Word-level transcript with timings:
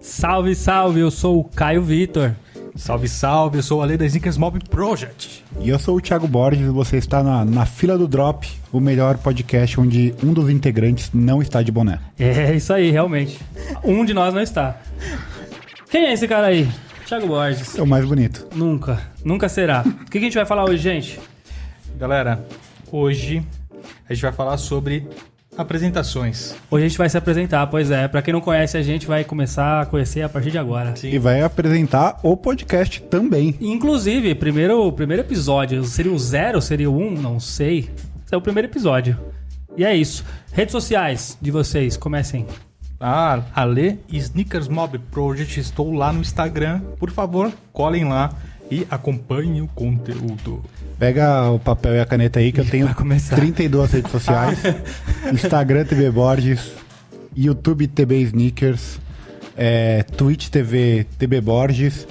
Salve, 0.00 0.54
salve, 0.54 1.00
eu 1.00 1.10
sou 1.10 1.38
o 1.38 1.44
Caio 1.44 1.82
Vitor. 1.82 2.32
Salve, 2.74 3.08
salve, 3.08 3.58
eu 3.58 3.62
sou 3.62 3.80
o 3.80 3.82
Ale 3.82 3.96
da 3.96 4.04
Sneakers 4.06 4.36
Mob 4.36 4.58
Project. 4.68 5.44
E 5.60 5.68
eu 5.68 5.78
sou 5.78 5.96
o 5.96 6.00
Thiago 6.00 6.26
Borges 6.26 6.66
e 6.66 6.70
você 6.70 6.96
está 6.96 7.22
na, 7.22 7.44
na 7.44 7.64
fila 7.64 7.96
do 7.96 8.08
Drop, 8.08 8.48
o 8.72 8.80
melhor 8.80 9.18
podcast 9.18 9.78
onde 9.80 10.14
um 10.22 10.32
dos 10.32 10.50
integrantes 10.50 11.10
não 11.12 11.40
está 11.40 11.62
de 11.62 11.70
boné. 11.70 12.00
É 12.18 12.54
isso 12.54 12.72
aí, 12.72 12.90
realmente. 12.90 13.38
Um 13.84 14.04
de 14.04 14.12
nós 14.12 14.34
não 14.34 14.42
está. 14.42 14.80
Quem 15.90 16.06
é 16.06 16.12
esse 16.12 16.26
cara 16.26 16.48
aí? 16.48 16.68
Thiago 17.06 17.28
Borges. 17.28 17.78
É 17.78 17.82
o 17.82 17.86
mais 17.86 18.04
bonito. 18.04 18.48
Nunca, 18.52 19.00
nunca 19.24 19.48
será. 19.48 19.84
O 19.86 20.10
que 20.10 20.18
a 20.18 20.20
gente 20.20 20.34
vai 20.34 20.44
falar 20.44 20.64
hoje, 20.64 20.82
gente? 20.82 21.20
Galera, 21.96 22.44
hoje 22.90 23.44
a 24.08 24.12
gente 24.12 24.22
vai 24.22 24.32
falar 24.32 24.56
sobre 24.56 25.06
apresentações. 25.56 26.56
Hoje 26.68 26.84
a 26.84 26.88
gente 26.88 26.98
vai 26.98 27.08
se 27.08 27.16
apresentar, 27.16 27.64
pois 27.68 27.92
é. 27.92 28.08
Pra 28.08 28.20
quem 28.22 28.34
não 28.34 28.40
conhece, 28.40 28.76
a 28.76 28.82
gente 28.82 29.06
vai 29.06 29.22
começar 29.22 29.82
a 29.82 29.86
conhecer 29.86 30.22
a 30.22 30.28
partir 30.28 30.50
de 30.50 30.58
agora. 30.58 30.94
E 31.04 31.16
vai 31.16 31.42
apresentar 31.42 32.18
o 32.24 32.36
podcast 32.36 33.00
também. 33.02 33.56
Inclusive, 33.60 34.34
primeiro, 34.34 34.90
primeiro 34.90 35.22
episódio, 35.22 35.84
seria 35.84 36.12
o 36.12 36.18
zero, 36.18 36.60
seria 36.60 36.90
o 36.90 36.98
um, 36.98 37.12
não 37.12 37.38
sei. 37.38 37.88
Esse 38.24 38.34
é 38.34 38.36
o 38.36 38.42
primeiro 38.42 38.68
episódio. 38.68 39.16
E 39.76 39.84
é 39.84 39.94
isso. 39.94 40.24
Redes 40.52 40.72
sociais 40.72 41.38
de 41.40 41.52
vocês, 41.52 41.96
comecem. 41.96 42.46
Ah, 42.98 43.42
Ale 43.54 43.98
Sneakers 44.10 44.68
Mob 44.68 44.98
Project, 45.10 45.60
estou 45.60 45.92
lá 45.92 46.12
no 46.12 46.20
Instagram. 46.20 46.80
Por 46.98 47.10
favor, 47.10 47.52
colhem 47.72 48.04
lá 48.04 48.30
e 48.70 48.86
acompanhem 48.90 49.60
o 49.60 49.68
conteúdo. 49.68 50.62
Pega 50.98 51.50
o 51.50 51.58
papel 51.58 51.94
e 51.96 52.00
a 52.00 52.06
caneta 52.06 52.38
aí 52.38 52.50
que 52.50 52.60
eu 52.60 52.64
tenho 52.64 52.88
32 53.34 53.92
redes 53.92 54.10
sociais. 54.10 54.58
Instagram 55.30 55.84
TB 55.84 56.10
Borges, 56.10 56.72
YouTube 57.36 57.86
TB 57.86 58.22
Sneakers, 58.22 58.98
é, 59.56 60.02
Twitch 60.02 60.48
TV 60.48 61.06
TB 61.18 61.40
Borges 61.42 62.08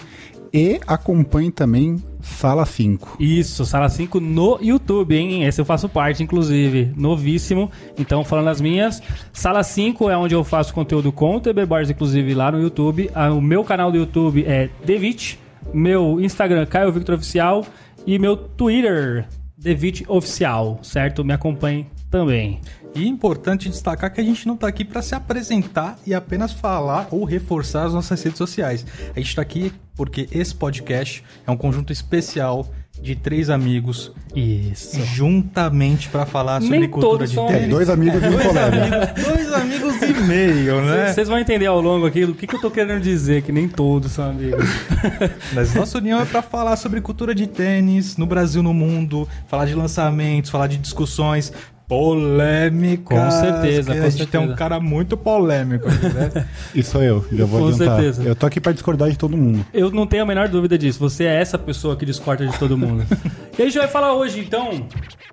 e 0.53 0.79
acompanhe 0.85 1.51
também 1.51 2.01
Sala 2.25 2.65
5. 2.65 3.17
Isso, 3.19 3.63
Sala 3.65 3.87
5 3.87 4.19
no 4.19 4.57
YouTube, 4.59 5.15
hein? 5.15 5.43
Esse 5.45 5.61
eu 5.61 5.65
faço 5.65 5.87
parte, 5.87 6.23
inclusive. 6.23 6.91
Novíssimo. 6.97 7.69
Então, 7.97 8.23
falando 8.23 8.47
as 8.49 8.59
minhas, 8.59 9.01
Sala 9.31 9.61
5 9.63 10.09
é 10.09 10.17
onde 10.17 10.33
eu 10.33 10.43
faço 10.43 10.73
conteúdo 10.73 11.11
com 11.11 11.35
o 11.35 11.39
TB 11.39 11.65
Borges, 11.67 11.91
inclusive, 11.91 12.33
lá 12.33 12.51
no 12.51 12.59
YouTube. 12.59 13.09
Ah, 13.13 13.31
O 13.31 13.39
meu 13.39 13.63
canal 13.63 13.91
do 13.91 13.97
YouTube 13.97 14.43
é 14.45 14.69
Devit. 14.83 15.39
Meu 15.71 16.19
Instagram, 16.19 16.65
Caio 16.65 16.91
Victor 16.91 17.15
Oficial. 17.15 17.63
E 18.07 18.17
meu 18.17 18.35
Twitter, 18.35 19.27
Devit 19.57 20.03
Oficial, 20.07 20.79
certo? 20.81 21.23
Me 21.23 21.33
acompanhe 21.33 21.85
também. 22.19 22.61
E 22.95 23.05
importante 23.09 23.67
destacar 23.67 24.11
que 24.13 24.21
a 24.21 24.23
gente 24.23 24.47
não 24.47 24.55
está 24.55 24.67
aqui 24.69 24.85
para 24.85 25.01
se 25.01 25.13
apresentar 25.13 25.97
e 26.07 26.13
apenas 26.13 26.53
falar 26.53 27.09
ou 27.11 27.25
reforçar 27.25 27.83
as 27.85 27.93
nossas 27.93 28.23
redes 28.23 28.37
sociais. 28.37 28.85
A 29.13 29.19
gente 29.19 29.27
está 29.27 29.41
aqui 29.41 29.73
porque 29.97 30.29
esse 30.31 30.55
podcast 30.55 31.21
é 31.45 31.51
um 31.51 31.57
conjunto 31.57 31.91
especial 31.91 32.65
de 33.01 33.13
três 33.13 33.49
amigos 33.49 34.13
Isso. 34.33 35.03
juntamente 35.03 36.07
para 36.07 36.25
falar 36.25 36.61
sobre 36.61 36.79
Nem 36.79 36.89
cultura 36.89 37.27
de 37.27 37.33
são 37.33 37.49
É, 37.49 37.53
tênis. 37.55 37.69
dois 37.69 37.89
amigos 37.89 38.23
e 38.23 38.27
um 38.27 38.37
colega. 38.39 38.85
amigos, 38.85 39.23
dois 39.25 39.53
amigos 39.53 40.01
e 40.01 40.13
meio, 40.21 40.81
né? 40.81 41.11
Vocês 41.11 41.27
vão 41.27 41.37
entender 41.37 41.65
ao 41.65 41.81
longo 41.81 42.05
aqui 42.05 42.23
o 42.23 42.33
que, 42.33 42.47
que 42.47 42.55
eu 42.55 42.61
tô 42.61 42.71
querendo 42.71 43.01
dizer, 43.01 43.41
que 43.41 43.51
nem 43.51 43.67
todos 43.67 44.13
são 44.13 44.29
amigos. 44.29 44.63
Mas 45.53 45.73
nossa 45.75 45.97
união 45.97 46.21
é 46.21 46.25
para 46.25 46.41
falar 46.41 46.77
sobre 46.77 47.01
cultura 47.01 47.35
de 47.35 47.45
tênis 47.47 48.15
no 48.15 48.25
Brasil, 48.25 48.63
no 48.63 48.73
mundo, 48.73 49.27
falar 49.47 49.65
de 49.65 49.75
lançamentos, 49.75 50.49
falar 50.49 50.67
de 50.67 50.77
discussões 50.77 51.51
polêmicas. 51.87 53.17
Com 53.17 53.31
certeza, 53.31 53.93
com 53.93 53.99
a 53.99 54.09
gente 54.09 54.17
tem 54.17 54.27
certeza. 54.27 54.43
um 54.53 54.55
cara 54.55 54.79
muito 54.79 55.15
polêmico 55.17 55.87
aqui, 55.87 56.07
né? 56.13 56.45
E 56.73 56.83
sou 56.83 57.01
eu, 57.03 57.25
já 57.31 57.45
vou 57.45 57.61
Com 57.61 57.67
adiantar. 57.69 57.95
certeza. 57.95 58.23
Eu 58.23 58.35
tô 58.35 58.45
aqui 58.45 58.59
pra 58.59 58.71
discordar 58.71 59.09
de 59.09 59.17
todo 59.17 59.37
mundo. 59.37 59.65
Eu 59.73 59.91
não 59.91 60.05
tenho 60.07 60.23
a 60.23 60.25
menor 60.25 60.47
dúvida 60.49 60.77
disso. 60.77 60.99
Você 60.99 61.25
é 61.25 61.41
essa 61.41 61.57
pessoa 61.57 61.95
que 61.95 62.05
discorda 62.05 62.45
de 62.45 62.57
todo 62.57 62.77
mundo. 62.77 63.05
e 63.57 63.61
a 63.61 63.65
gente 63.65 63.77
vai 63.77 63.87
falar 63.87 64.13
hoje, 64.13 64.39
então. 64.39 64.87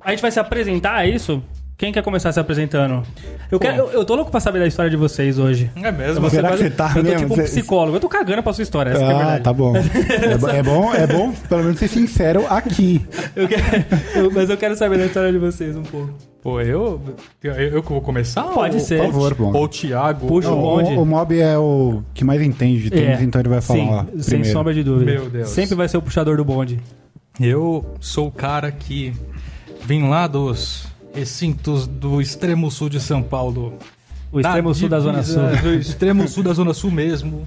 A 0.04 0.10
gente 0.10 0.20
vai 0.22 0.30
se 0.30 0.38
apresentar, 0.40 1.04
é 1.06 1.10
isso? 1.10 1.42
Quem 1.78 1.92
quer 1.92 2.02
começar 2.02 2.30
se 2.30 2.38
apresentando? 2.38 3.02
Eu, 3.50 3.58
quero, 3.58 3.76
eu, 3.76 3.90
eu 3.90 4.04
tô 4.04 4.14
louco 4.14 4.30
pra 4.30 4.38
saber 4.38 4.60
da 4.60 4.68
história 4.68 4.88
de 4.90 4.96
vocês 4.96 5.36
hoje. 5.36 5.68
É 5.74 5.90
mesmo? 5.90 6.30
Será 6.30 6.50
quase- 6.50 6.62
que 6.64 6.68
você 6.70 6.76
tá 6.76 6.88
Eu 6.90 6.94
tô 6.94 7.02
mesmo? 7.02 7.18
tipo 7.18 7.32
um 7.32 7.36
Você- 7.36 7.42
psicólogo. 7.42 7.96
Eu 7.96 8.00
tô 8.00 8.08
cagando 8.08 8.40
pra 8.40 8.52
sua 8.52 8.62
história, 8.62 8.90
essa 8.90 8.98
que 9.00 9.04
é 9.04 9.08
a 9.08 9.10
Ah, 9.10 9.18
verdade. 9.18 9.42
tá 9.42 9.52
bom. 9.52 9.76
É, 9.76 10.58
é 10.58 10.62
bom. 10.62 10.94
É 10.94 11.06
bom, 11.08 11.32
pelo 11.48 11.62
menos, 11.64 11.78
ser 11.80 11.88
sincero 11.88 12.46
aqui. 12.48 13.04
Eu 13.34 13.48
quero- 13.48 13.84
eu- 14.14 14.30
mas 14.30 14.48
eu 14.48 14.56
quero 14.56 14.76
saber 14.76 14.98
da 14.98 15.06
história 15.06 15.32
de 15.32 15.38
vocês 15.38 15.74
um 15.76 15.82
pouco. 15.82 16.14
Pô, 16.42 16.60
eu, 16.60 17.00
eu, 17.42 17.52
eu 17.54 17.82
que 17.84 17.88
vou 17.88 18.00
começar? 18.00 18.42
Pode 18.42 18.74
Ou- 18.78 18.82
ser. 18.82 18.98
Por 18.98 19.12
favor, 19.12 19.34
bom. 19.34 19.52
ou 19.52 19.64
o 19.64 19.68
Thiago? 19.68 20.26
Puxa 20.26 20.50
Não, 20.50 20.58
o 20.58 20.62
bonde. 20.62 20.90
o, 20.94 21.02
o 21.02 21.06
Mob 21.06 21.38
é 21.40 21.56
o 21.56 22.02
que 22.12 22.24
mais 22.24 22.42
entende 22.42 22.82
de 22.82 22.90
tênis, 22.90 23.20
É, 23.20 23.22
então 23.22 23.40
ele 23.40 23.48
vai 23.48 23.60
falar 23.60 23.78
Sim, 23.80 23.90
lá 23.90 24.06
sem 24.18 24.42
sombra 24.42 24.74
de 24.74 24.82
dúvida. 24.82 25.12
Meu 25.12 25.30
Deus. 25.30 25.48
Sempre 25.50 25.76
vai 25.76 25.88
ser 25.88 25.98
o 25.98 26.02
puxador 26.02 26.36
do 26.36 26.44
bonde. 26.44 26.80
Eu 27.40 27.86
sou 28.00 28.26
o 28.26 28.32
cara 28.32 28.72
que 28.72 29.12
vem 29.84 30.08
lá 30.08 30.26
dos 30.26 30.86
recintos 31.14 31.86
do 31.86 32.20
extremo 32.20 32.70
sul 32.72 32.88
de 32.88 32.98
São 32.98 33.22
Paulo. 33.22 33.74
O 34.32 34.40
extremo 34.40 34.74
sul 34.74 34.88
da 34.88 34.98
Zona 34.98 35.22
Sul. 35.22 35.42
Do 35.62 35.74
extremo 35.74 36.26
sul 36.26 36.42
da 36.42 36.52
Zona 36.52 36.74
Sul 36.74 36.90
mesmo. 36.90 37.46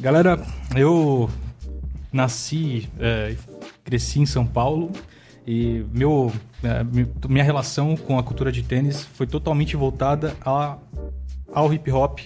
Galera, 0.00 0.40
eu 0.74 1.28
nasci, 2.12 2.88
é, 2.98 3.34
cresci 3.84 4.20
em 4.20 4.26
São 4.26 4.46
Paulo 4.46 4.90
e 5.46 5.84
meu, 5.92 6.32
é, 6.62 6.82
mi- 6.84 7.06
minha 7.28 7.44
relação 7.44 7.96
com 7.96 8.18
a 8.18 8.22
cultura 8.22 8.50
de 8.50 8.62
tênis 8.62 9.04
foi 9.14 9.26
totalmente 9.26 9.76
voltada 9.76 10.34
a, 10.44 10.76
ao 11.52 11.72
hip 11.72 11.90
hop 11.92 12.20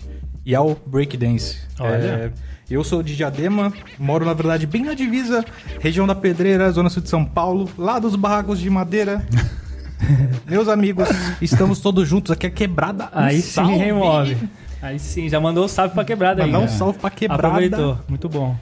e 0.47 0.55
ao 0.55 0.77
breakdance. 0.87 1.59
Olha. 1.81 1.97
É, 1.97 2.33
eu 2.71 2.85
sou 2.85 3.03
de 3.03 3.17
Diadema, 3.17 3.73
moro 3.99 4.25
na 4.27 4.35
verdade 4.35 4.67
bem 4.67 4.85
na 4.85 4.95
divisa, 4.95 5.45
região 5.81 6.07
da 6.07 6.15
Pedreira, 6.15 6.71
Zona 6.71 6.91
Sul 6.91 7.03
de 7.03 7.09
São 7.09 7.25
Paulo, 7.25 7.69
lá 7.79 7.99
dos 7.99 8.15
barracos 8.15 8.61
de 8.61 8.69
madeira. 8.71 9.27
Meus 10.47 10.69
amigos, 10.69 11.09
estamos 11.43 11.81
todos 11.81 12.07
juntos 12.09 12.31
aqui, 12.31 12.47
a 12.47 12.51
quebrada. 12.51 13.05
Um 13.07 13.19
Aí 13.19 13.43
sim, 13.43 13.77
remove. 13.77 14.37
Aí 14.81 14.99
sim, 14.99 15.29
já 15.29 15.41
mandou 15.41 15.65
o 15.65 15.69
salve 15.69 15.93
pra 15.93 16.05
quebrada 16.05 16.45
aí. 16.45 16.51
Mandar 16.51 16.65
um 16.65 16.69
salve 16.69 16.99
pra 16.99 17.11
quebrada. 17.11 17.49
Aproveitou, 17.49 17.99
muito 18.09 18.29
bom. 18.29 18.55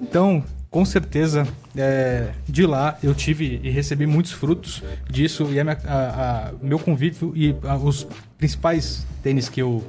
Então, 0.00 0.44
com 0.74 0.84
certeza, 0.84 1.46
é, 1.76 2.30
de 2.48 2.66
lá 2.66 2.98
eu 3.00 3.14
tive 3.14 3.60
e 3.62 3.70
recebi 3.70 4.06
muitos 4.06 4.32
frutos 4.32 4.82
disso 5.08 5.46
e 5.52 5.60
a 5.60 5.62
minha- 5.62 5.78
a- 5.86 6.48
a- 6.48 6.52
meu 6.60 6.80
convívio 6.80 7.32
e 7.36 7.54
os 7.84 8.04
principais 8.36 9.06
tênis 9.22 9.48
que 9.48 9.62
eu 9.62 9.84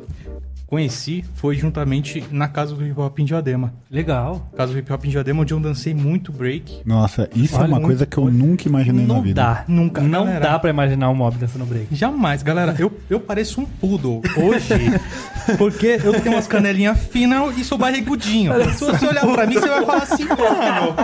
conheci 0.68 1.24
foi 1.36 1.56
juntamente 1.56 2.24
na 2.31 2.48
casa 2.48 2.74
do 2.76 2.86
hip 2.86 3.00
hop 3.00 3.20
em 3.20 3.26
Diadema. 3.26 3.74
Legal. 3.90 4.50
Casa 4.58 4.74
do 4.74 4.80
hip 4.80 4.92
hop 4.92 5.06
em 5.06 5.09
Diadema, 5.09 5.42
onde 5.42 5.53
eu 5.53 5.59
dancei 5.59 5.94
muito 5.94 6.31
break. 6.31 6.81
Nossa, 6.86 7.30
isso 7.36 7.56
é 7.56 7.59
Olha, 7.59 7.68
uma 7.68 7.78
um- 7.80 7.84
coisa 7.84 8.06
que 8.06 8.18
eu 8.18 8.26
nunca 8.31 8.68
imaginei 8.68 9.06
Não 9.06 9.18
na 9.18 9.22
vida. 9.22 9.42
dá. 9.42 9.64
Nunca, 9.68 10.02
Não 10.02 10.26
galera. 10.26 10.40
dá 10.40 10.59
pra 10.59 10.70
imaginar 10.70 11.09
um 11.09 11.16
mob 11.16 11.38
dançando 11.38 11.66
break. 11.66 11.88
Jamais, 11.96 12.42
galera, 12.44 12.76
eu, 12.80 12.92
eu 13.09 13.20
pareço 13.20 13.62
um 13.62 13.66
poodle 13.66 14.22
hoje, 14.38 14.74
porque 15.58 16.00
eu 16.03 16.20
tenho 16.22 16.36
umas 16.36 16.48
canelinhas 16.48 16.97
finas 17.06 17.58
e 17.58 17.64
sou 17.64 17.78
barrigudinho. 17.78 18.53
Se 18.74 18.84
você 18.86 19.06
olhar 19.08 19.26
pra 19.26 19.46
mim, 19.46 19.53
você 19.56 19.68
vai 19.70 19.86
falar 19.86 20.03
assim, 20.03 20.26
mano, 20.26 20.96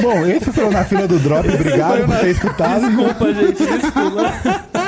Bom, 0.00 0.24
esse 0.26 0.52
foi 0.52 0.64
o 0.64 0.70
na 0.70 0.84
fila 0.84 1.08
do 1.08 1.18
Drop. 1.18 1.48
Obrigado 1.48 2.06
por 2.06 2.16
ter 2.18 2.30
escutado. 2.30 2.86
Desculpa, 2.86 3.34
gente, 3.34 3.66
desculpa. 3.66 4.87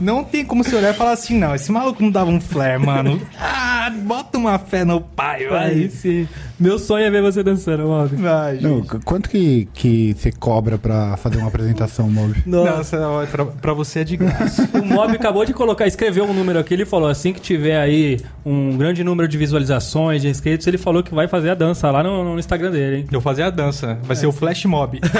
Não 0.00 0.24
tem 0.24 0.44
como 0.44 0.62
você 0.62 0.74
olhar 0.76 0.90
e 0.92 0.96
falar 0.96 1.12
assim, 1.12 1.38
não, 1.38 1.54
esse 1.54 1.70
maluco 1.72 2.02
não 2.02 2.10
dava 2.10 2.30
um 2.30 2.40
flare, 2.40 2.78
mano. 2.84 3.20
Ah, 3.38 3.90
bota 4.02 4.36
uma 4.38 4.58
fé 4.58 4.84
no 4.84 5.00
pai, 5.00 5.44
Aí 5.44 5.48
vai. 5.48 5.88
sim. 5.88 6.28
Meu 6.58 6.78
sonho 6.78 7.04
é 7.04 7.10
ver 7.10 7.20
você 7.20 7.42
dançando, 7.42 7.84
mob. 7.84 8.16
Vai, 8.16 8.56
Não, 8.56 8.82
quanto 9.04 9.28
que, 9.28 9.68
que 9.74 10.14
você 10.18 10.32
cobra 10.32 10.78
pra 10.78 11.16
fazer 11.18 11.36
uma 11.36 11.48
apresentação, 11.48 12.08
Mob? 12.08 12.34
Nossa, 12.46 12.98
ó, 13.06 13.26
pra, 13.26 13.44
pra 13.44 13.72
você 13.74 14.00
é 14.00 14.04
de 14.04 14.16
graça. 14.16 14.66
O 14.72 14.82
Mob 14.82 15.14
acabou 15.14 15.44
de 15.44 15.52
colocar, 15.52 15.86
escreveu 15.86 16.24
um 16.24 16.32
número 16.32 16.58
aqui, 16.58 16.72
ele 16.72 16.86
falou 16.86 17.10
assim 17.10 17.32
que 17.34 17.40
tiver 17.40 17.78
aí 17.78 18.18
um 18.44 18.74
grande 18.76 19.04
número 19.04 19.28
de 19.28 19.36
visualizações, 19.36 20.22
de 20.22 20.28
inscritos, 20.28 20.66
ele 20.66 20.78
falou 20.78 21.02
que 21.02 21.14
vai 21.14 21.28
fazer 21.28 21.50
a 21.50 21.54
dança 21.54 21.90
lá 21.90 22.02
no, 22.02 22.24
no 22.24 22.38
Instagram 22.38 22.70
dele, 22.70 22.96
hein? 23.00 23.06
Eu 23.12 23.20
fazer 23.20 23.42
a 23.42 23.50
dança, 23.50 23.98
vai 24.02 24.16
ser 24.16 24.26
o 24.26 24.32
flash 24.32 24.64
mob. 24.64 24.98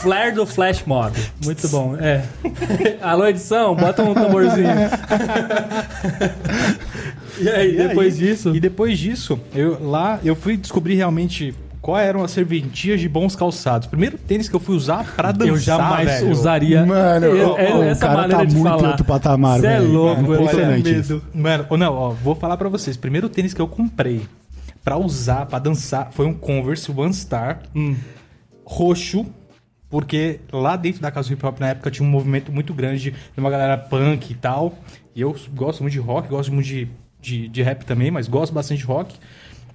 Flare 0.00 0.32
do 0.32 0.46
Flash 0.46 0.82
Mob. 0.86 1.12
Muito 1.44 1.68
bom, 1.68 1.94
é. 2.00 2.24
Alô, 3.02 3.26
edição, 3.26 3.74
bota 3.74 4.02
um 4.02 4.12
tamborzinho. 4.14 4.66
e 7.40 7.48
aí, 7.48 7.74
E 7.74 7.76
depois 7.88 8.14
aí, 8.14 8.20
disso... 8.20 8.54
E 8.54 8.60
depois 8.60 8.98
disso, 8.98 9.40
eu, 9.54 9.78
lá 9.82 10.18
eu 10.24 10.34
fui 10.36 10.56
descobrir 10.56 10.94
realmente 10.96 11.54
quais 11.80 12.06
eram 12.08 12.22
as 12.22 12.30
serventias 12.30 13.00
de 13.00 13.08
bons 13.08 13.34
calçados. 13.34 13.86
Primeiro 13.88 14.18
tênis 14.18 14.48
que 14.48 14.54
eu 14.54 14.60
fui 14.60 14.76
usar 14.76 15.04
pra 15.16 15.32
dançar, 15.32 15.48
Eu 15.48 15.56
jamais 15.58 16.08
velho. 16.10 16.30
usaria 16.30 16.84
Mano, 16.84 17.26
e- 17.26 17.42
o- 17.42 17.56
é- 17.56 17.74
o 17.74 17.82
essa 17.84 18.00
cara 18.06 18.20
maneira 18.22 18.38
tá 18.38 18.44
de 18.44 18.54
muito 18.56 18.68
falar. 18.78 18.88
outro 18.88 19.04
patamar, 19.04 19.60
Cê 19.60 19.66
é 19.66 19.78
velho. 19.78 19.90
louco, 19.92 20.20
eu 20.20 20.26
tenho 20.26 20.42
Impressionante 20.42 20.90
medo. 20.92 21.22
Mano, 21.34 21.66
ou 21.70 21.78
não, 21.78 21.94
ó, 21.94 22.10
vou 22.10 22.34
falar 22.34 22.56
pra 22.58 22.68
vocês. 22.68 22.96
Primeiro 22.98 23.28
tênis 23.30 23.54
que 23.54 23.60
eu 23.60 23.66
comprei 23.68 24.22
pra 24.84 24.98
usar, 24.98 25.46
pra 25.46 25.58
dançar, 25.58 26.10
foi 26.12 26.26
um 26.26 26.34
Converse 26.34 26.90
One 26.94 27.14
Star 27.14 27.60
Hum. 27.74 27.94
roxo, 28.64 29.24
porque 29.90 30.40
lá 30.52 30.76
dentro 30.76 31.02
da 31.02 31.10
casa 31.10 31.28
do 31.28 31.34
hip 31.34 31.44
hop 31.44 31.58
na 31.58 31.70
época 31.70 31.90
tinha 31.90 32.06
um 32.06 32.10
movimento 32.10 32.52
muito 32.52 32.72
grande 32.72 33.10
de 33.10 33.40
uma 33.40 33.50
galera 33.50 33.76
punk 33.76 34.30
e 34.30 34.34
tal. 34.34 34.78
E 35.14 35.20
eu 35.20 35.34
gosto 35.52 35.82
muito 35.82 35.92
de 35.92 35.98
rock, 35.98 36.28
gosto 36.28 36.52
muito 36.52 36.66
de, 36.66 36.88
de, 37.20 37.48
de 37.48 37.62
rap 37.62 37.84
também, 37.84 38.10
mas 38.10 38.28
gosto 38.28 38.52
bastante 38.52 38.78
de 38.78 38.84
rock. 38.84 39.16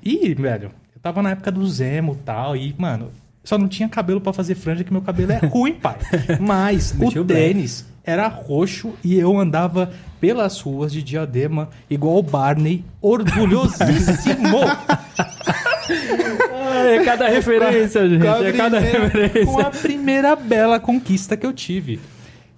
E, 0.01 0.33
velho, 0.33 0.71
eu 0.95 1.01
tava 1.01 1.21
na 1.21 1.31
época 1.31 1.51
do 1.51 1.67
Zemo 1.67 2.13
e 2.13 2.23
tal, 2.23 2.56
e, 2.56 2.73
mano, 2.77 3.12
só 3.44 3.57
não 3.57 3.67
tinha 3.67 3.89
cabelo 3.89 4.21
pra 4.21 4.31
fazer 4.31 4.56
franja, 4.56 4.83
que 4.83 4.94
meu 4.94 5.01
cabelo 5.01 5.33
é 5.33 5.38
ruim, 5.38 5.73
pai. 5.81 5.97
Mas 6.39 6.95
o 6.97 7.25
tênis 7.25 7.85
era 8.03 8.27
roxo 8.27 8.94
e 9.03 9.15
eu 9.15 9.38
andava 9.38 9.91
pelas 10.21 10.62
ruas 10.62 10.91
de 10.91 11.03
Diadema 11.03 11.69
igual 11.89 12.17
o 12.17 12.23
Barney, 12.23 12.85
orgulhosíssimo. 13.01 14.59
É 15.89 17.03
cada 17.03 17.27
referência, 17.27 18.07
gente. 18.09 18.21
Com 18.23 18.29
a 18.31 18.43
É 18.47 18.51
cada 18.51 18.81
primeira- 18.81 19.09
Com 19.09 19.59
a 19.59 19.63
referência. 19.63 19.71
primeira 19.81 20.35
bela 20.35 20.79
conquista 20.79 21.35
que 21.37 21.45
eu 21.45 21.53
tive. 21.53 21.99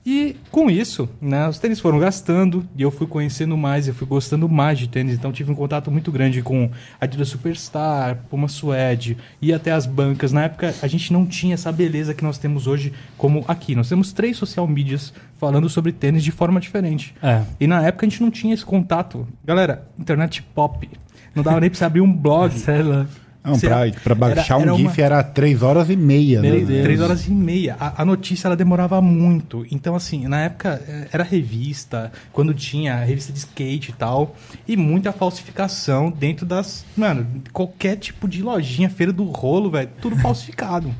E 0.09 0.38
com 0.51 0.69
isso, 0.71 1.09
né, 1.19 1.50
os 1.50 1.59
tênis 1.59 1.81
foram 1.81 2.00
gastando 2.00 2.65
e 2.77 2.81
eu 2.81 2.89
fui 2.89 3.06
conhecendo 3.06 3.57
mais, 3.57 3.89
eu 3.89 3.94
fui 3.94 4.07
gostando 4.07 4.47
mais 4.47 4.79
de 4.79 4.88
tênis, 4.88 5.15
então 5.15 5.33
tive 5.33 5.51
um 5.51 5.56
contato 5.56 5.91
muito 5.91 6.13
grande 6.13 6.41
com 6.41 6.71
Adidas 7.01 7.27
Superstar, 7.27 8.18
Puma 8.29 8.47
Suede 8.47 9.18
e 9.41 9.51
até 9.51 9.73
as 9.73 9.85
bancas. 9.85 10.31
Na 10.31 10.44
época 10.45 10.73
a 10.81 10.88
gente 10.88 11.12
não 11.12 11.25
tinha 11.25 11.56
essa 11.56 11.73
beleza 11.73 12.13
que 12.13 12.23
nós 12.23 12.38
temos 12.38 12.68
hoje 12.68 12.94
como 13.18 13.44
aqui. 13.50 13.75
Nós 13.75 13.89
temos 13.89 14.13
três 14.13 14.38
social 14.38 14.65
medias 14.65 15.13
falando 15.38 15.68
sobre 15.68 15.91
tênis 15.91 16.23
de 16.23 16.31
forma 16.31 16.62
diferente. 16.62 17.13
É. 17.21 17.41
E 17.59 17.68
na 17.68 17.85
época 17.85 18.06
a 18.06 18.09
gente 18.09 18.21
não 18.23 18.31
tinha 18.31 18.53
esse 18.53 18.63
contato. 18.63 19.27
Galera, 19.44 19.89
internet 20.00 20.41
pop. 20.41 20.89
Não 21.38 21.44
dava 21.44 21.60
nem 21.62 21.69
pra 21.69 21.78
você 21.78 21.86
abrir 21.86 22.01
um 22.01 22.12
blog. 22.12 22.51
Sei 22.60 22.81
lá. 22.84 23.06
Não, 23.45 23.57
pra, 23.57 23.78
pra 24.04 24.13
baixar 24.16 24.56
era- 24.56 24.63
era 24.63 24.74
um 24.74 24.78
uma- 24.78 24.89
GIF 24.89 25.01
era 25.01 25.24
3 25.24 25.63
horas 25.63 25.89
e 25.89 25.95
meia. 25.95 26.42
Meu 26.42 26.56
né? 26.60 26.66
Deus. 26.66 26.84
Três 26.84 27.00
horas 27.00 27.28
e 27.28 27.31
meia. 27.31 27.78
A, 27.80 28.01
a 28.01 28.06
notícia 28.06 28.50
ela 28.50 28.57
demorava 28.57 29.01
muito. 29.01 29.66
Então, 29.72 29.95
assim, 29.95 30.28
na 30.28 30.42
época 30.42 30.81
eh, 30.86 31.07
era 31.13 31.24
revista, 31.24 32.12
quando 32.34 32.54
tinha 32.54 32.98
revista 33.06 33.31
de 33.31 33.39
skate 33.39 33.92
e 33.92 33.94
tal, 33.94 34.36
e 34.68 34.75
muita 34.75 35.13
falsificação 35.13 36.12
dentro 36.12 36.45
das. 36.45 36.84
Mano, 36.98 37.25
qualquer 37.54 37.95
tipo 37.95 38.28
de 38.28 38.44
lojinha, 38.44 38.90
feira 38.90 39.13
do 39.13 39.24
rolo, 39.24 39.72
velho, 39.72 39.90
tudo 40.01 40.18
falsificado. 40.19 40.94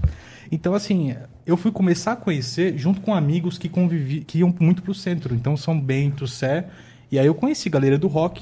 Então, 0.50 0.74
assim, 0.74 1.16
eu 1.46 1.58
fui 1.58 1.72
começar 1.72 2.14
a 2.14 2.16
conhecer 2.16 2.78
junto 2.78 3.02
com 3.02 3.14
amigos 3.14 3.58
que 3.58 3.68
convivi, 3.68 4.22
que 4.22 4.38
iam 4.40 4.56
muito 4.58 4.82
pro 4.82 4.94
centro. 4.94 5.36
Então, 5.36 5.58
São 5.58 5.78
Bento, 5.78 6.26
Sé. 6.26 6.66
E 7.12 7.20
aí 7.20 7.26
eu 7.26 7.36
conheci 7.36 7.70
galera 7.70 7.98
do 7.98 8.08
rock. 8.08 8.42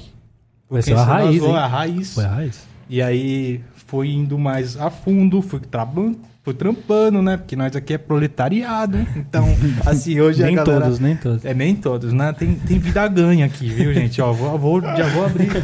Vai 0.68 0.82
ser 0.82 0.94
a 0.94 1.04
raiz, 1.04 1.42
a 1.44 1.66
raiz. 1.66 2.14
Foi 2.14 2.24
a 2.24 2.28
raiz. 2.28 2.66
E 2.88 3.00
aí 3.02 3.60
foi 3.86 4.08
indo 4.10 4.38
mais 4.38 4.76
a 4.76 4.90
fundo, 4.90 5.40
fui, 5.42 5.60
traban- 5.60 6.14
fui 6.42 6.54
trampando, 6.54 7.20
né? 7.22 7.36
Porque 7.36 7.54
nós 7.56 7.74
aqui 7.76 7.94
é 7.94 7.98
proletariado. 7.98 8.98
Então, 9.16 9.46
assim, 9.86 10.20
hoje 10.20 10.42
Nem 10.42 10.58
a 10.58 10.64
galera... 10.64 10.84
todos, 10.84 10.98
nem 11.00 11.16
todos. 11.16 11.44
É, 11.44 11.54
nem 11.54 11.74
todos, 11.76 12.12
né? 12.12 12.32
Tem, 12.32 12.54
tem 12.54 12.78
vida 12.78 13.06
ganha 13.08 13.46
aqui, 13.46 13.68
viu, 13.68 13.92
gente? 13.94 14.20
Ó, 14.20 14.32
vou, 14.32 14.58
vou- 14.58 14.80
já 14.82 15.08
vou 15.08 15.24
abrir. 15.26 15.50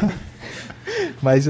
Mas 1.22 1.48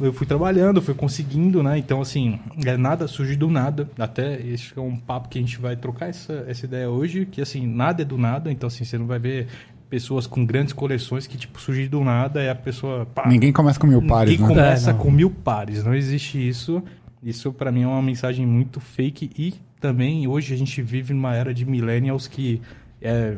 eu 0.00 0.12
fui 0.14 0.26
trabalhando, 0.26 0.80
fui 0.80 0.94
conseguindo, 0.94 1.62
né? 1.62 1.76
Então, 1.76 2.00
assim, 2.00 2.38
é 2.64 2.76
nada 2.76 3.06
surge 3.06 3.36
do 3.36 3.50
nada. 3.50 3.88
Até 3.98 4.40
esse 4.40 4.72
é 4.76 4.80
um 4.80 4.96
papo 4.96 5.28
que 5.28 5.38
a 5.38 5.40
gente 5.42 5.58
vai 5.60 5.76
trocar 5.76 6.08
essa, 6.08 6.44
essa 6.48 6.64
ideia 6.64 6.88
hoje, 6.88 7.26
que, 7.26 7.42
assim, 7.42 7.66
nada 7.66 8.00
é 8.00 8.04
do 8.04 8.16
nada. 8.16 8.50
Então, 8.50 8.66
assim, 8.66 8.84
você 8.84 8.96
não 8.96 9.06
vai 9.06 9.18
ver 9.18 9.46
pessoas 9.90 10.26
com 10.26 10.44
grandes 10.44 10.72
coleções 10.72 11.26
que, 11.26 11.36
tipo, 11.36 11.60
surgem 11.60 11.86
do 11.88 12.02
nada 12.02 12.42
e 12.42 12.48
a 12.48 12.54
pessoa... 12.54 13.06
pá, 13.06 13.28
Ninguém 13.28 13.52
começa 13.52 13.78
com 13.78 13.86
mil 13.86 14.02
pares, 14.06 14.32
Ninguém 14.32 14.46
né? 14.48 14.54
começa 14.62 14.90
É, 14.90 14.92
não. 14.92 15.00
com 15.00 15.10
mil 15.10 15.30
pares, 15.30 15.84
não 15.84 15.94
existe 15.94 16.36
isso. 16.48 16.82
Isso 17.22 17.52
pra 17.52 17.70
mim 17.72 17.82
é 17.82 17.86
uma 17.86 18.02
mensagem 18.02 18.44
muito 18.46 18.80
fake 18.80 19.30
e 19.38 19.54
também 19.80 20.26
hoje 20.26 20.52
a 20.52 20.56
gente 20.56 20.82
vive 20.82 21.14
numa 21.14 21.34
era 21.34 21.54
de 21.54 21.64
millennials 21.64 22.26
que 22.26 22.60
é, 23.00 23.36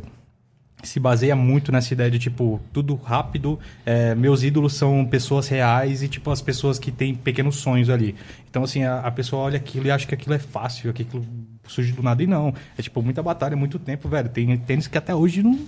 se 0.82 0.98
baseia 1.00 1.34
muito 1.36 1.70
nessa 1.72 1.92
ideia 1.94 2.10
de 2.10 2.18
tipo 2.18 2.60
tudo 2.72 2.94
rápido. 2.96 3.58
é, 3.84 4.14
meus 4.14 4.42
ídolos 4.42 4.74
são 4.74 5.04
pessoas 5.06 5.48
reais 5.48 6.02
e 6.02 6.08
tipo 6.08 6.30
as 6.30 6.40
pessoas 6.42 6.78
que 6.78 6.90
têm 6.90 7.14
pequenos 7.14 7.56
sonhos 7.56 7.88
ali. 7.90 8.14
Então 8.50 8.64
assim 8.64 8.82
a, 8.82 9.00
a 9.00 9.10
pessoa 9.10 9.42
olha 9.42 9.56
aquilo 9.56 9.86
e 9.86 9.90
acha 9.90 10.06
que 10.06 10.14
aquilo 10.14 10.34
é 10.34 10.38
fácil, 10.38 10.92
que 10.92 11.02
aquilo 11.02 11.24
surge 11.68 11.92
do 11.92 12.02
nada 12.02 12.22
e 12.22 12.26
não. 12.26 12.52
É 12.76 12.82
tipo 12.82 13.00
muita 13.02 13.22
batalha, 13.22 13.56
muito 13.56 13.78
tempo, 13.78 14.08
velho. 14.08 14.28
Tem 14.28 14.56
tênis 14.58 14.86
que 14.88 14.98
até 14.98 15.14
hoje 15.14 15.42
não 15.42 15.58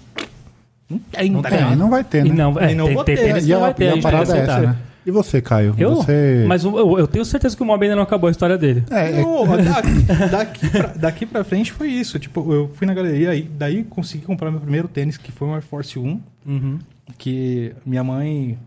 não 0.89 0.99
tem, 0.99 1.31
Não 1.31 1.43
tá 1.43 1.49
tem? 1.51 1.59
É, 1.59 1.77
não 1.77 1.91
vai 1.91 2.05
ter, 2.05 2.25
né? 2.25 2.31
E 2.31 2.33
não, 2.33 2.59
é, 2.59 2.73
E 2.73 2.75
não 2.75 3.05
tem, 3.05 3.17
ter. 3.17 3.37
E 3.43 3.47
não 3.49 3.57
a, 3.57 3.61
vai 3.61 3.75
ter, 3.75 3.85
e 3.85 3.89
a 3.89 3.93
que 3.95 4.01
parada 4.03 4.23
é 4.37 4.41
essa, 4.41 4.53
aceitar. 4.53 4.63
né? 4.63 4.77
E 5.07 5.11
você, 5.11 5.41
Caio? 5.41 5.75
Eu? 5.79 5.97
Você... 5.97 6.45
Mas 6.47 6.65
eu, 6.65 6.99
eu 6.99 7.07
tenho 7.07 7.25
certeza 7.25 7.57
que 7.57 7.63
o 7.63 7.67
Mob 7.67 7.83
ainda 7.83 7.97
não 7.97 8.03
acabou 8.03 8.29
a 8.29 8.31
história 8.31 8.59
dele. 8.59 8.85
É, 8.91 9.21
é- 9.21 9.23
Não, 9.23 9.47
daqui, 9.57 10.31
daqui, 10.31 10.69
pra, 10.71 10.87
daqui 10.89 11.27
pra 11.27 11.45
frente 11.45 11.73
foi 11.73 11.89
isso. 11.89 12.19
Tipo, 12.19 12.53
eu 12.53 12.71
fui 12.75 12.87
na 12.87 12.93
galeria 12.93 13.35
e 13.35 13.43
daí 13.43 13.85
consegui 13.85 14.25
comprar 14.27 14.51
meu 14.51 14.61
primeiro 14.61 14.87
tênis, 14.87 15.17
que 15.17 15.33
foi 15.33 15.49
um 15.49 15.55
Air 15.55 15.63
Force 15.63 15.99
1, 15.99 16.21
Uhum. 16.47 16.79
que 17.17 17.73
minha 17.87 18.05
mãe. 18.05 18.59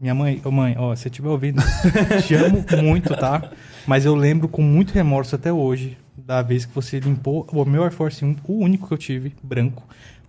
Minha 0.00 0.14
mãe, 0.14 0.40
ô 0.44 0.50
mãe, 0.50 0.74
ó, 0.78 0.94
se 0.94 1.02
você 1.02 1.08
estiver 1.08 1.28
ouvindo, 1.30 1.62
te 2.26 2.34
amo 2.34 2.62
muito, 2.82 3.14
tá? 3.16 3.42
Mas 3.86 4.04
eu 4.04 4.14
lembro 4.14 4.46
com 4.46 4.60
muito 4.60 4.92
remorso 4.92 5.34
até 5.34 5.50
hoje 5.50 5.96
da 6.16 6.42
vez 6.42 6.66
que 6.66 6.74
você 6.74 6.98
limpou 7.00 7.46
o 7.50 7.64
meu 7.64 7.82
Air 7.82 7.92
Force 7.92 8.22
1, 8.24 8.36
o 8.46 8.58
único 8.62 8.86
que 8.88 8.92
eu 8.92 8.98
tive, 8.98 9.34
branco, 9.42 9.82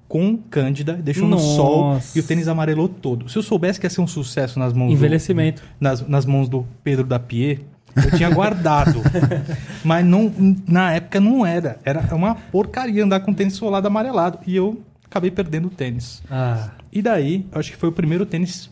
com 0.08 0.38
Cândida, 0.38 0.94
deixou 0.94 1.28
no 1.28 1.38
sol 1.38 1.94
Nossa. 1.94 2.18
e 2.18 2.22
o 2.22 2.24
tênis 2.24 2.48
amarelou 2.48 2.88
todo. 2.88 3.28
Se 3.30 3.38
eu 3.38 3.44
soubesse 3.44 3.80
que 3.80 3.86
ia 3.86 3.90
ser 3.90 4.02
um 4.02 4.08
sucesso 4.08 4.58
nas 4.58 4.72
mãos 4.74 4.88
do- 4.88 4.94
Envelhecimento. 4.94 5.62
nas, 5.80 6.08
nas 6.08 6.26
mãos 6.26 6.48
do 6.48 6.66
Pedro 6.84 7.06
da 7.06 7.20
Pie, 7.20 7.60
eu 7.96 8.12
tinha 8.16 8.30
guardado. 8.30 9.02
Mas 9.84 10.06
não, 10.06 10.32
na 10.68 10.94
época 10.94 11.20
não 11.20 11.46
era. 11.46 11.78
Era 11.84 12.16
uma 12.16 12.36
porcaria 12.36 13.04
andar 13.04 13.20
com 13.22 13.34
tênis 13.34 13.56
solado 13.56 13.88
amarelado. 13.88 14.40
E 14.48 14.56
eu 14.56 14.82
acabei 15.06 15.32
perdendo 15.32 15.68
o 15.68 15.72
tênis. 15.72 16.22
Ah, 16.30 16.72
E 16.92 17.02
daí, 17.02 17.46
acho 17.52 17.72
que 17.72 17.78
foi 17.78 17.90
o 17.90 17.92
primeiro 17.92 18.26
tênis 18.26 18.70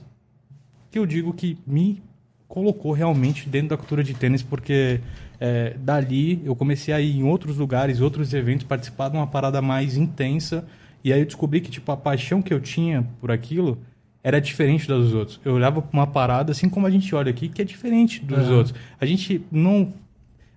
que 0.91 0.97
eu 0.99 1.05
digo 1.05 1.33
que 1.33 1.57
me 1.67 2.01
colocou 2.47 2.93
realmente 2.93 3.49
dentro 3.49 3.69
da 3.69 3.77
cultura 3.77 4.03
de 4.03 4.13
tênis, 4.13 4.41
porque 4.41 5.01
é, 5.39 5.75
dali 5.79 6.41
eu 6.45 6.55
comecei 6.55 6.93
a 6.93 7.01
ir 7.01 7.17
em 7.17 7.23
outros 7.23 7.57
lugares, 7.57 7.99
outros 7.99 8.33
eventos, 8.33 8.65
participar 8.65 9.09
de 9.09 9.17
uma 9.17 9.27
parada 9.27 9.61
mais 9.61 9.97
intensa. 9.97 10.63
E 11.05 11.13
aí 11.13 11.19
eu 11.19 11.25
descobri 11.25 11.61
que, 11.61 11.69
tipo, 11.69 11.91
a 11.91 11.95
paixão 11.95 12.41
que 12.41 12.51
eu 12.51 12.59
tinha 12.59 13.07
por 13.21 13.29
aquilo 13.29 13.77
era 14.23 14.41
diferente 14.41 14.87
das 14.87 15.03
dos 15.03 15.13
outros. 15.13 15.39
Eu 15.45 15.53
olhava 15.53 15.79
pra 15.79 15.91
uma 15.93 16.07
parada, 16.07 16.51
assim 16.51 16.67
como 16.67 16.87
a 16.87 16.89
gente 16.89 17.13
olha 17.13 17.29
aqui, 17.29 17.47
que 17.47 17.61
é 17.61 17.65
diferente 17.65 18.25
dos 18.25 18.49
outros. 18.49 18.73
A 18.99 19.05
gente 19.05 19.39
não. 19.51 19.93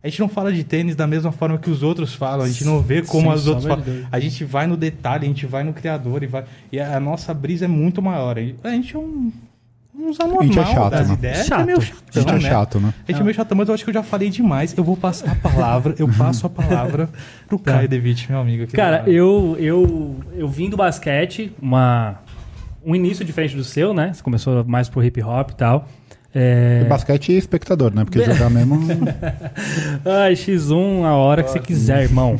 A 0.02 0.08
gente 0.08 0.20
não 0.20 0.28
fala 0.28 0.50
de 0.50 0.64
tênis 0.64 0.96
da 0.96 1.06
mesma 1.06 1.30
forma 1.32 1.58
que 1.58 1.68
os 1.68 1.82
outros 1.82 2.14
falam, 2.14 2.46
a 2.46 2.48
gente 2.48 2.64
não 2.64 2.80
vê 2.80 3.02
como 3.02 3.30
os 3.30 3.46
outros 3.46 3.66
falam. 3.66 3.84
A 4.10 4.18
gente 4.18 4.42
vai 4.42 4.66
no 4.66 4.76
detalhe, 4.76 5.26
a 5.26 5.28
gente 5.28 5.44
vai 5.44 5.62
no 5.62 5.74
criador 5.74 6.22
e 6.22 6.26
vai. 6.26 6.46
E 6.72 6.80
a, 6.80 6.98
nossa 6.98 7.34
brisa 7.34 7.66
é 7.66 7.68
muito 7.68 8.00
maior. 8.00 8.38
A 8.38 8.70
gente 8.70 8.96
é 8.96 8.98
um. 8.98 9.30
Uns 9.98 10.20
anormal 10.20 10.42
A 10.42 10.44
gente 10.44 10.58
é 10.58 10.64
chato, 10.64 10.90
das 10.90 11.08
né? 11.08 11.14
ideias. 11.14 11.46
Chato. 11.46 11.60
É 11.60 11.64
meio 11.64 11.78
a 11.78 11.80
chatão, 11.80 12.22
gente 12.22 12.28
é 12.28 12.32
né? 12.34 12.40
chato, 12.40 12.80
né? 12.80 12.94
A 13.06 13.10
gente 13.10 13.20
é 13.20 13.24
meio 13.24 13.34
chatão, 13.34 13.58
mas 13.58 13.68
eu 13.68 13.74
acho 13.74 13.84
que 13.84 13.90
eu 13.90 13.94
já 13.94 14.02
falei 14.04 14.30
demais. 14.30 14.76
Eu 14.76 14.84
vou 14.84 14.96
passar 14.96 15.32
a 15.32 15.34
palavra, 15.34 15.94
eu 15.98 16.08
passo 16.08 16.46
a 16.46 16.50
palavra 16.50 17.08
pro 17.48 17.58
Tá. 17.58 17.72
Caio 17.72 17.88
Devitt, 17.88 18.30
meu 18.30 18.40
amigo. 18.40 18.62
aqui 18.62 18.76
Cara, 18.76 19.02
eu, 19.08 19.56
eu, 19.58 20.16
eu 20.36 20.46
vim 20.46 20.70
do 20.70 20.76
basquete, 20.76 21.52
uma, 21.60 22.20
um 22.86 22.94
início 22.94 23.24
diferente 23.24 23.56
do 23.56 23.64
seu, 23.64 23.92
né? 23.92 24.12
Você 24.12 24.22
começou 24.22 24.64
mais 24.64 24.88
pro 24.88 25.02
hip 25.02 25.20
hop 25.20 25.50
e 25.50 25.54
tal. 25.56 25.88
É... 26.32 26.84
Basquete 26.84 27.32
e 27.32 27.36
espectador, 27.36 27.92
né? 27.92 28.04
Porque 28.04 28.24
jogar 28.24 28.50
mesmo. 28.50 28.78
Ai, 30.04 30.34
X1 30.34 31.04
a 31.04 31.14
hora 31.14 31.42
que 31.42 31.50
você 31.50 31.58
quiser, 31.58 32.04
irmão. 32.04 32.38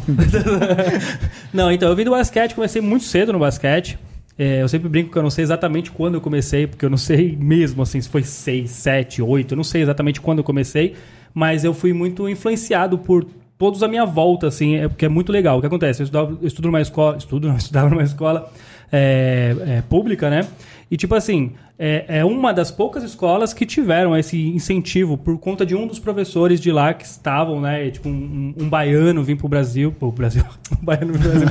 não, 1.53 1.73
então, 1.73 1.89
eu 1.89 1.97
vim 1.97 2.05
do 2.05 2.13
basquete, 2.13 2.55
comecei 2.55 2.81
muito 2.81 3.05
cedo 3.05 3.33
no 3.33 3.39
basquete. 3.41 3.99
É, 4.39 4.63
eu 4.63 4.69
sempre 4.69 4.89
brinco 4.89 5.11
que 5.11 5.19
eu 5.19 5.23
não 5.23 5.31
sei 5.31 5.43
exatamente 5.43 5.91
quando 5.91 6.15
eu 6.15 6.21
comecei, 6.21 6.67
porque 6.67 6.85
eu 6.85 6.91
não 6.91 6.97
sei 6.97 7.37
mesmo, 7.37 7.83
assim, 7.83 8.01
se 8.01 8.09
foi 8.09 8.23
6, 8.23 8.71
7, 8.71 9.21
8, 9.21 9.53
eu 9.53 9.57
não 9.57 9.65
sei 9.65 9.83
exatamente 9.83 10.21
quando 10.21 10.39
eu 10.39 10.45
comecei, 10.45 10.95
mas 11.35 11.65
eu 11.65 11.75
fui 11.75 11.93
muito 11.93 12.29
influenciado 12.29 12.97
por 12.99 13.27
todos 13.59 13.83
à 13.83 13.89
minha 13.89 14.05
volta, 14.07 14.47
assim, 14.47 14.77
é, 14.77 14.89
porque 14.89 15.05
é 15.05 15.09
muito 15.09 15.33
legal. 15.33 15.59
O 15.59 15.61
que 15.61 15.67
acontece? 15.67 16.01
Eu, 16.01 16.05
estudava, 16.05 16.39
eu 16.41 16.47
estudo 16.47 16.67
numa 16.67 16.81
escola, 16.81 17.17
estudo, 17.19 17.49
não, 17.49 17.57
estudava 17.57 17.91
numa 17.91 18.05
escola 18.05 18.51
é, 18.93 19.57
é, 19.67 19.83
pública, 19.83 20.31
né? 20.31 20.47
E, 20.91 20.97
tipo 20.97 21.15
assim, 21.15 21.53
é, 21.79 22.05
é 22.09 22.25
uma 22.25 22.53
das 22.53 22.71
poucas 22.71 23.03
escolas 23.03 23.53
que 23.53 23.67
tiveram 23.67 24.17
esse 24.17 24.49
incentivo 24.49 25.19
por 25.19 25.39
conta 25.39 25.65
de 25.67 25.75
um 25.75 25.87
dos 25.87 25.99
professores 25.99 26.61
de 26.61 26.73
lá 26.73 26.95
que 26.95 27.05
estavam, 27.05 27.61
né? 27.61 27.91
Tipo, 27.91 28.09
um, 28.09 28.55
um, 28.59 28.65
um 28.65 28.69
baiano 28.69 29.23
vir 29.23 29.37
pro 29.37 29.49
Brasil. 29.49 29.93
Pro 29.99 30.11
Brasil. 30.11 30.45
Um 30.81 30.85
baiano 30.85 31.13
pro 31.13 31.23
Brasil. 31.23 31.49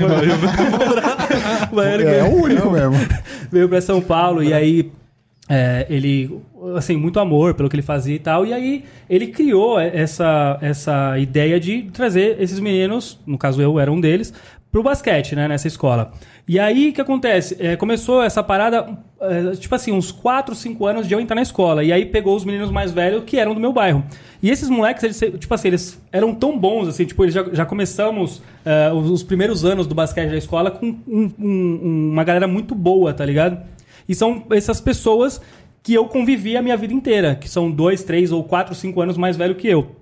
Um 1.72 1.76
baiano 1.76 2.04
que 2.04 2.10
É 2.10 2.24
o 2.24 2.44
único 2.44 2.70
mesmo. 2.72 2.96
veio 3.52 3.70
pra 3.70 3.82
São 3.82 4.02
Paulo 4.02 4.44
e 4.44 4.54
aí 4.54 4.92
é, 5.50 5.86
ele, 5.90 6.40
assim, 6.76 6.98
muito 6.98 7.20
amor 7.20 7.54
pelo 7.54 7.70
que 7.70 7.76
ele 7.76 7.84
fazia 7.84 8.16
e 8.16 8.20
tal. 8.20 8.46
E 8.46 8.54
aí 8.54 8.84
ele 9.10 9.28
criou 9.28 9.80
essa, 9.80 10.58
essa 10.62 11.18
ideia 11.18 11.60
de 11.60 11.84
trazer 11.94 12.42
esses 12.42 12.60
meninos, 12.60 13.20
no 13.26 13.38
caso 13.38 13.62
eu 13.62 13.80
era 13.80 13.92
um 13.92 14.00
deles, 14.02 14.34
pro 14.72 14.84
basquete, 14.84 15.36
né, 15.36 15.48
nessa 15.48 15.68
escola. 15.68 16.12
E 16.48 16.58
aí, 16.58 16.90
o 16.90 16.94
que 16.94 17.02
acontece? 17.02 17.58
É, 17.60 17.76
começou 17.76 18.24
essa 18.24 18.42
parada, 18.42 18.98
é, 19.20 19.52
tipo 19.56 19.76
assim, 19.76 19.92
uns 19.92 20.14
4, 20.14 20.56
5 20.56 20.86
anos 20.86 21.06
de 21.06 21.14
eu 21.14 21.20
entrar 21.20 21.36
na 21.36 21.42
escola. 21.42 21.84
E 21.84 21.92
aí 21.92 22.06
pegou 22.06 22.38
os 22.38 22.46
meninos 22.46 22.72
mais 22.72 22.94
velhos 22.94 23.26
que 23.26 23.38
eram 23.38 23.54
do 23.54 23.60
meu 23.60 23.74
bairro. 23.74 24.02
E 24.42 24.50
esses 24.50 24.70
moleques, 24.70 25.04
eles, 25.04 25.40
tipo 25.40 25.54
assim, 25.54 25.68
eles 25.68 26.02
eram 26.10 26.34
tão 26.34 26.58
bons, 26.58 26.88
assim, 26.88 27.04
tipo, 27.04 27.26
eles 27.26 27.34
já, 27.34 27.44
já 27.52 27.66
começamos 27.66 28.42
é, 28.64 28.94
os, 28.94 29.10
os, 29.10 29.24
primeiros 29.24 29.66
anos 29.66 29.86
do 29.88 29.94
basquete 29.94 30.30
da 30.30 30.38
escola 30.38 30.72
com 30.72 30.96
um, 31.06 31.32
um, 31.38 32.10
uma 32.14 32.24
galera 32.24 32.48
muito 32.48 32.74
boa, 32.74 33.14
tá 33.14 33.26
ligado? 33.26 33.62
E 34.08 34.16
são 34.16 34.46
essas 34.52 34.80
pessoas 34.80 35.42
que 35.84 35.94
eu 35.94 36.06
convivi 36.06 36.56
a 36.56 36.62
minha 36.62 36.78
vida 36.78 36.94
inteira, 36.94 37.36
que 37.36 37.50
são 37.50 37.70
dois, 37.70 38.06
três 38.06 38.32
ou 38.32 38.42
quatro, 38.44 38.74
cinco 38.74 39.02
anos 39.02 39.18
mais 39.18 39.36
velho 39.36 39.56
que 39.56 39.68
eu. 39.68 39.96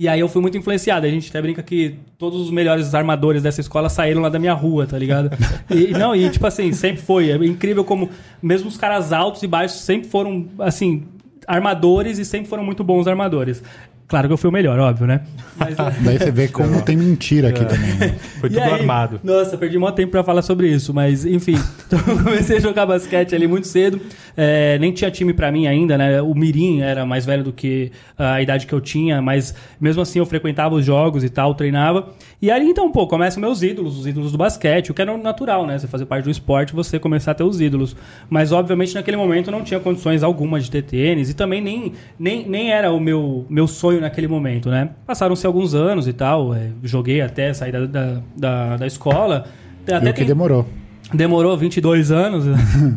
E 0.00 0.08
aí 0.08 0.18
eu 0.18 0.30
fui 0.30 0.40
muito 0.40 0.56
influenciado. 0.56 1.04
A 1.04 1.10
gente 1.10 1.28
até 1.28 1.42
brinca 1.42 1.62
que 1.62 1.96
todos 2.16 2.40
os 2.40 2.50
melhores 2.50 2.94
armadores 2.94 3.42
dessa 3.42 3.60
escola 3.60 3.90
saíram 3.90 4.22
lá 4.22 4.30
da 4.30 4.38
minha 4.38 4.54
rua, 4.54 4.86
tá 4.86 4.96
ligado? 4.96 5.28
e, 5.68 5.88
não, 5.92 6.16
e 6.16 6.30
tipo 6.30 6.46
assim, 6.46 6.72
sempre 6.72 7.02
foi. 7.02 7.30
É 7.30 7.36
incrível 7.44 7.84
como 7.84 8.08
mesmo 8.42 8.66
os 8.70 8.78
caras 8.78 9.12
altos 9.12 9.42
e 9.42 9.46
baixos 9.46 9.82
sempre 9.82 10.08
foram, 10.08 10.48
assim, 10.60 11.02
armadores 11.46 12.16
e 12.16 12.24
sempre 12.24 12.48
foram 12.48 12.64
muito 12.64 12.82
bons 12.82 13.06
armadores. 13.06 13.62
Claro 14.10 14.26
que 14.26 14.32
eu 14.32 14.36
fui 14.36 14.50
o 14.50 14.52
melhor, 14.52 14.76
óbvio, 14.80 15.06
né? 15.06 15.20
Mas, 15.56 15.76
Daí 16.02 16.18
você 16.18 16.32
vê 16.32 16.48
como 16.48 16.82
tem 16.82 16.96
mentira 16.96 17.50
aqui 17.50 17.62
é. 17.62 17.64
também. 17.64 17.94
Né? 17.94 18.16
Foi 18.40 18.50
tudo 18.50 18.60
aí, 18.60 18.72
armado. 18.72 19.20
Nossa, 19.22 19.56
perdi 19.56 19.78
muito 19.78 19.94
tempo 19.94 20.10
pra 20.10 20.24
falar 20.24 20.42
sobre 20.42 20.66
isso, 20.66 20.92
mas 20.92 21.24
enfim. 21.24 21.54
Então, 21.90 22.18
comecei 22.22 22.58
a 22.58 22.60
jogar 22.60 22.86
basquete 22.86 23.34
ali 23.34 23.48
muito 23.48 23.66
cedo. 23.66 24.00
É, 24.36 24.78
nem 24.78 24.92
tinha 24.92 25.10
time 25.10 25.34
para 25.34 25.50
mim 25.50 25.66
ainda, 25.66 25.98
né? 25.98 26.22
O 26.22 26.32
Mirim 26.36 26.82
era 26.82 27.04
mais 27.04 27.26
velho 27.26 27.42
do 27.42 27.52
que 27.52 27.90
a 28.16 28.40
idade 28.40 28.64
que 28.64 28.72
eu 28.72 28.80
tinha, 28.80 29.20
mas 29.20 29.52
mesmo 29.80 30.00
assim 30.00 30.20
eu 30.20 30.26
frequentava 30.26 30.76
os 30.76 30.84
jogos 30.84 31.24
e 31.24 31.28
tal, 31.28 31.52
treinava. 31.52 32.10
E 32.40 32.48
ali 32.48 32.66
então, 32.66 32.92
pô, 32.92 33.08
começam 33.08 33.40
meus 33.40 33.60
ídolos, 33.60 33.98
os 33.98 34.06
ídolos 34.06 34.30
do 34.30 34.38
basquete, 34.38 34.92
o 34.92 34.94
que 34.94 35.02
era 35.02 35.16
natural, 35.18 35.66
né? 35.66 35.78
Você 35.78 35.88
fazer 35.88 36.06
parte 36.06 36.24
do 36.24 36.30
esporte, 36.30 36.72
você 36.72 36.96
começar 36.96 37.32
a 37.32 37.34
ter 37.34 37.42
os 37.42 37.60
ídolos. 37.60 37.96
Mas 38.28 38.52
obviamente 38.52 38.94
naquele 38.94 39.16
momento 39.16 39.50
não 39.50 39.64
tinha 39.64 39.80
condições 39.80 40.22
alguma 40.22 40.60
de 40.60 40.70
ter 40.70 40.82
tênis 40.82 41.28
e 41.28 41.34
também 41.34 41.60
nem, 41.60 41.92
nem, 42.16 42.48
nem 42.48 42.70
era 42.70 42.92
o 42.92 43.00
meu, 43.00 43.44
meu 43.50 43.66
sonho 43.66 43.99
naquele 44.00 44.26
momento, 44.26 44.70
né? 44.70 44.90
Passaram-se 45.06 45.46
alguns 45.46 45.74
anos 45.74 46.08
e 46.08 46.12
tal, 46.12 46.54
é, 46.54 46.70
joguei 46.82 47.20
até 47.20 47.52
sair 47.52 47.72
da, 47.72 47.86
da, 47.86 48.20
da, 48.36 48.76
da 48.78 48.86
escola. 48.86 49.46
Até 49.82 49.94
e 49.94 49.98
o 49.98 50.00
que 50.00 50.12
tem... 50.12 50.26
demorou? 50.26 50.66
Demorou 51.12 51.56
22 51.56 52.12
anos. 52.12 52.44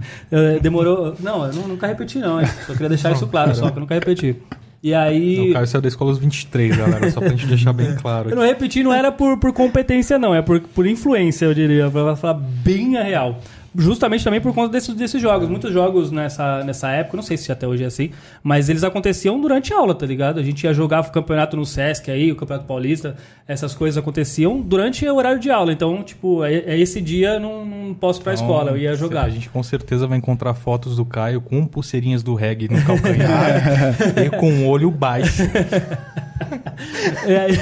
demorou. 0.61 1.15
Não, 1.19 1.45
eu 1.45 1.53
nunca 1.67 1.87
repeti, 1.87 2.19
não. 2.19 2.45
Só 2.45 2.73
queria 2.73 2.89
deixar 2.89 3.11
isso 3.11 3.27
claro, 3.27 3.55
só 3.55 3.69
que 3.69 3.77
eu 3.77 3.81
nunca 3.81 3.95
repeti. 3.95 4.35
E 4.83 4.93
aí. 4.93 5.49
O 5.49 5.53
Caio 5.53 5.65
saiu 5.65 5.81
da 5.81 5.87
escola 5.87 6.11
aos 6.11 6.19
23, 6.19 6.75
galera, 6.75 7.09
só 7.09 7.21
pra 7.21 7.29
gente 7.29 7.47
deixar 7.47 7.71
bem 7.71 7.95
claro. 7.95 8.29
Eu 8.29 8.35
não 8.35 8.43
repeti, 8.43 8.83
não 8.83 8.93
era 8.93 9.11
por, 9.11 9.37
por 9.39 9.53
competência, 9.53 10.19
não, 10.19 10.35
é 10.35 10.41
por, 10.41 10.59
por 10.59 10.85
influência, 10.85 11.45
eu 11.45 11.53
diria, 11.53 11.89
pra 11.89 12.15
falar 12.17 12.33
bem 12.33 12.97
a 12.97 13.03
real 13.03 13.39
justamente 13.75 14.23
também 14.23 14.39
por 14.39 14.53
conta 14.53 14.71
desses, 14.71 14.93
desses 14.93 15.21
jogos. 15.21 15.49
Muitos 15.49 15.71
jogos 15.71 16.11
nessa, 16.11 16.63
nessa 16.63 16.89
época, 16.91 17.17
não 17.17 17.23
sei 17.23 17.37
se 17.37 17.51
até 17.51 17.67
hoje 17.67 17.83
é 17.83 17.87
assim, 17.87 18.11
mas 18.43 18.69
eles 18.69 18.83
aconteciam 18.83 19.39
durante 19.39 19.73
a 19.73 19.77
aula, 19.77 19.95
tá 19.95 20.05
ligado? 20.05 20.39
A 20.39 20.43
gente 20.43 20.63
ia 20.63 20.73
jogar 20.73 21.01
o 21.01 21.11
campeonato 21.11 21.57
no 21.57 21.65
Sesc 21.65 22.09
aí, 22.09 22.31
o 22.31 22.35
Campeonato 22.35 22.67
Paulista, 22.67 23.15
essas 23.47 23.73
coisas 23.73 23.97
aconteciam 23.97 24.61
durante 24.61 25.07
o 25.07 25.15
horário 25.15 25.39
de 25.39 25.49
aula. 25.49 25.71
Então, 25.71 26.03
tipo, 26.03 26.43
é, 26.43 26.53
é 26.53 26.79
esse 26.79 27.01
dia 27.01 27.39
não, 27.39 27.65
não 27.65 27.93
posso 27.93 28.21
ir 28.21 28.23
pra 28.23 28.33
então, 28.33 28.45
escola, 28.45 28.71
eu 28.71 28.77
ia 28.77 28.95
jogar. 28.95 29.25
A 29.25 29.29
gente 29.29 29.49
com 29.49 29.63
certeza 29.63 30.07
vai 30.07 30.17
encontrar 30.17 30.53
fotos 30.53 30.97
do 30.97 31.05
Caio 31.05 31.41
com 31.41 31.65
pulseirinhas 31.65 32.23
do 32.23 32.35
reggae 32.35 32.69
no 32.69 32.83
calcanhar 32.83 33.95
e 34.25 34.29
com 34.29 34.65
o 34.65 34.67
olho 34.67 34.89
baixo. 34.91 35.43
e, 37.27 37.35
aí, 37.35 37.53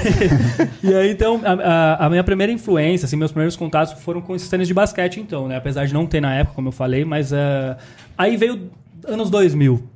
e 0.82 0.94
aí, 0.94 1.10
então, 1.10 1.40
a, 1.44 2.06
a, 2.06 2.10
minha 2.10 2.24
primeira 2.24 2.52
influência, 2.52 3.06
assim, 3.06 3.16
meus 3.16 3.30
primeiros 3.30 3.56
contatos 3.56 3.94
foram 4.02 4.20
com 4.20 4.34
esses 4.34 4.48
tênis 4.48 4.68
de 4.68 4.74
basquete, 4.74 5.20
então, 5.20 5.48
né? 5.48 5.56
Apesar 5.56 5.86
de 5.86 5.94
não 5.94 6.06
ter 6.06 6.20
na 6.20 6.34
época, 6.34 6.54
como 6.54 6.68
eu 6.68 6.72
falei, 6.72 7.04
mas 7.04 7.32
uh, 7.32 7.76
aí 8.16 8.36
veio 8.36 8.70
anos 9.06 9.30
2000. 9.30 9.88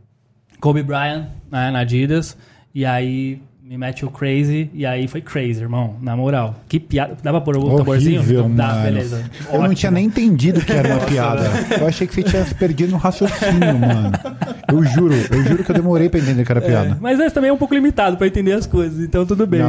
Kobe 0.60 0.82
Bryant, 0.82 1.26
né, 1.50 1.70
na 1.70 1.80
Adidas, 1.80 2.36
e 2.74 2.84
aí 2.84 3.40
me 3.66 3.76
mete 3.76 4.04
o 4.04 4.10
crazy 4.10 4.70
e 4.72 4.86
aí 4.86 5.08
foi 5.08 5.20
crazy, 5.20 5.60
irmão. 5.60 5.96
Na 6.00 6.16
moral. 6.16 6.54
Que 6.68 6.78
piada. 6.78 7.16
Dá 7.20 7.32
pra 7.32 7.40
pôr 7.40 7.56
o 7.56 7.62
Horrível, 7.62 7.78
tamborzinho? 7.78 8.48
Dá, 8.50 8.74
beleza. 8.74 9.28
Eu 9.40 9.46
Ótimo. 9.48 9.66
não 9.66 9.74
tinha 9.74 9.90
nem 9.90 10.04
entendido 10.04 10.60
que 10.60 10.72
era 10.72 10.94
uma 10.94 11.04
piada. 11.04 11.50
Eu 11.80 11.88
achei 11.88 12.06
que 12.06 12.14
você 12.14 12.22
tinha 12.22 12.44
se 12.44 12.54
perdido 12.54 12.92
no 12.92 12.96
raciocínio, 12.96 13.76
mano. 13.76 14.12
Eu 14.72 14.84
juro, 14.84 15.14
eu 15.32 15.42
juro 15.42 15.64
que 15.64 15.70
eu 15.72 15.74
demorei 15.74 16.08
pra 16.08 16.20
entender 16.20 16.44
que 16.44 16.52
era 16.52 16.60
é, 16.60 16.64
piada. 16.64 16.90
É, 16.90 16.96
mas 17.00 17.18
esse 17.18 17.34
também 17.34 17.50
é 17.50 17.52
um 17.52 17.56
pouco 17.56 17.74
limitado 17.74 18.16
pra 18.16 18.28
entender 18.28 18.52
as 18.52 18.68
coisas, 18.68 19.04
então 19.04 19.26
tudo 19.26 19.44
bem. 19.48 19.62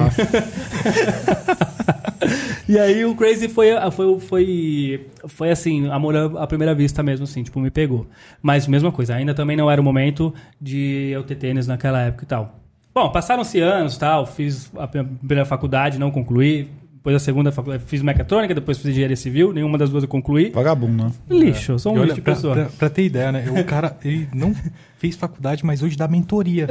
e 2.69 2.77
aí 2.77 3.03
o 3.03 3.15
Crazy 3.15 3.47
foi, 3.47 3.69
foi, 3.91 4.19
foi, 4.19 5.07
foi 5.25 5.49
assim, 5.49 5.89
amor 5.89 6.15
à 6.37 6.45
primeira 6.45 6.75
vista 6.75 7.01
mesmo, 7.01 7.23
assim, 7.23 7.41
tipo, 7.41 7.59
me 7.59 7.71
pegou. 7.71 8.05
Mas 8.43 8.67
mesma 8.67 8.91
coisa, 8.91 9.15
ainda 9.15 9.33
também 9.33 9.57
não 9.57 9.71
era 9.71 9.81
o 9.81 9.83
momento 9.83 10.31
de 10.61 11.09
eu 11.11 11.23
ter 11.23 11.35
tênis 11.35 11.65
naquela 11.65 11.99
época 12.01 12.23
e 12.23 12.27
tal. 12.27 12.66
Bom, 12.97 13.11
passaram-se 13.11 13.59
anos 13.59 13.95
tal, 13.95 14.25
fiz 14.25 14.71
a 14.75 14.87
primeira 14.87 15.45
faculdade, 15.45 15.99
não 15.99 16.09
concluí. 16.09 16.67
Depois 16.93 17.15
a 17.15 17.19
segunda 17.19 17.51
faculdade, 17.51 17.83
fiz 17.85 18.01
mecatrônica, 18.01 18.55
depois 18.55 18.79
fiz 18.79 18.87
engenharia 18.87 19.15
civil, 19.15 19.53
nenhuma 19.53 19.77
das 19.77 19.91
duas 19.91 20.03
eu 20.03 20.09
concluí. 20.09 20.49
Vagabundo, 20.49 21.03
né? 21.03 21.11
Lixo, 21.29 21.73
é. 21.73 21.77
sou 21.77 21.93
um 21.93 22.01
lixo 22.01 22.15
de 22.15 22.21
pessoa. 22.21 22.55
Pra, 22.55 22.65
pra, 22.65 22.89
ter 22.89 23.03
ideia, 23.03 23.31
né? 23.31 23.45
O 23.51 23.63
cara, 23.65 23.95
ele 24.03 24.27
não 24.33 24.51
fez 24.97 25.15
faculdade, 25.15 25.63
mas 25.63 25.83
hoje 25.83 25.95
dá 25.95 26.07
mentoria. 26.07 26.67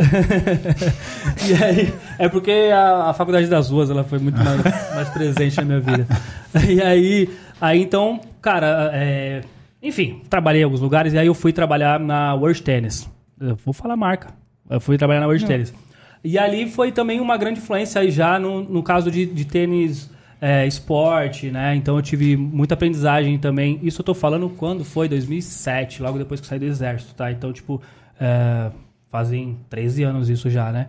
e 1.49 1.63
aí, 1.63 1.95
é 2.19 2.29
porque 2.29 2.71
a, 2.75 3.11
a 3.11 3.15
faculdade 3.15 3.47
das 3.47 3.71
ruas, 3.71 3.89
ela 3.89 4.03
foi 4.03 4.19
muito 4.19 4.43
mais, 4.43 4.65
mais 4.97 5.09
presente 5.11 5.57
na 5.59 5.65
minha 5.65 5.81
vida. 5.81 6.09
E 6.69 6.83
aí, 6.83 7.31
aí 7.61 7.81
então, 7.81 8.21
cara, 8.43 8.91
é, 8.93 9.43
enfim, 9.81 10.23
trabalhei 10.29 10.63
em 10.63 10.65
alguns 10.65 10.81
lugares 10.81 11.13
e 11.13 11.19
aí 11.19 11.29
eu 11.29 11.35
fui 11.35 11.53
trabalhar 11.53 12.01
na 12.01 12.35
World 12.35 12.65
Tennis. 12.65 13.09
Eu 13.41 13.55
vou 13.65 13.73
falar 13.73 13.95
marca. 13.95 14.35
Eu 14.69 14.81
fui 14.81 14.99
trabalhar 14.99 15.21
na 15.21 15.27
World 15.27 15.45
não. 15.45 15.49
Tennis. 15.49 15.86
E 16.27 16.37
ali 16.37 16.69
foi 16.69 16.91
também 16.91 17.21
uma 17.21 17.37
grande 17.37 17.61
influência 17.61 18.11
já 18.11 18.37
no, 18.37 18.61
no 18.65 18.83
caso 18.83 19.13
de, 19.13 19.25
de 19.25 19.45
tênis 19.45 20.11
é, 20.41 20.67
esporte, 20.67 21.53
né? 21.53 21.77
Então 21.77 21.95
eu 21.95 22.03
tive 22.03 22.37
muita 22.37 22.75
aprendizagem 22.75 23.39
também. 23.39 23.79
Isso 23.81 24.01
eu 24.01 24.05
tô 24.05 24.13
falando 24.13 24.49
quando 24.51 24.85
foi? 24.85 25.09
2007, 25.09 26.03
logo 26.03 26.19
depois 26.19 26.41
que 26.41 26.47
saí 26.49 26.59
do 26.59 26.65
exército, 26.65 27.15
tá? 27.15 27.31
Então, 27.31 27.53
tipo, 27.53 27.81
é, 28.21 28.73
fazem 29.09 29.57
13 29.71 30.03
anos 30.03 30.29
isso 30.29 30.51
já, 30.51 30.73
né? 30.73 30.89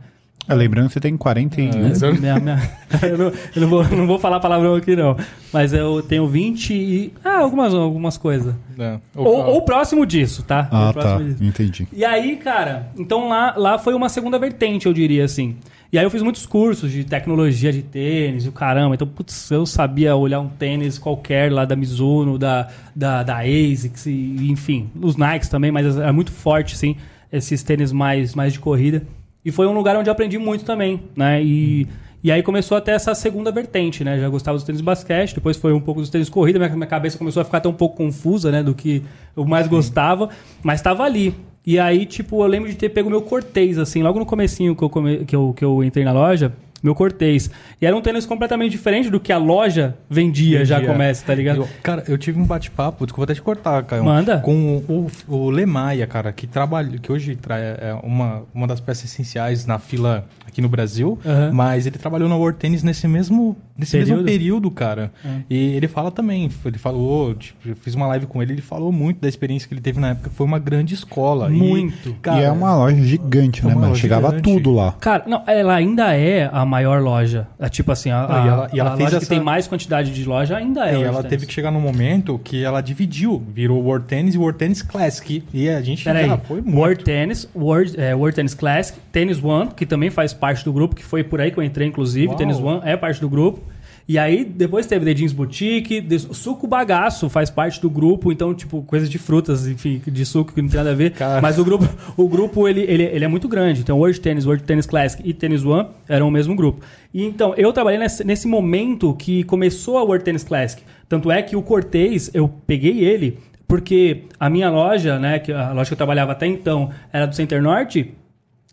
Lembrando 0.55 0.87
que 0.87 0.93
você 0.93 0.99
tem 0.99 1.17
40 1.17 1.61
e... 1.61 1.69
É, 1.69 1.71
minha, 2.19 2.39
minha, 2.39 2.71
eu, 3.03 3.17
não, 3.17 3.25
eu 3.25 3.61
não, 3.61 3.67
vou, 3.67 3.83
não 3.83 4.07
vou 4.07 4.19
falar 4.19 4.39
palavrão 4.39 4.75
aqui, 4.75 4.95
não. 4.95 5.17
Mas 5.51 5.73
eu 5.73 6.01
tenho 6.01 6.27
20 6.27 6.73
e... 6.73 7.13
Ah, 7.23 7.39
algumas, 7.39 7.73
algumas 7.73 8.17
coisas. 8.17 8.55
É, 8.79 8.97
ou, 9.15 9.25
ou, 9.25 9.61
próximo 9.63 10.05
disso, 10.05 10.43
tá? 10.43 10.69
Ah, 10.71 10.93
tá. 10.93 11.17
Disso. 11.17 11.43
Entendi. 11.43 11.87
E 11.91 12.05
aí, 12.05 12.37
cara, 12.37 12.91
então 12.97 13.27
lá, 13.27 13.53
lá 13.57 13.77
foi 13.77 13.93
uma 13.93 14.09
segunda 14.09 14.39
vertente, 14.39 14.85
eu 14.85 14.93
diria 14.93 15.25
assim. 15.25 15.57
E 15.91 15.97
aí 15.97 16.03
eu 16.03 16.09
fiz 16.09 16.21
muitos 16.21 16.45
cursos 16.45 16.91
de 16.91 17.03
tecnologia 17.05 17.71
de 17.71 17.81
tênis 17.81 18.45
e 18.45 18.49
o 18.49 18.51
caramba. 18.51 18.95
Então, 18.95 19.07
putz, 19.07 19.49
eu 19.51 19.65
sabia 19.65 20.15
olhar 20.15 20.39
um 20.41 20.49
tênis 20.49 20.97
qualquer 20.97 21.51
lá 21.51 21.63
da 21.63 21.75
Mizuno, 21.75 22.37
da, 22.37 22.67
da, 22.95 23.23
da 23.23 23.39
ASICS, 23.39 24.05
e, 24.07 24.51
enfim. 24.51 24.89
Os 25.01 25.15
Nikes 25.15 25.47
também, 25.47 25.71
mas 25.71 25.97
é 25.97 26.11
muito 26.11 26.31
forte, 26.31 26.77
sim, 26.77 26.97
esses 27.31 27.63
tênis 27.63 27.91
mais, 27.91 28.35
mais 28.35 28.53
de 28.53 28.59
corrida. 28.59 29.03
E 29.47 29.51
foi 29.51 29.65
um 29.65 29.71
lugar 29.71 29.95
onde 29.95 30.09
eu 30.09 30.11
aprendi 30.11 30.37
muito 30.37 30.65
também, 30.65 30.99
né? 31.15 31.41
E, 31.41 31.87
e 32.21 32.33
aí 32.33 32.43
começou 32.43 32.77
até 32.77 32.91
essa 32.91 33.15
segunda 33.15 33.49
vertente, 33.49 34.03
né? 34.03 34.19
Já 34.19 34.27
gostava 34.27 34.57
dos 34.57 34.65
tênis 34.65 34.81
de 34.81 34.83
basquete, 34.83 35.35
depois 35.35 35.55
foi 35.55 35.71
um 35.71 35.79
pouco 35.79 36.01
dos 36.01 36.09
tênis 36.09 36.27
de 36.27 36.33
corrida, 36.33 36.59
minha, 36.59 36.69
minha 36.69 36.85
cabeça 36.85 37.17
começou 37.17 37.39
a 37.39 37.45
ficar 37.45 37.59
até 37.59 37.69
um 37.69 37.73
pouco 37.73 37.95
confusa, 37.95 38.51
né? 38.51 38.61
Do 38.61 38.75
que 38.75 39.01
eu 39.37 39.45
mais 39.45 39.65
gostava, 39.69 40.27
mas 40.61 40.81
estava 40.81 41.03
ali. 41.03 41.33
E 41.65 41.79
aí, 41.79 42.05
tipo, 42.05 42.43
eu 42.43 42.45
lembro 42.45 42.69
de 42.69 42.75
ter 42.75 42.89
pego 42.89 43.09
meu 43.09 43.21
Cortez, 43.21 43.77
assim, 43.77 44.03
logo 44.03 44.19
no 44.19 44.25
comecinho 44.25 44.75
que 44.75 44.83
eu, 44.83 44.89
come, 44.89 45.23
que 45.23 45.33
eu, 45.33 45.53
que 45.55 45.63
eu 45.63 45.81
entrei 45.81 46.03
na 46.03 46.11
loja, 46.11 46.51
meu 46.81 46.93
Cortez. 46.93 47.49
E 47.81 47.85
era 47.85 47.95
um 47.95 48.01
tênis 48.01 48.25
completamente 48.25 48.71
diferente 48.71 49.09
do 49.09 49.19
que 49.19 49.31
a 49.31 49.37
loja 49.37 49.95
vendia, 50.09 50.59
vendia. 50.59 50.65
já 50.65 50.81
começa, 50.81 51.25
tá 51.25 51.33
ligado? 51.33 51.61
Eu, 51.61 51.69
cara, 51.81 52.03
eu 52.07 52.17
tive 52.17 52.39
um 52.39 52.45
bate-papo, 52.45 53.05
vou 53.15 53.23
até 53.23 53.33
te 53.33 53.41
cortar, 53.41 53.83
Caio. 53.83 54.03
Manda. 54.03 54.39
Com 54.39 54.77
o, 54.87 55.07
o 55.27 55.49
Lemaia, 55.49 56.05
cara, 56.07 56.31
que 56.31 56.47
trabalha, 56.47 56.97
que 56.99 57.11
hoje 57.11 57.37
é 57.49 57.93
uma, 58.03 58.43
uma 58.53 58.67
das 58.67 58.79
peças 58.79 59.05
essenciais 59.05 59.65
na 59.65 59.79
fila 59.79 60.25
aqui 60.47 60.61
no 60.61 60.69
Brasil, 60.69 61.19
uhum. 61.23 61.53
mas 61.53 61.85
ele 61.85 61.97
trabalhou 61.97 62.27
na 62.27 62.35
World 62.35 62.57
Tennis 62.57 62.81
nesse 62.81 63.07
mesmo, 63.07 63.55
nesse 63.77 63.91
período? 63.91 64.09
mesmo 64.09 64.25
período, 64.25 64.71
cara. 64.71 65.11
Uhum. 65.23 65.43
E 65.49 65.75
ele 65.75 65.87
fala 65.87 66.09
também, 66.09 66.49
ele 66.65 66.77
falou, 66.77 67.35
tipo, 67.35 67.69
eu 67.69 67.75
fiz 67.75 67.93
uma 67.93 68.07
live 68.07 68.25
com 68.25 68.41
ele, 68.41 68.53
ele 68.53 68.61
falou 68.61 68.91
muito 68.91 69.19
da 69.19 69.27
experiência 69.27 69.67
que 69.67 69.73
ele 69.73 69.81
teve 69.81 69.99
na 69.99 70.09
época, 70.09 70.31
foi 70.33 70.45
uma 70.45 70.57
grande 70.57 70.93
escola. 70.93 71.49
Muito. 71.49 72.09
E, 72.09 72.13
cara, 72.13 72.41
e 72.41 72.43
é 72.43 72.51
uma 72.51 72.75
loja 72.75 73.01
gigante, 73.03 73.61
é 73.61 73.67
né, 73.67 73.75
mano? 73.75 73.95
Chegava 73.95 74.29
gigante. 74.29 74.43
tudo 74.43 74.73
lá. 74.73 74.93
Cara, 74.99 75.25
não, 75.27 75.43
ela 75.45 75.75
ainda 75.75 76.15
é 76.15 76.49
a 76.51 76.65
maior 76.67 77.01
loja. 77.01 77.47
É, 77.59 77.69
tipo 77.69 77.91
assim, 77.91 78.11
a, 78.11 78.27
e 78.27 78.47
ela, 78.47 78.69
e 78.73 78.79
ela 78.79 78.93
a 78.93 78.97
fez 78.97 79.05
loja 79.05 79.17
essa... 79.17 79.25
que 79.25 79.29
tem 79.29 79.39
mais 79.39 79.67
quantidade 79.67 80.13
de 80.13 80.25
loja 80.25 80.57
ainda 80.57 80.87
é. 80.87 80.97
E 80.97 81.03
ela 81.03 81.23
teve 81.23 81.45
que 81.45 81.53
chegar 81.53 81.71
num 81.71 81.81
momento 81.81 82.39
que 82.43 82.63
ela 82.63 82.81
dividiu, 82.81 83.43
virou 83.53 83.81
World 83.83 84.05
Tennis 84.07 84.35
e 84.35 84.37
World 84.37 84.59
Tennis 84.59 84.81
Classic. 84.81 85.43
E 85.53 85.69
a 85.69 85.81
gente 85.81 86.03
Pera 86.03 86.25
já 86.25 86.33
aí. 86.33 86.39
foi 86.47 86.61
muito. 86.61 86.77
World 86.77 87.03
Tennis, 87.03 87.49
World, 87.55 87.99
é, 87.99 88.13
World 88.13 88.35
Tennis 88.35 88.53
Classic, 88.53 88.99
Tennis 89.11 89.43
One, 89.43 89.71
que 89.75 89.85
também 89.85 90.09
faz 90.09 90.33
parte 90.33 90.63
do 90.63 90.73
grupo, 90.73 90.95
que 90.95 91.03
foi 91.03 91.23
por 91.23 91.41
aí 91.41 91.51
que 91.51 91.57
eu 91.57 91.63
entrei, 91.63 91.87
inclusive. 91.87 92.27
Uau. 92.27 92.37
Tennis 92.37 92.59
One 92.59 92.81
é 92.83 92.95
parte 92.95 93.19
do 93.21 93.29
grupo. 93.29 93.61
E 94.07 94.17
aí, 94.17 94.45
depois 94.45 94.85
teve 94.85 95.03
The 95.03 95.13
Jeans 95.13 95.33
Boutique, 95.33 96.01
The 96.01 96.17
Suco 96.17 96.65
Bagaço 96.65 97.29
faz 97.29 97.49
parte 97.49 97.81
do 97.81 97.89
grupo, 97.89 98.31
então, 98.31 98.53
tipo, 98.53 98.81
coisas 98.83 99.09
de 99.09 99.17
frutas, 99.17 99.67
enfim, 99.67 100.01
de 100.07 100.25
suco 100.25 100.53
que 100.53 100.61
não 100.61 100.69
tem 100.69 100.77
nada 100.77 100.91
a 100.91 100.95
ver. 100.95 101.11
Cara. 101.11 101.41
Mas 101.41 101.59
o 101.59 101.65
grupo, 101.65 101.85
o 102.15 102.25
grupo 102.29 102.69
ele, 102.69 102.81
ele, 102.81 103.03
ele 103.03 103.25
é 103.25 103.27
muito 103.27 103.49
grande. 103.49 103.81
Então, 103.81 103.97
World 103.97 104.21
Tennis, 104.21 104.45
World 104.45 104.63
Tennis 104.63 104.85
Classic 104.85 105.21
e 105.27 105.33
Tennis 105.33 105.65
One 105.65 105.89
eram 106.07 106.29
o 106.29 106.31
mesmo 106.31 106.55
grupo. 106.55 106.85
E 107.13 107.21
então, 107.21 107.53
eu 107.57 107.73
trabalhei 107.73 107.99
nesse, 107.99 108.23
nesse 108.23 108.47
momento 108.47 109.13
que 109.13 109.43
começou 109.43 109.97
a 109.97 110.03
World 110.03 110.23
Tennis 110.23 110.43
Classic. 110.45 110.81
Tanto 111.09 111.29
é 111.29 111.41
que 111.41 111.57
o 111.57 111.61
Cortez, 111.61 112.31
eu 112.33 112.47
peguei 112.47 113.03
ele, 113.03 113.37
porque 113.67 114.23
a 114.39 114.49
minha 114.49 114.69
loja, 114.69 115.19
né, 115.19 115.39
que 115.39 115.51
a 115.51 115.73
loja 115.73 115.89
que 115.89 115.93
eu 115.93 115.97
trabalhava 115.97 116.31
até 116.31 116.47
então 116.47 116.91
era 117.11 117.25
do 117.25 117.35
Center 117.35 117.61
Norte, 117.61 118.13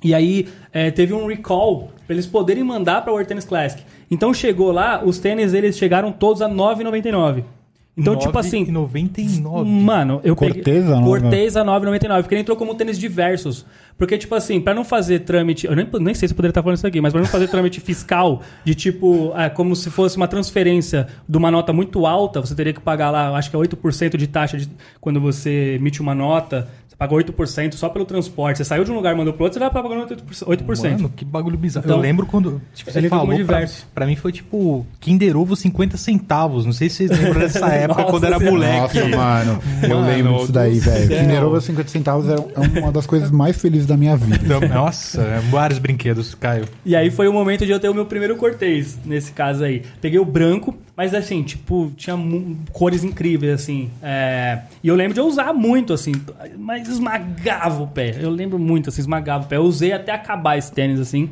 e 0.03 0.15
aí 0.15 0.49
é, 0.73 0.91
teve 0.91 1.13
um 1.15 1.27
recall 1.27 1.91
para 2.07 2.15
eles 2.15 2.27
poderem 2.27 2.63
mandar 2.65 3.03
para 3.03 3.11
o 3.11 3.15
World 3.15 3.29
Tennis 3.29 3.45
Classic. 3.45 3.83
Então 4.11 4.35
chegou 4.35 4.71
lá, 4.73 5.03
os 5.05 5.19
tênis 5.19 5.55
eles 5.55 5.77
chegaram 5.79 6.13
todos 6.13 6.43
a 6.43 6.49
9,99. 6.49 7.43
Então, 7.97 8.17
tipo 8.19 8.37
assim. 8.39 8.65
99. 8.71 9.71
Mano, 9.71 10.21
eu 10.25 10.35
Cortez 10.35 10.65
peguei. 10.65 10.83
a 10.83 11.01
nove- 11.01 11.21
Cortez 11.21 11.57
a 11.57 11.65
9,99. 11.65 12.23
Porque 12.23 12.35
ele 12.35 12.41
entrou 12.43 12.57
como 12.57 12.75
tênis 12.75 12.99
diversos. 12.99 13.65
Porque, 13.97 14.19
tipo 14.19 14.35
assim, 14.35 14.61
pra 14.61 14.75
não 14.75 14.85
fazer 14.85 15.21
trâmite. 15.21 15.67
Eu 15.67 15.77
nem, 15.77 15.87
nem 16.01 16.15
sei 16.15 16.29
se 16.29 16.33
eu 16.33 16.37
poderia 16.37 16.51
estar 16.51 16.63
falando 16.63 16.77
isso 16.77 16.87
aqui, 16.87 17.01
mas 17.01 17.13
pra 17.13 17.23
não 17.23 17.29
fazer 17.29 17.49
trâmite 17.49 17.81
fiscal, 17.83 18.43
de 18.65 18.75
tipo, 18.75 19.33
é, 19.37 19.49
como 19.49 19.75
se 19.77 19.89
fosse 19.91 20.17
uma 20.17 20.27
transferência 20.27 21.07
de 21.29 21.37
uma 21.39 21.51
nota 21.51 21.73
muito 21.73 22.05
alta, 22.07 22.41
você 22.41 22.55
teria 22.55 22.73
que 22.73 22.81
pagar 22.81 23.11
lá, 23.11 23.37
acho 23.37 23.51
que 23.51 23.57
é 23.57 23.59
8% 23.59 24.17
de 24.17 24.27
taxa 24.27 24.57
de, 24.59 24.69
quando 25.01 25.21
você 25.21 25.77
emite 25.77 26.01
uma 26.01 26.15
nota. 26.15 26.69
Você 26.89 26.97
paga 26.97 27.13
8% 27.15 27.75
só 27.75 27.89
pelo 27.89 28.05
transporte. 28.05 28.59
Você 28.59 28.65
saiu 28.65 28.85
de 28.85 28.91
um 28.93 28.95
lugar 28.95 29.13
e 29.15 29.19
mandou 29.19 29.33
pro 29.35 29.45
outro, 29.45 29.59
você 29.59 29.65
vai 29.69 29.71
pagando 29.83 30.07
8%. 30.07 30.45
8%. 30.45 30.91
Mano, 30.93 31.09
que 31.15 31.25
bagulho 31.25 31.59
bizarro. 31.59 31.85
Então, 31.85 31.97
eu 31.97 32.03
lembro 32.03 32.25
quando 32.25 32.63
tipo, 32.73 32.91
você 32.93 33.09
falou, 33.09 33.27
como 33.27 33.45
pra, 33.45 33.57
diverso. 33.59 33.87
pra 33.93 34.07
mim 34.07 34.15
foi 34.15 34.31
tipo 34.31 34.87
Kinder 35.01 35.37
Ovo 35.37 35.57
50 35.57 35.97
centavos. 35.97 36.65
Não 36.65 36.73
sei 36.73 36.89
se 36.89 37.09
vocês 37.09 37.11
lembram 37.11 37.41
dessa 37.41 37.67
época, 37.75 38.01
Nossa 38.01 38.13
quando 38.13 38.25
era 38.25 38.39
Senhora. 38.39 38.57
moleque. 38.57 39.01
Nossa, 39.01 39.17
mano. 39.17 39.59
Eu 39.83 39.89
Mano 39.89 40.07
lembro 40.07 40.37
disso 40.39 40.53
daí, 40.53 40.79
velho. 40.79 41.09
Kinder 41.09 41.45
Ovo 41.45 41.57
a 41.57 41.61
50 41.61 41.89
centavos 41.89 42.29
é 42.29 42.81
uma 42.81 42.93
das 42.93 43.07
coisas 43.07 43.31
mais 43.31 43.61
felizes 43.61 43.84
da 43.87 43.97
minha 43.97 44.17
vida. 44.17 44.38
Então, 44.43 44.61
Nossa, 44.69 45.23
é, 45.23 45.38
vários 45.50 45.79
brinquedos, 45.79 46.35
Caio. 46.35 46.67
E 46.85 46.95
aí 46.95 47.11
foi 47.11 47.29
o 47.29 47.33
momento 47.33 47.64
de 47.64 47.73
eu 47.73 47.81
ter 47.81 47.88
o 47.88 47.95
meu 47.95 48.07
primeiro 48.07 48.37
Cortez, 48.37 48.99
nesse 49.05 49.33
caso 49.33 49.64
aí. 49.64 49.83
Peguei 50.00 50.19
o 50.19 50.25
branco, 50.25 50.76
mas 50.97 51.14
assim, 51.14 51.43
tipo, 51.43 51.93
tinha 51.97 52.17
cores 52.73 53.05
incríveis, 53.05 53.53
assim. 53.55 53.91
É, 54.03 54.61
E 54.83 54.88
eu 54.88 54.95
lembro 54.95 55.14
de 55.14 55.21
eu 55.21 55.26
usar 55.26 55.53
muito, 55.53 55.93
assim, 55.93 56.12
mas 56.59 56.88
esmagava 56.88 57.83
o 57.83 57.87
pé. 57.87 58.17
Eu 58.21 58.31
lembro 58.31 58.59
muito, 58.59 58.88
assim, 58.88 59.00
esmagava 59.00 59.45
o 59.45 59.47
pé. 59.47 59.57
Eu 59.57 59.62
usei 59.62 59.93
até 59.93 60.12
acabar 60.12 60.57
esse 60.59 60.73
tênis, 60.73 61.00
assim. 61.00 61.31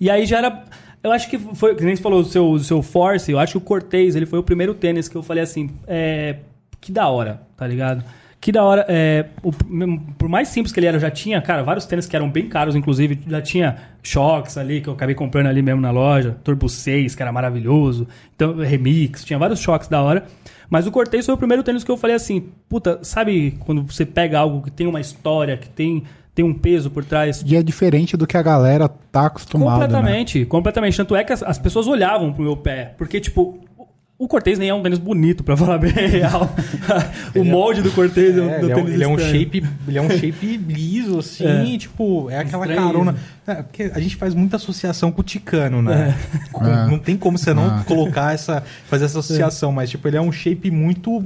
E 0.00 0.10
aí 0.10 0.26
já 0.26 0.38
era. 0.38 0.64
Eu 1.02 1.10
acho 1.10 1.28
que 1.28 1.36
foi, 1.36 1.74
que 1.74 1.84
nem 1.84 1.96
você 1.96 2.02
falou, 2.02 2.20
o 2.20 2.24
seu, 2.24 2.50
o 2.50 2.58
seu 2.60 2.80
Force, 2.80 3.30
eu 3.30 3.38
acho 3.38 3.52
que 3.52 3.58
o 3.58 3.60
Cortez, 3.60 4.14
ele 4.14 4.26
foi 4.26 4.38
o 4.38 4.42
primeiro 4.42 4.72
tênis 4.72 5.08
que 5.08 5.16
eu 5.16 5.22
falei 5.22 5.42
assim, 5.42 5.70
é, 5.86 6.36
que 6.80 6.92
da 6.92 7.08
hora, 7.08 7.42
tá 7.56 7.66
ligado? 7.66 8.04
Que 8.42 8.50
da 8.50 8.64
hora, 8.64 8.84
é, 8.88 9.26
o- 9.40 9.52
por 10.18 10.28
mais 10.28 10.48
simples 10.48 10.72
que 10.72 10.80
ele 10.80 10.86
era, 10.88 10.96
eu 10.96 11.00
já 11.00 11.12
tinha, 11.12 11.40
cara, 11.40 11.62
vários 11.62 11.86
tênis 11.86 12.08
que 12.08 12.16
eram 12.16 12.28
bem 12.28 12.48
caros, 12.48 12.74
inclusive, 12.74 13.20
já 13.28 13.40
tinha 13.40 13.76
Shocks 14.02 14.58
ali, 14.58 14.80
que 14.80 14.88
eu 14.88 14.94
acabei 14.94 15.14
comprando 15.14 15.46
ali 15.46 15.62
mesmo 15.62 15.80
na 15.80 15.92
loja, 15.92 16.36
Turbo 16.42 16.68
6, 16.68 17.14
que 17.14 17.22
era 17.22 17.30
maravilhoso, 17.30 18.08
então, 18.34 18.56
Remix, 18.56 19.24
tinha 19.24 19.38
vários 19.38 19.60
Shocks 19.60 19.86
da 19.86 20.02
hora, 20.02 20.24
mas 20.68 20.88
o 20.88 20.90
Cortez 20.90 21.24
foi 21.24 21.36
o 21.36 21.38
primeiro 21.38 21.62
tênis 21.62 21.84
que 21.84 21.90
eu 21.92 21.96
falei 21.96 22.16
assim, 22.16 22.48
puta, 22.68 22.98
sabe 23.02 23.56
quando 23.60 23.80
você 23.84 24.04
pega 24.04 24.40
algo 24.40 24.60
que 24.60 24.72
tem 24.72 24.88
uma 24.88 25.00
história, 25.00 25.56
que 25.56 25.68
tem, 25.68 26.02
tem 26.34 26.44
um 26.44 26.52
peso 26.52 26.90
por 26.90 27.04
trás, 27.04 27.44
E 27.46 27.54
é 27.54 27.62
diferente 27.62 28.16
do 28.16 28.26
que 28.26 28.36
a 28.36 28.42
galera 28.42 28.88
tá 28.88 29.26
acostumada. 29.26 29.78
Né? 29.80 29.84
Completamente, 29.86 30.44
completamente. 30.46 30.96
Tanto 30.96 31.14
é 31.14 31.22
que 31.22 31.32
as, 31.32 31.42
as 31.44 31.58
pessoas 31.58 31.86
olhavam 31.86 32.32
pro 32.32 32.42
meu 32.42 32.56
pé. 32.56 32.94
Porque, 32.96 33.20
tipo, 33.20 33.58
o- 34.18 34.28
Cortez 34.28 34.58
nem 34.58 34.68
é 34.68 34.74
um 34.74 34.82
tênis 34.82 34.98
bonito, 34.98 35.42
pra 35.42 35.56
falar 35.56 35.78
bem 35.78 35.90
real. 35.92 36.54
o 37.34 37.44
molde 37.44 37.82
do 37.82 37.90
Cortez 37.92 38.36
é, 38.36 38.40
um 38.40 38.50
É, 38.50 38.58
ele, 38.62 38.72
é, 38.72 38.76
um- 38.76 38.78
tênis 38.78 38.94
ele 38.94 39.04
é 39.04 39.08
um 39.08 39.18
shape, 39.18 39.64
ele 39.88 39.98
é 39.98 40.02
um 40.02 40.10
shape 40.10 40.56
liso, 40.56 41.18
assim, 41.18 41.76
tipo, 41.78 42.30
é 42.30 42.38
aquela 42.38 42.64
Estranho. 42.66 42.86
carona. 42.88 43.16
É, 43.46 43.54
porque 43.56 43.90
a 43.94 43.98
gente 43.98 44.14
faz 44.16 44.34
muita 44.34 44.56
associação 44.56 45.10
com 45.10 45.20
o 45.20 45.24
Ticano, 45.24 45.82
né? 45.82 46.16
Com- 46.52 46.64
É. 46.64 46.86
Não 46.86 46.98
tem 46.98 47.16
como 47.16 47.36
você 47.36 47.52
não 47.52 47.66
Ah. 47.66 47.84
colocar 47.86 48.32
essa. 48.32 48.62
fazer 48.88 49.06
essa 49.06 49.18
associação, 49.18 49.72
mas 49.72 49.90
tipo, 49.90 50.06
ele 50.06 50.16
é 50.16 50.20
um 50.20 50.30
shape 50.30 50.70
muito. 50.70 51.24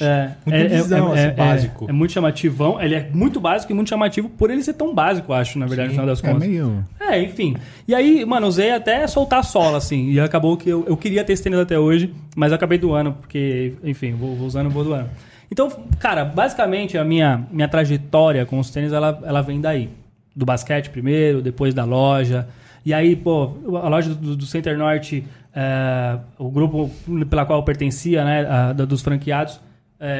É, 0.00 0.30
Muito 0.44 0.56
é, 0.56 0.60
é, 0.60 0.68
lisão, 0.76 1.08
é, 1.10 1.18
assim, 1.18 1.26
é- 1.28 1.30
básico. 1.30 1.86
É, 1.88 1.92
muito 1.92 2.12
chamativão. 2.12 2.80
Ele 2.82 2.94
é 2.96 3.08
muito 3.12 3.38
básico 3.40 3.72
e 3.72 3.74
muito 3.74 3.88
chamativo 3.88 4.28
por 4.28 4.50
ele 4.50 4.62
ser 4.62 4.72
tão 4.74 4.92
básico, 4.94 5.32
acho, 5.32 5.58
na 5.58 5.66
verdade, 5.66 5.88
no 5.88 5.92
final 5.94 6.06
das 6.06 6.22
É 6.22 6.32
contas. 6.32 6.48
meio. 6.48 6.84
É, 7.00 7.20
enfim. 7.22 7.56
E 7.86 7.94
aí, 7.94 8.24
mano, 8.24 8.46
usei 8.48 8.72
até 8.72 9.06
soltar 9.06 9.38
a 9.38 9.42
sola, 9.44 9.78
assim. 9.78 10.10
E 10.10 10.18
acabou 10.18 10.56
que 10.56 10.68
eu, 10.68 10.84
eu 10.88 10.96
queria 10.96 11.22
ter 11.24 11.32
esse 11.34 11.42
tênis 11.44 11.58
até 11.60 11.78
hoje, 11.78 12.12
mas 12.34 12.52
acabei 12.52 12.76
doando, 12.78 13.12
porque, 13.12 13.74
enfim, 13.84 14.12
vou, 14.14 14.34
vou 14.34 14.46
usando, 14.48 14.68
vou 14.68 14.82
doando. 14.82 15.08
Então, 15.50 15.68
cara, 16.00 16.24
basicamente 16.24 16.98
a 16.98 17.04
minha, 17.04 17.46
minha 17.50 17.68
trajetória 17.68 18.44
com 18.44 18.58
os 18.58 18.70
tênis, 18.70 18.92
ela, 18.92 19.20
ela 19.24 19.42
vem 19.42 19.60
daí. 19.60 19.88
Do 20.34 20.44
basquete 20.44 20.90
primeiro, 20.90 21.40
depois 21.40 21.72
da 21.72 21.84
loja. 21.84 22.48
E 22.84 22.92
aí, 22.92 23.14
pô, 23.14 23.52
a 23.80 23.88
loja 23.88 24.12
do, 24.12 24.34
do 24.36 24.44
Center 24.46 24.76
Norte, 24.76 25.24
é, 25.54 26.18
o 26.36 26.50
grupo 26.50 26.90
pela 27.30 27.46
qual 27.46 27.60
eu 27.60 27.62
pertencia, 27.62 28.24
né, 28.24 28.44
a- 28.44 28.72
dos 28.72 29.00
franqueados, 29.00 29.54
é, 29.54 29.60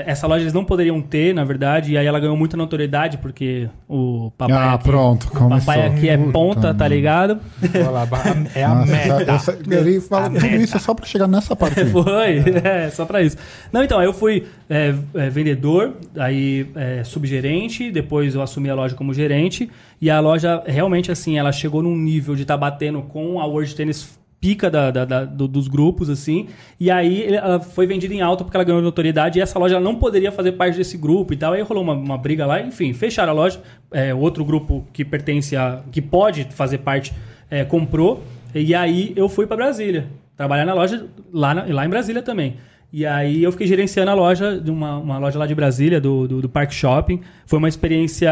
essa 0.07 0.27
loja 0.27 0.43
eles 0.43 0.53
não 0.53 0.65
poderiam 0.65 1.01
ter, 1.03 1.35
na 1.35 1.45
verdade, 1.45 1.93
e 1.93 1.99
aí 1.99 2.07
ela 2.07 2.19
ganhou 2.21 2.37
muita 2.37 2.57
notoriedade, 2.57 3.19
porque 3.19 3.69
o 3.89 4.31
papai 4.39 4.57
Ah, 4.57 4.75
aqui, 4.75 4.85
pronto, 4.85 5.27
o 5.35 5.49
papai 5.49 5.87
aqui 5.87 6.09
é 6.09 6.17
Puta, 6.17 6.33
ponta, 6.33 6.61
tá 6.75 6.85
mano. 6.85 6.95
ligado? 6.95 7.39
Olha 7.75 7.91
lá, 7.91 8.09
é 8.55 8.65
a 8.65 8.75
Nossa, 8.75 8.93
meta. 8.93 9.23
essa- 9.33 9.53
essa- 9.53 9.59
ele 9.75 10.01
fala 10.01 10.31
tudo 10.31 10.47
isso 10.47 10.79
só 10.79 10.95
pra 10.95 11.05
chegar 11.07 11.27
nessa 11.29 11.55
parte. 11.55 11.81
aí. 11.81 11.87
Foi, 11.93 12.39
é, 12.65 12.91
só 12.91 13.05
pra 13.05 13.23
isso. 13.23 13.37
Não, 13.73 13.83
então, 13.83 14.03
eu 14.03 14.13
fui 14.13 14.45
é, 14.71 14.95
é, 15.15 15.29
vendedor, 15.31 15.95
aí 16.17 16.67
é, 16.75 17.03
subgerente, 17.05 17.91
depois 17.91 18.35
eu 18.35 18.43
assumi 18.43 18.71
a 18.71 18.75
loja 18.75 18.95
como 18.95 19.13
gerente, 19.13 19.71
e 20.01 20.09
a 20.11 20.21
loja 20.21 20.63
realmente, 20.67 21.11
assim, 21.13 21.39
ela 21.39 21.53
chegou 21.53 21.83
num 21.83 21.97
nível 21.97 22.35
de 22.35 22.43
estar 22.43 22.57
batendo 22.57 23.03
com 23.03 23.41
a 23.41 23.47
World 23.47 23.75
Tennis 23.75 24.19
pica 24.45 24.71
da, 24.71 24.91
da- 24.91 25.05
da- 25.07 25.25
do- 25.25 25.49
dos 25.49 25.69
grupos, 25.69 26.11
assim, 26.11 26.49
e 26.79 26.91
aí 26.91 27.33
ela 27.35 27.59
foi 27.61 27.87
vendida 27.87 28.13
em 28.13 28.21
alta 28.21 28.45
porque 28.45 28.55
ela 28.55 28.63
ganhou 28.65 28.83
notoriedade, 28.83 29.39
e 29.39 29.43
essa 29.43 29.59
loja 29.59 29.81
não 29.81 29.95
poderia 29.95 30.31
fazer 30.31 30.53
parte 30.53 30.77
desse 30.77 30.99
grupo 30.99 31.33
e 31.33 31.37
tal, 31.39 31.55
aí 31.55 31.63
rolou 31.63 31.83
uma, 31.83 31.95
uma 31.95 32.19
briga 32.19 32.45
lá, 32.45 32.61
enfim, 32.61 32.93
fecharam 32.93 33.33
a 33.33 33.35
loja, 33.35 33.63
é, 33.91 34.13
outro 34.13 34.45
grupo 34.45 34.87
que 34.93 35.03
pertence 35.03 35.57
a, 35.57 35.81
que 35.91 36.03
pode 36.03 36.45
fazer 36.51 36.77
parte, 36.79 37.15
é, 37.51 37.65
comprou, 37.65 38.23
e 38.55 38.75
aí 38.75 39.15
eu 39.17 39.31
fui 39.31 39.47
pra 39.47 39.57
Brasília, 39.57 40.09
trabalhar 40.37 40.67
na 40.67 40.75
loja 40.75 41.07
lá, 41.33 41.55
na- 41.55 41.65
lá 41.67 41.87
em 41.87 41.89
Brasília 41.89 42.21
também. 42.21 42.57
E 42.93 43.07
aí 43.07 43.43
eu 43.43 43.51
fiquei 43.51 43.67
gerenciando 43.67 44.11
a 44.11 44.15
loja, 44.15 44.61
de 44.61 44.71
uma, 44.71 44.99
uma 44.99 45.17
loja 45.17 45.39
lá 45.39 45.47
de 45.47 45.55
Brasília, 45.55 45.99
do, 46.03 46.29
do, 46.29 46.43
do 46.43 46.49
Park 46.51 46.71
Shopping. 46.71 47.23
Foi 47.47 47.59
uma 47.59 47.69
experiência. 47.69 48.31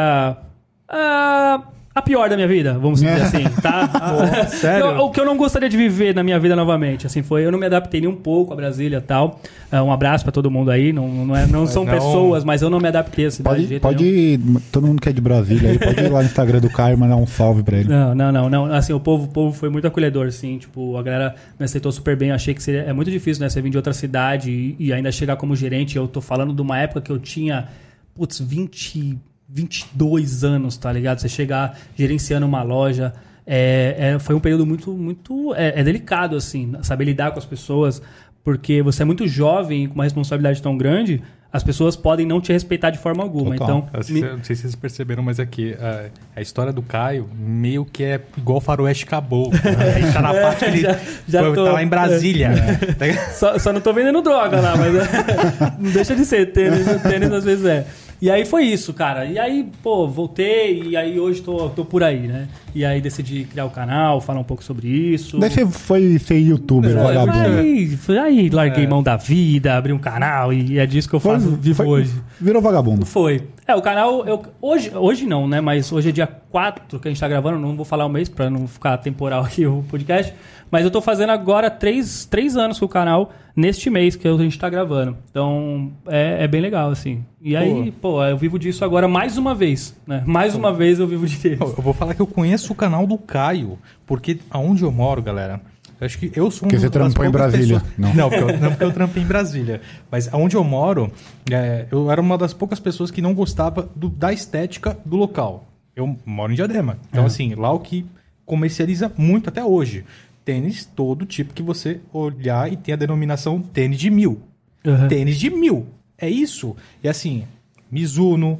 ah, 0.88 1.62
a 1.94 2.00
pior 2.00 2.28
da 2.30 2.36
minha 2.36 2.48
vida, 2.48 2.72
vamos 2.78 3.00
dizer 3.00 3.20
assim, 3.20 3.44
tá? 3.60 4.46
sério? 4.48 4.86
Eu- 4.86 4.98
o 5.04 5.10
que 5.10 5.20
eu 5.20 5.24
não 5.26 5.36
gostaria 5.36 5.68
de 5.68 5.76
viver 5.76 6.14
na 6.14 6.22
minha 6.22 6.38
vida 6.40 6.56
novamente, 6.56 7.06
assim, 7.06 7.22
foi 7.22 7.44
eu 7.44 7.52
não 7.52 7.58
me 7.58 7.66
adaptei 7.66 8.00
nem 8.00 8.08
um 8.08 8.16
pouco 8.16 8.52
a 8.52 8.56
Brasília 8.56 8.96
e 8.96 9.00
tal. 9.00 9.40
Ah, 9.70 9.82
um 9.82 9.92
abraço 9.92 10.24
pra 10.24 10.32
todo 10.32 10.50
mundo 10.50 10.70
aí, 10.70 10.92
não, 10.92 11.06
não, 11.26 11.36
é- 11.36 11.46
não 11.46 11.66
são 11.66 11.84
não- 11.84 11.92
pessoas, 11.92 12.44
mas 12.44 12.62
eu 12.62 12.70
não 12.70 12.80
me 12.80 12.88
adaptei 12.88 13.26
a 13.26 13.30
cidade 13.30 13.56
de 13.56 13.60
Pode, 13.62 13.68
jeito 13.68 13.82
pode 13.82 14.04
ir, 14.04 14.40
todo 14.70 14.86
mundo 14.86 15.00
que 15.02 15.08
é 15.08 15.12
de 15.12 15.20
Brasília 15.20 15.70
aí, 15.70 15.78
pode 15.78 16.00
ir 16.00 16.08
lá 16.10 16.20
no 16.20 16.26
Instagram 16.26 16.60
do 16.60 16.70
Caio 16.70 16.94
e 16.94 16.96
mandar 16.96 17.16
um 17.16 17.26
salve 17.26 17.62
pra 17.62 17.76
ele. 17.76 17.88
Não, 17.88 18.14
não, 18.14 18.32
não, 18.32 18.48
não. 18.50 18.64
Assim, 18.72 18.92
o 18.92 19.00
povo, 19.00 19.24
o 19.24 19.28
povo 19.28 19.52
foi 19.56 19.68
muito 19.68 19.86
acolhedor, 19.86 20.26
assim. 20.26 20.56
Tipo, 20.58 20.96
a 20.96 21.02
galera 21.02 21.34
me 21.58 21.64
aceitou 21.64 21.92
super 21.92 22.16
bem. 22.16 22.30
Eu 22.30 22.34
achei 22.34 22.54
que 22.54 22.62
seria, 22.62 22.82
é 22.82 22.92
muito 22.92 23.10
difícil, 23.10 23.42
né? 23.42 23.48
Você 23.50 23.60
vir 23.60 23.70
de 23.70 23.76
outra 23.76 23.92
cidade 23.92 24.50
e, 24.50 24.76
e 24.78 24.92
ainda 24.92 25.12
chegar 25.12 25.36
como 25.36 25.54
gerente. 25.54 25.96
Eu 25.96 26.08
tô 26.08 26.20
falando 26.20 26.54
de 26.54 26.62
uma 26.62 26.78
época 26.78 27.00
que 27.02 27.10
eu 27.12 27.18
tinha, 27.18 27.68
putz, 28.14 28.40
20, 28.40 29.18
22 29.48 30.44
anos, 30.44 30.76
tá 30.76 30.92
ligado? 30.92 31.18
Você 31.20 31.28
chegar 31.28 31.78
gerenciando 31.96 32.46
uma 32.46 32.62
loja. 32.62 33.12
É, 33.46 34.12
é- 34.14 34.18
foi 34.18 34.34
um 34.34 34.40
período 34.40 34.64
muito, 34.66 34.92
muito. 34.92 35.54
É, 35.54 35.80
é 35.80 35.84
delicado, 35.84 36.36
assim, 36.36 36.72
saber 36.82 37.04
lidar 37.04 37.32
com 37.32 37.38
as 37.38 37.44
pessoas. 37.46 38.00
Porque 38.44 38.82
você 38.82 39.02
é 39.02 39.04
muito 39.04 39.26
jovem 39.28 39.84
e 39.84 39.88
com 39.88 39.94
uma 39.94 40.02
responsabilidade 40.04 40.60
tão 40.60 40.76
grande, 40.76 41.22
as 41.52 41.62
pessoas 41.62 41.94
podem 41.94 42.26
não 42.26 42.40
te 42.40 42.52
respeitar 42.52 42.90
de 42.90 42.98
forma 42.98 43.22
alguma. 43.22 43.54
Total. 43.56 43.88
Então, 43.92 44.04
me- 44.14 44.20
não 44.20 44.42
sei 44.42 44.56
se 44.56 44.62
vocês 44.62 44.74
perceberam, 44.74 45.22
mas 45.22 45.38
aqui, 45.38 45.76
a, 45.78 46.06
a 46.34 46.42
história 46.42 46.72
do 46.72 46.82
Caio 46.82 47.28
meio 47.38 47.84
que 47.84 48.02
é 48.02 48.20
igual 48.36 48.60
Faroeste 48.60 49.06
Caboclo. 49.06 49.52
né? 49.62 50.00
Gente 50.00 50.12
tá 50.12 50.22
na 50.22 50.34
parte 50.34 50.58
que 50.58 50.64
ele 50.64 50.80
Já- 50.80 50.98
já 51.28 51.40
foi- 51.44 51.54
tô- 51.54 51.64
tá 51.66 51.72
lá 51.72 51.82
em 51.84 51.86
Brasília. 51.86 52.50
Tá 52.98 53.06
ligado? 53.06 53.30
Só, 53.32 53.58
só 53.60 53.72
não 53.72 53.80
tô 53.80 53.92
vendendo 53.92 54.20
droga 54.22 54.60
lá, 54.60 54.76
mas 54.76 54.92
é, 54.96 55.76
não 55.78 55.90
deixa 55.92 56.16
de 56.16 56.24
ser. 56.24 56.46
Tênis, 56.52 56.84
tênis 57.02 57.30
às 57.30 57.44
vezes 57.44 57.64
é. 57.64 57.86
E 58.22 58.30
aí 58.30 58.44
foi 58.44 58.62
isso, 58.66 58.94
cara. 58.94 59.24
E 59.24 59.36
aí, 59.36 59.68
pô, 59.82 60.06
voltei 60.06 60.80
e 60.84 60.96
aí 60.96 61.18
hoje 61.18 61.42
tô, 61.42 61.68
tô 61.70 61.84
por 61.84 62.04
aí, 62.04 62.20
né? 62.28 62.46
E 62.72 62.84
aí 62.84 63.00
decidi 63.00 63.42
criar 63.50 63.64
o 63.64 63.70
canal, 63.70 64.20
falar 64.20 64.38
um 64.38 64.44
pouco 64.44 64.62
sobre 64.62 64.86
isso. 64.86 65.38
Daí 65.40 65.50
você 65.50 65.66
foi 65.66 66.16
ser 66.20 66.38
youtuber, 66.38 66.92
Foi, 66.92 67.02
vagabundo. 67.02 67.58
Aí, 67.58 67.96
foi- 67.96 68.18
aí 68.18 68.48
larguei 68.48 68.86
mão 68.86 69.02
da 69.02 69.16
vida, 69.16 69.76
abri 69.76 69.92
um 69.92 69.98
canal 69.98 70.52
e 70.52 70.78
é 70.78 70.86
disso 70.86 71.08
que 71.08 71.16
eu 71.16 71.20
faço, 71.20 71.50
vivo 71.56 71.78
foi- 71.82 71.86
hoje. 72.02 72.12
Virou 72.40 72.62
vagabundo. 72.62 73.04
Foi. 73.04 73.42
É, 73.66 73.74
o 73.74 73.82
canal, 73.82 74.24
eu, 74.24 74.40
hoje, 74.60 74.92
hoje 74.94 75.26
não, 75.26 75.48
né? 75.48 75.60
Mas 75.60 75.90
hoje 75.90 76.10
é 76.10 76.12
dia 76.12 76.28
4 76.52 77.00
que 77.00 77.08
a 77.08 77.10
gente 77.10 77.18
tá 77.18 77.26
gravando, 77.26 77.58
não 77.58 77.74
vou 77.74 77.84
falar 77.84 78.04
o 78.04 78.10
mês 78.10 78.28
pra 78.28 78.50
não 78.50 78.68
ficar 78.68 78.98
temporal 78.98 79.42
aqui 79.44 79.66
o 79.66 79.82
podcast, 79.88 80.34
mas 80.70 80.84
eu 80.84 80.90
tô 80.90 81.00
fazendo 81.00 81.30
agora 81.30 81.70
3, 81.70 82.26
três 82.26 82.56
anos 82.56 82.78
com 82.78 82.84
o 82.84 82.88
canal 82.88 83.32
neste 83.56 83.88
mês 83.88 84.14
que 84.14 84.28
a 84.28 84.36
gente 84.36 84.58
tá 84.58 84.68
gravando. 84.68 85.16
Então, 85.30 85.90
é, 86.06 86.44
é 86.44 86.48
bem 86.48 86.60
legal, 86.60 86.90
assim. 86.90 87.24
E 87.40 87.56
aí, 87.56 87.90
pô. 87.90 88.22
eu 88.22 88.36
vivo 88.36 88.58
disso 88.58 88.84
agora 88.84 89.08
mais 89.08 89.38
uma 89.38 89.54
vez, 89.54 89.96
né? 90.06 90.22
Mais 90.26 90.54
uma 90.54 90.72
vez 90.72 90.98
eu 90.98 91.06
vivo 91.06 91.26
de 91.26 91.58
Eu 91.58 91.66
vou 91.78 91.94
falar 91.94 92.14
que 92.14 92.22
eu 92.22 92.26
conheço 92.26 92.72
o 92.72 92.76
canal 92.76 93.06
do 93.06 93.16
Caio, 93.18 93.78
porque 94.06 94.38
aonde 94.50 94.82
eu 94.82 94.92
moro, 94.92 95.22
galera, 95.22 95.60
acho 96.00 96.18
que 96.18 96.32
eu 96.34 96.50
sou 96.50 96.66
um 96.66 96.70
Porque 96.70 96.78
você 96.78 96.90
trampou 96.90 97.24
em 97.24 97.30
Brasília. 97.30 97.80
Pessoas... 97.80 97.98
Não. 97.98 98.14
não, 98.14 98.30
porque 98.30 98.44
eu, 98.44 98.58
não 98.58 98.70
porque 98.70 98.84
eu 98.84 98.92
trampei 98.92 99.22
em 99.22 99.26
Brasília. 99.26 99.80
Mas 100.10 100.32
aonde 100.32 100.56
eu 100.56 100.64
moro, 100.64 101.10
é, 101.50 101.86
eu 101.90 102.10
era 102.10 102.20
uma 102.20 102.36
das 102.36 102.52
poucas 102.52 102.78
pessoas 102.78 103.10
que 103.10 103.22
não 103.22 103.34
gostava 103.34 103.88
do, 103.94 104.08
da 104.08 104.32
estética 104.32 104.98
do 105.04 105.16
local. 105.16 105.71
Eu 105.94 106.16
moro 106.24 106.52
em 106.52 106.56
Diadema. 106.56 106.98
Então, 107.10 107.26
assim, 107.26 107.54
lá 107.54 107.70
o 107.72 107.80
que 107.80 108.06
comercializa 108.44 109.12
muito 109.16 109.48
até 109.48 109.64
hoje. 109.64 110.04
Tênis 110.44 110.84
todo 110.84 111.24
tipo 111.24 111.54
que 111.54 111.62
você 111.62 112.00
olhar 112.12 112.72
e 112.72 112.76
tem 112.76 112.94
a 112.94 112.96
denominação 112.96 113.60
tênis 113.60 113.98
de 113.98 114.10
mil. 114.10 114.42
Uhum. 114.84 115.08
Tênis 115.08 115.38
de 115.38 115.50
mil. 115.50 115.86
É 116.18 116.28
isso. 116.28 116.76
E 117.02 117.08
assim, 117.08 117.44
Mizuno, 117.90 118.58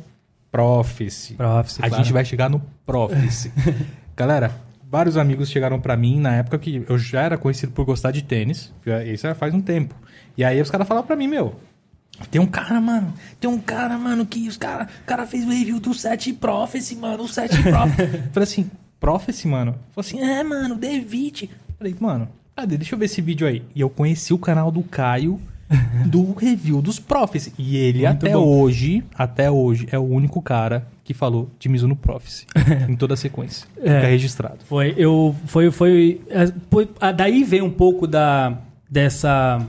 Prophecy. 0.51 1.35
Prophecy 1.35 1.81
a 1.83 1.89
claro. 1.89 2.05
gente 2.05 2.13
vai 2.13 2.25
chegar 2.25 2.51
no 2.51 2.63
Prophecy. 2.85 3.51
Galera, 4.15 4.55
vários 4.89 5.17
amigos 5.17 5.49
chegaram 5.49 5.81
para 5.81 5.97
mim 5.97 6.21
na 6.21 6.37
época 6.37 6.59
que 6.59 6.85
eu 6.89 6.99
já 6.99 7.23
era 7.23 7.39
conhecido 7.39 7.73
por 7.73 7.85
gostar 7.85 8.11
de 8.11 8.23
tênis. 8.23 8.73
Isso 9.07 9.23
já 9.23 9.35
faz 9.35 9.55
um 9.55 9.61
tempo. 9.61 9.95
E 10.37 10.45
aí 10.45 10.61
os 10.61 10.71
caras 10.71 10.87
falaram 10.87 11.07
pra 11.07 11.17
mim, 11.17 11.29
meu, 11.29 11.57
tem 12.31 12.41
um 12.41 12.47
cara, 12.47 12.81
mano, 12.81 13.13
tem 13.41 13.51
um 13.51 13.59
cara, 13.59 13.99
mano, 13.99 14.25
que 14.27 14.47
os 14.49 14.57
cara, 14.57 14.89
o 15.03 15.07
cara 15.07 15.27
fez 15.27 15.45
o 15.45 15.49
review 15.49 15.81
do 15.81 15.95
7 15.95 16.33
Prophecy, 16.35 16.97
mano, 16.97 17.25
o 17.25 17.29
7 17.29 17.63
Prophecy. 17.65 18.23
Falei 18.33 18.45
assim, 18.45 18.71
Prophecy, 19.01 19.49
mano? 19.49 19.75
Falei 19.95 20.11
assim, 20.11 20.21
é, 20.21 20.43
mano, 20.43 20.77
David. 20.77 21.51
Falei, 21.79 21.97
mano, 21.99 22.29
cadê? 22.55 22.77
Deixa 22.77 22.95
eu 22.95 22.99
ver 22.99 23.07
esse 23.07 23.21
vídeo 23.21 23.47
aí. 23.47 23.63
E 23.75 23.81
eu 23.81 23.91
conheci 23.91 24.33
o 24.33 24.39
canal 24.39 24.71
do 24.71 24.83
Caio 24.83 25.41
do 26.07 26.33
review 26.35 26.81
dos 26.81 26.99
Prophecy. 27.01 27.53
E 27.59 27.77
ele 27.77 28.05
Muito 28.07 28.25
até 28.27 28.35
bom. 28.35 28.45
hoje, 28.45 29.03
até 29.15 29.51
hoje, 29.51 29.89
é 29.91 29.99
o 29.99 30.03
único 30.03 30.41
cara 30.41 30.87
que 31.03 31.13
falou 31.13 31.51
de 31.59 31.69
Mizuno 31.69 31.97
Prophecy 31.97 32.47
em 32.89 32.95
toda 32.95 33.15
a 33.15 33.17
sequência. 33.17 33.67
É, 33.79 33.97
Fica 33.97 34.07
registrado. 34.07 34.59
Foi, 34.67 34.95
eu, 34.97 35.35
foi, 35.47 35.71
foi, 35.71 36.21
é, 36.29 36.53
foi, 36.71 36.89
daí 37.17 37.43
vem 37.43 37.63
um 37.63 37.71
pouco 37.71 38.07
da, 38.07 38.57
dessa, 38.89 39.67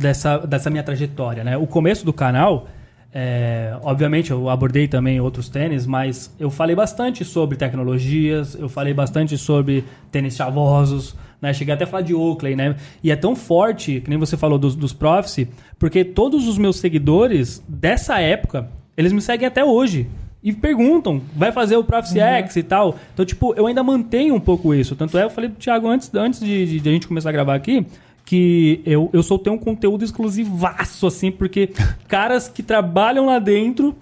dessa, 0.00 0.38
dessa 0.38 0.70
minha 0.70 0.82
trajetória, 0.82 1.44
né? 1.44 1.56
O 1.56 1.66
começo 1.66 2.04
do 2.04 2.12
canal, 2.12 2.66
é, 3.12 3.76
obviamente 3.82 4.30
eu 4.30 4.48
abordei 4.48 4.88
também 4.88 5.20
outros 5.20 5.48
tênis, 5.48 5.86
mas 5.86 6.34
eu 6.40 6.50
falei 6.50 6.74
bastante 6.74 7.24
sobre 7.24 7.56
tecnologias, 7.56 8.54
eu 8.54 8.68
falei 8.68 8.94
bastante 8.94 9.36
sobre 9.36 9.84
tênis 10.10 10.34
chavosos, 10.34 11.14
né? 11.40 11.52
Cheguei 11.52 11.74
até 11.74 11.84
a 11.84 11.86
falar 11.86 12.02
de 12.02 12.14
Oakley, 12.14 12.56
né? 12.56 12.76
E 13.04 13.10
é 13.10 13.16
tão 13.16 13.36
forte, 13.36 14.00
que 14.00 14.08
nem 14.08 14.18
você 14.18 14.36
falou 14.36 14.58
dos, 14.58 14.74
dos 14.74 14.92
Prophecy, 14.92 15.48
porque 15.78 16.04
todos 16.04 16.48
os 16.48 16.56
meus 16.56 16.76
seguidores 16.76 17.62
dessa 17.68 18.18
época, 18.20 18.68
eles 18.96 19.12
me 19.12 19.20
seguem 19.20 19.46
até 19.46 19.62
hoje 19.62 20.08
e 20.42 20.52
perguntam, 20.54 21.20
vai 21.36 21.52
fazer 21.52 21.76
o 21.76 21.84
Prophecy 21.84 22.18
uhum. 22.18 22.24
X 22.24 22.56
e 22.56 22.62
tal. 22.62 22.96
Então, 23.12 23.26
tipo, 23.26 23.52
eu 23.54 23.66
ainda 23.66 23.82
mantenho 23.82 24.34
um 24.34 24.40
pouco 24.40 24.74
isso. 24.74 24.96
Tanto 24.96 25.18
é, 25.18 25.24
eu 25.24 25.30
falei 25.30 25.50
pro 25.50 25.58
Thiago 25.58 25.86
antes, 25.86 26.10
antes 26.14 26.40
de, 26.40 26.64
de, 26.64 26.80
de 26.80 26.88
a 26.88 26.92
gente 26.92 27.06
começar 27.06 27.28
a 27.28 27.32
gravar 27.32 27.54
aqui, 27.54 27.86
que 28.24 28.80
eu, 28.86 29.10
eu 29.12 29.22
soltei 29.22 29.52
um 29.52 29.58
conteúdo 29.58 30.04
exclusivaço, 30.04 31.06
assim, 31.06 31.30
porque 31.30 31.70
caras 32.08 32.48
que 32.48 32.62
trabalham 32.62 33.26
lá 33.26 33.38
dentro 33.38 33.96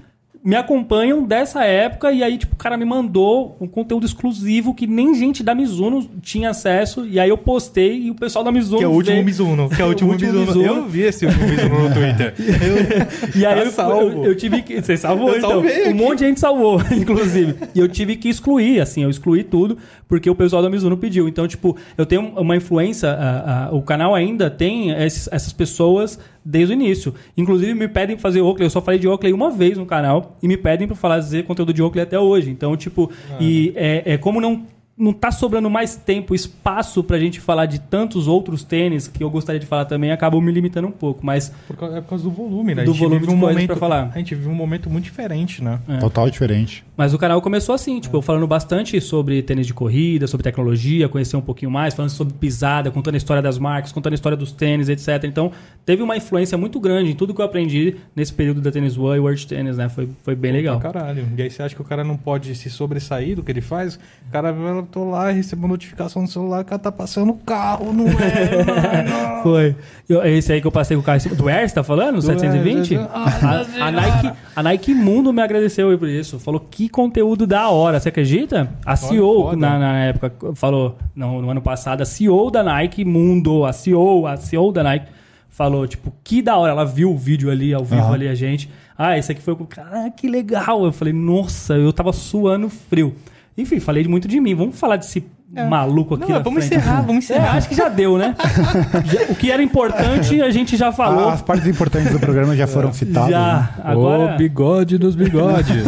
me 0.48 0.56
acompanham 0.56 1.24
dessa 1.24 1.62
época 1.62 2.10
e 2.10 2.22
aí, 2.22 2.38
tipo, 2.38 2.54
o 2.54 2.56
cara 2.56 2.74
me 2.74 2.84
mandou 2.86 3.54
um 3.60 3.66
conteúdo 3.66 4.06
exclusivo 4.06 4.72
que 4.72 4.86
nem 4.86 5.14
gente 5.14 5.42
da 5.42 5.54
Mizuno 5.54 6.08
tinha 6.22 6.48
acesso. 6.48 7.06
E 7.06 7.20
aí 7.20 7.28
eu 7.28 7.36
postei 7.36 8.04
e 8.04 8.10
o 8.10 8.14
pessoal 8.14 8.42
da 8.42 8.50
Mizuno. 8.50 8.78
Que 8.78 8.84
é 8.84 8.88
o 8.88 8.92
último 8.92 9.22
Mizuno. 9.22 9.68
Que 9.68 9.82
é 9.82 9.84
o 9.84 9.88
último, 9.92 10.08
o 10.08 10.12
último 10.14 10.32
Mizuno. 10.32 10.46
Mizuno. 10.46 10.80
Eu 10.80 10.88
vi 10.88 11.02
esse 11.02 11.26
último 11.26 11.46
Mizuno 11.46 11.88
no 11.88 11.94
Twitter. 11.94 12.34
Eu, 12.38 13.38
e 13.38 13.44
aí 13.44 13.58
eu, 13.58 13.66
eu, 13.66 14.24
eu, 14.24 14.34
tive 14.34 14.62
que. 14.62 14.80
Você 14.80 14.96
salvou, 14.96 15.32
eu 15.32 15.36
então. 15.36 15.60
Um 15.60 15.94
monte 15.94 16.20
de 16.20 16.28
gente 16.28 16.40
salvou, 16.40 16.80
inclusive. 16.96 17.54
e 17.74 17.78
eu 17.78 17.86
tive 17.86 18.16
que 18.16 18.30
excluir, 18.30 18.80
assim, 18.80 19.02
eu 19.02 19.10
excluí 19.10 19.44
tudo, 19.44 19.76
porque 20.08 20.30
o 20.30 20.34
pessoal 20.34 20.62
da 20.62 20.70
Mizuno 20.70 20.96
pediu. 20.96 21.28
Então, 21.28 21.46
tipo, 21.46 21.76
eu 21.98 22.06
tenho 22.06 22.22
uma 22.22 22.56
influência. 22.56 23.10
A, 23.10 23.66
a, 23.66 23.74
o 23.74 23.82
canal 23.82 24.14
ainda 24.14 24.48
tem 24.48 24.92
esses, 24.92 25.28
essas 25.30 25.52
pessoas 25.52 26.18
desde 26.48 26.72
o 26.72 26.74
início. 26.74 27.14
Inclusive, 27.36 27.74
me 27.74 27.86
pedem 27.86 28.16
pra 28.16 28.22
fazer 28.22 28.40
Oakley. 28.40 28.64
Eu 28.64 28.70
só 28.70 28.80
falei 28.80 28.98
de 28.98 29.06
Oakley 29.06 29.34
uma 29.34 29.50
vez 29.50 29.76
no 29.76 29.84
canal 29.84 30.36
e 30.42 30.48
me 30.48 30.56
pedem 30.56 30.88
pra 30.88 30.96
fazer 30.96 31.44
conteúdo 31.44 31.74
de 31.74 31.82
Oakley 31.82 32.02
até 32.02 32.18
hoje. 32.18 32.50
Então, 32.50 32.74
tipo, 32.74 33.12
ah. 33.30 33.36
e 33.38 33.72
é, 33.76 34.14
é 34.14 34.18
como 34.18 34.40
não 34.40 34.64
não 34.98 35.12
tá 35.12 35.30
sobrando 35.30 35.70
mais 35.70 35.94
tempo, 35.94 36.34
espaço 36.34 37.04
pra 37.04 37.18
gente 37.18 37.40
falar 37.40 37.66
de 37.66 37.78
tantos 37.78 38.26
outros 38.26 38.64
tênis 38.64 39.06
que 39.06 39.22
eu 39.22 39.30
gostaria 39.30 39.60
de 39.60 39.66
falar 39.66 39.84
também, 39.84 40.10
acabou 40.10 40.40
me 40.40 40.50
limitando 40.50 40.88
um 40.88 40.92
pouco, 40.92 41.24
mas... 41.24 41.52
Por 41.66 41.76
causa, 41.76 41.98
é 41.98 42.00
por 42.00 42.08
causa 42.08 42.24
do 42.24 42.30
volume, 42.30 42.74
né? 42.74 42.84
Do 42.84 42.92
volume 42.92 43.26
de 43.26 43.32
um 43.32 43.36
momento 43.36 43.68
pra 43.68 43.76
falar. 43.76 44.10
A 44.12 44.18
gente 44.18 44.34
vive 44.34 44.48
um 44.48 44.54
momento 44.54 44.90
muito 44.90 45.04
diferente, 45.04 45.62
né? 45.62 45.78
É. 45.88 45.98
Total 45.98 46.28
diferente. 46.28 46.84
Mas 46.96 47.14
o 47.14 47.18
canal 47.18 47.40
começou 47.40 47.74
assim, 47.74 48.00
tipo, 48.00 48.16
é. 48.16 48.18
eu 48.18 48.22
falando 48.22 48.46
bastante 48.46 49.00
sobre 49.00 49.40
tênis 49.42 49.68
de 49.68 49.72
corrida, 49.72 50.26
sobre 50.26 50.42
tecnologia, 50.42 51.08
conhecer 51.08 51.36
um 51.36 51.40
pouquinho 51.40 51.70
mais, 51.70 51.94
falando 51.94 52.10
sobre 52.10 52.34
pisada, 52.34 52.90
contando 52.90 53.14
a 53.14 53.18
história 53.18 53.42
das 53.42 53.56
marcas, 53.56 53.92
contando 53.92 54.14
a 54.14 54.16
história 54.16 54.36
dos 54.36 54.50
tênis, 54.50 54.88
etc. 54.88 55.22
Então, 55.24 55.52
teve 55.86 56.02
uma 56.02 56.16
influência 56.16 56.58
muito 56.58 56.80
grande 56.80 57.12
em 57.12 57.14
tudo 57.14 57.32
que 57.32 57.40
eu 57.40 57.44
aprendi 57.44 57.96
nesse 58.16 58.32
período 58.32 58.60
da 58.60 58.72
Tênis 58.72 58.98
One 58.98 59.16
e 59.16 59.20
World 59.20 59.46
Tennis, 59.46 59.76
né? 59.76 59.88
Foi, 59.88 60.08
foi 60.24 60.34
bem 60.34 60.50
legal. 60.50 60.78
Ah, 60.78 60.80
caralho. 60.80 61.28
E 61.36 61.42
aí 61.42 61.50
você 61.50 61.62
acha 61.62 61.74
que 61.74 61.80
o 61.80 61.84
cara 61.84 62.02
não 62.02 62.16
pode 62.16 62.52
se 62.56 62.68
sobressair 62.68 63.36
do 63.36 63.44
que 63.44 63.52
ele 63.52 63.60
faz? 63.60 63.94
O 63.94 64.32
cara, 64.32 64.52
tô 64.90 65.04
lá 65.08 65.30
e 65.30 65.34
recebo 65.34 65.68
notificação 65.68 66.22
no 66.22 66.28
celular, 66.28 66.62
o 66.62 66.64
cara 66.64 66.78
tá 66.78 66.90
passando 66.90 67.30
o 67.30 67.36
carro, 67.36 67.92
não 67.92 68.06
é, 68.06 68.64
mano. 68.64 69.42
Foi. 69.42 69.76
Eu, 70.08 70.24
esse 70.24 70.52
aí 70.52 70.60
que 70.60 70.66
eu 70.66 70.72
passei 70.72 70.96
com 70.96 71.02
o 71.02 71.04
carro 71.04 71.18
do 71.36 71.48
Air, 71.48 71.68
você 71.68 71.74
tá 71.74 71.84
falando? 71.84 72.16
Do 72.16 72.22
720? 72.22 72.96
Air, 72.96 73.08
a, 73.12 73.86
a, 73.86 73.92
Nike, 73.92 74.38
a 74.56 74.62
Nike 74.62 74.94
Mundo 74.94 75.32
me 75.32 75.42
agradeceu 75.42 75.96
por 75.98 76.08
isso. 76.08 76.38
Falou 76.38 76.60
que 76.60 76.88
conteúdo 76.88 77.46
da 77.46 77.68
hora. 77.68 78.00
Você 78.00 78.08
acredita? 78.08 78.70
A 78.84 78.96
CEO, 78.96 79.54
na, 79.54 79.78
na, 79.78 79.98
época, 80.04 80.54
falou, 80.54 80.98
não, 81.14 81.40
no 81.40 81.50
ano 81.50 81.62
passado, 81.62 82.02
a 82.02 82.06
CEO 82.06 82.50
da 82.50 82.62
Nike 82.62 83.04
Mundo, 83.04 83.64
a 83.64 83.72
CEO, 83.72 84.26
a 84.26 84.36
CEO 84.36 84.72
da 84.72 84.82
Nike, 84.82 85.06
falou, 85.48 85.86
tipo, 85.86 86.12
que 86.24 86.42
da 86.42 86.56
hora. 86.56 86.72
Ela 86.72 86.84
viu 86.84 87.12
o 87.12 87.16
vídeo 87.16 87.50
ali, 87.50 87.74
ao 87.74 87.84
vivo 87.84 88.02
uhum. 88.02 88.12
ali, 88.14 88.28
a 88.28 88.34
gente. 88.34 88.70
Ah, 88.96 89.16
esse 89.16 89.30
aqui 89.30 89.40
foi... 89.40 89.54
Cara, 89.68 90.10
que 90.10 90.28
legal. 90.28 90.84
Eu 90.84 90.92
falei, 90.92 91.14
nossa, 91.14 91.74
eu 91.74 91.92
tava 91.92 92.12
suando 92.12 92.68
frio. 92.68 93.14
Enfim, 93.58 93.80
falei 93.80 94.04
muito 94.04 94.28
de 94.28 94.40
mim. 94.40 94.54
Vamos 94.54 94.78
falar 94.78 94.96
desse 94.96 95.24
é. 95.54 95.64
maluco 95.66 96.14
aqui. 96.14 96.32
Não, 96.32 96.42
vamos 96.42 96.64
frente. 96.64 96.80
encerrar, 96.80 97.00
vamos 97.02 97.24
encerrar. 97.24 97.54
É, 97.54 97.58
acho 97.58 97.68
que 97.68 97.74
já 97.74 97.88
deu, 97.88 98.16
né? 98.16 98.36
o 99.28 99.34
que 99.34 99.50
era 99.50 99.60
importante 99.60 100.40
a 100.40 100.50
gente 100.50 100.76
já 100.76 100.92
falou. 100.92 101.28
As 101.28 101.42
partes 101.42 101.66
importantes 101.66 102.12
do 102.12 102.20
programa 102.20 102.54
já 102.56 102.68
foram 102.68 102.92
citadas. 102.92 103.30
Já. 103.30 103.72
Né? 103.76 103.82
Agora... 103.84 104.34
O 104.34 104.38
bigode 104.38 104.96
dos 104.96 105.16
bigodes. 105.16 105.84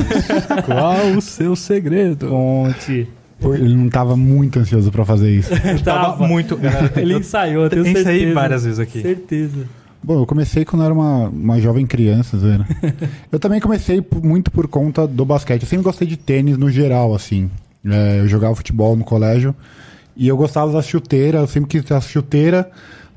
Qual 0.66 1.16
o 1.16 1.20
seu 1.20 1.54
segredo? 1.54 2.28
Conte. 2.28 3.09
Ele 3.40 3.74
não 3.74 3.87
estava 3.87 4.16
muito 4.16 4.59
ansioso 4.59 4.90
para 4.90 5.04
fazer 5.04 5.30
isso. 5.30 5.50
tava 5.83 6.26
muito. 6.26 6.56
Galera, 6.56 6.92
ele 6.96 7.16
ensaiou, 7.16 7.64
eu 7.64 7.70
tenho 7.70 7.85
certeza. 7.85 8.12
Ensaiei 8.12 8.33
várias 8.35 8.64
vezes 8.64 8.78
aqui. 8.80 9.00
Certeza. 9.00 9.66
Bom, 10.02 10.20
eu 10.20 10.26
comecei 10.26 10.64
quando 10.64 10.82
eu 10.82 10.86
era 10.86 10.94
uma, 10.94 11.28
uma 11.28 11.60
jovem 11.60 11.86
criança, 11.86 12.36
né? 12.36 12.66
eu 13.30 13.38
também 13.38 13.60
comecei 13.60 14.04
muito 14.22 14.50
por 14.50 14.66
conta 14.66 15.06
do 15.06 15.24
basquete. 15.24 15.62
Eu 15.62 15.68
sempre 15.68 15.84
gostei 15.84 16.08
de 16.08 16.16
tênis 16.16 16.56
no 16.56 16.70
geral, 16.70 17.14
assim. 17.14 17.50
É, 17.84 18.20
eu 18.20 18.28
jogava 18.28 18.54
futebol 18.54 18.96
no 18.96 19.04
colégio 19.04 19.54
e 20.16 20.28
eu 20.28 20.36
gostava 20.36 20.72
das 20.72 20.86
chuteiras, 20.86 21.40
eu 21.40 21.46
sempre 21.46 21.70
quis 21.70 21.84
ter 21.84 22.00
chuteira, 22.02 22.70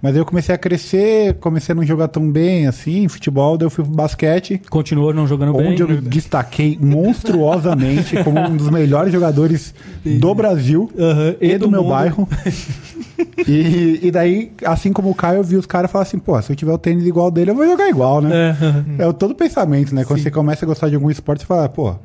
mas 0.03 0.15
aí 0.15 0.19
eu 0.19 0.25
comecei 0.25 0.53
a 0.53 0.57
crescer, 0.57 1.35
comecei 1.35 1.71
a 1.71 1.75
não 1.77 1.85
jogar 1.85 2.09
tão 2.09 2.29
bem 2.29 2.67
assim, 2.67 3.07
futebol, 3.07 3.57
daí 3.57 3.67
eu 3.67 3.69
fui 3.69 3.85
pro 3.85 3.93
basquete. 3.93 4.61
Continuou 4.69 5.13
não 5.13 5.25
jogando 5.25 5.55
onde 5.55 5.63
bem? 5.63 5.71
Onde 5.71 5.81
eu 5.81 5.87
me 5.87 5.95
destaquei 5.95 6.77
monstruosamente 6.77 8.21
como 8.21 8.37
um 8.37 8.57
dos 8.57 8.69
melhores 8.69 9.13
jogadores 9.13 9.73
do 10.03 10.35
Brasil 10.35 10.91
uhum, 10.93 11.35
e, 11.39 11.51
e, 11.51 11.57
do, 11.57 11.67
do 11.67 11.71
meu 11.71 11.85
bairro. 11.85 12.27
e, 13.47 14.01
e 14.03 14.11
daí, 14.11 14.51
assim 14.65 14.91
como 14.91 15.09
o 15.09 15.15
Caio, 15.15 15.37
eu 15.37 15.43
vi 15.45 15.55
os 15.55 15.65
caras 15.65 15.89
falar 15.89 16.01
assim, 16.01 16.19
pô, 16.19 16.39
se 16.41 16.51
eu 16.51 16.55
tiver 16.57 16.73
o 16.73 16.77
tênis 16.77 17.05
igual 17.05 17.31
dele, 17.31 17.51
eu 17.51 17.55
vou 17.55 17.65
jogar 17.65 17.87
igual, 17.87 18.19
né? 18.19 18.57
É, 18.99 19.03
é 19.07 19.13
todo 19.13 19.33
pensamento, 19.33 19.95
né? 19.95 20.03
Quando 20.03 20.17
Sim. 20.19 20.23
você 20.23 20.31
começa 20.31 20.65
a 20.65 20.67
gostar 20.67 20.89
de 20.89 20.95
algum 20.95 21.09
esporte, 21.09 21.43
você 21.43 21.45
fala, 21.45 21.69
pô, 21.69 21.95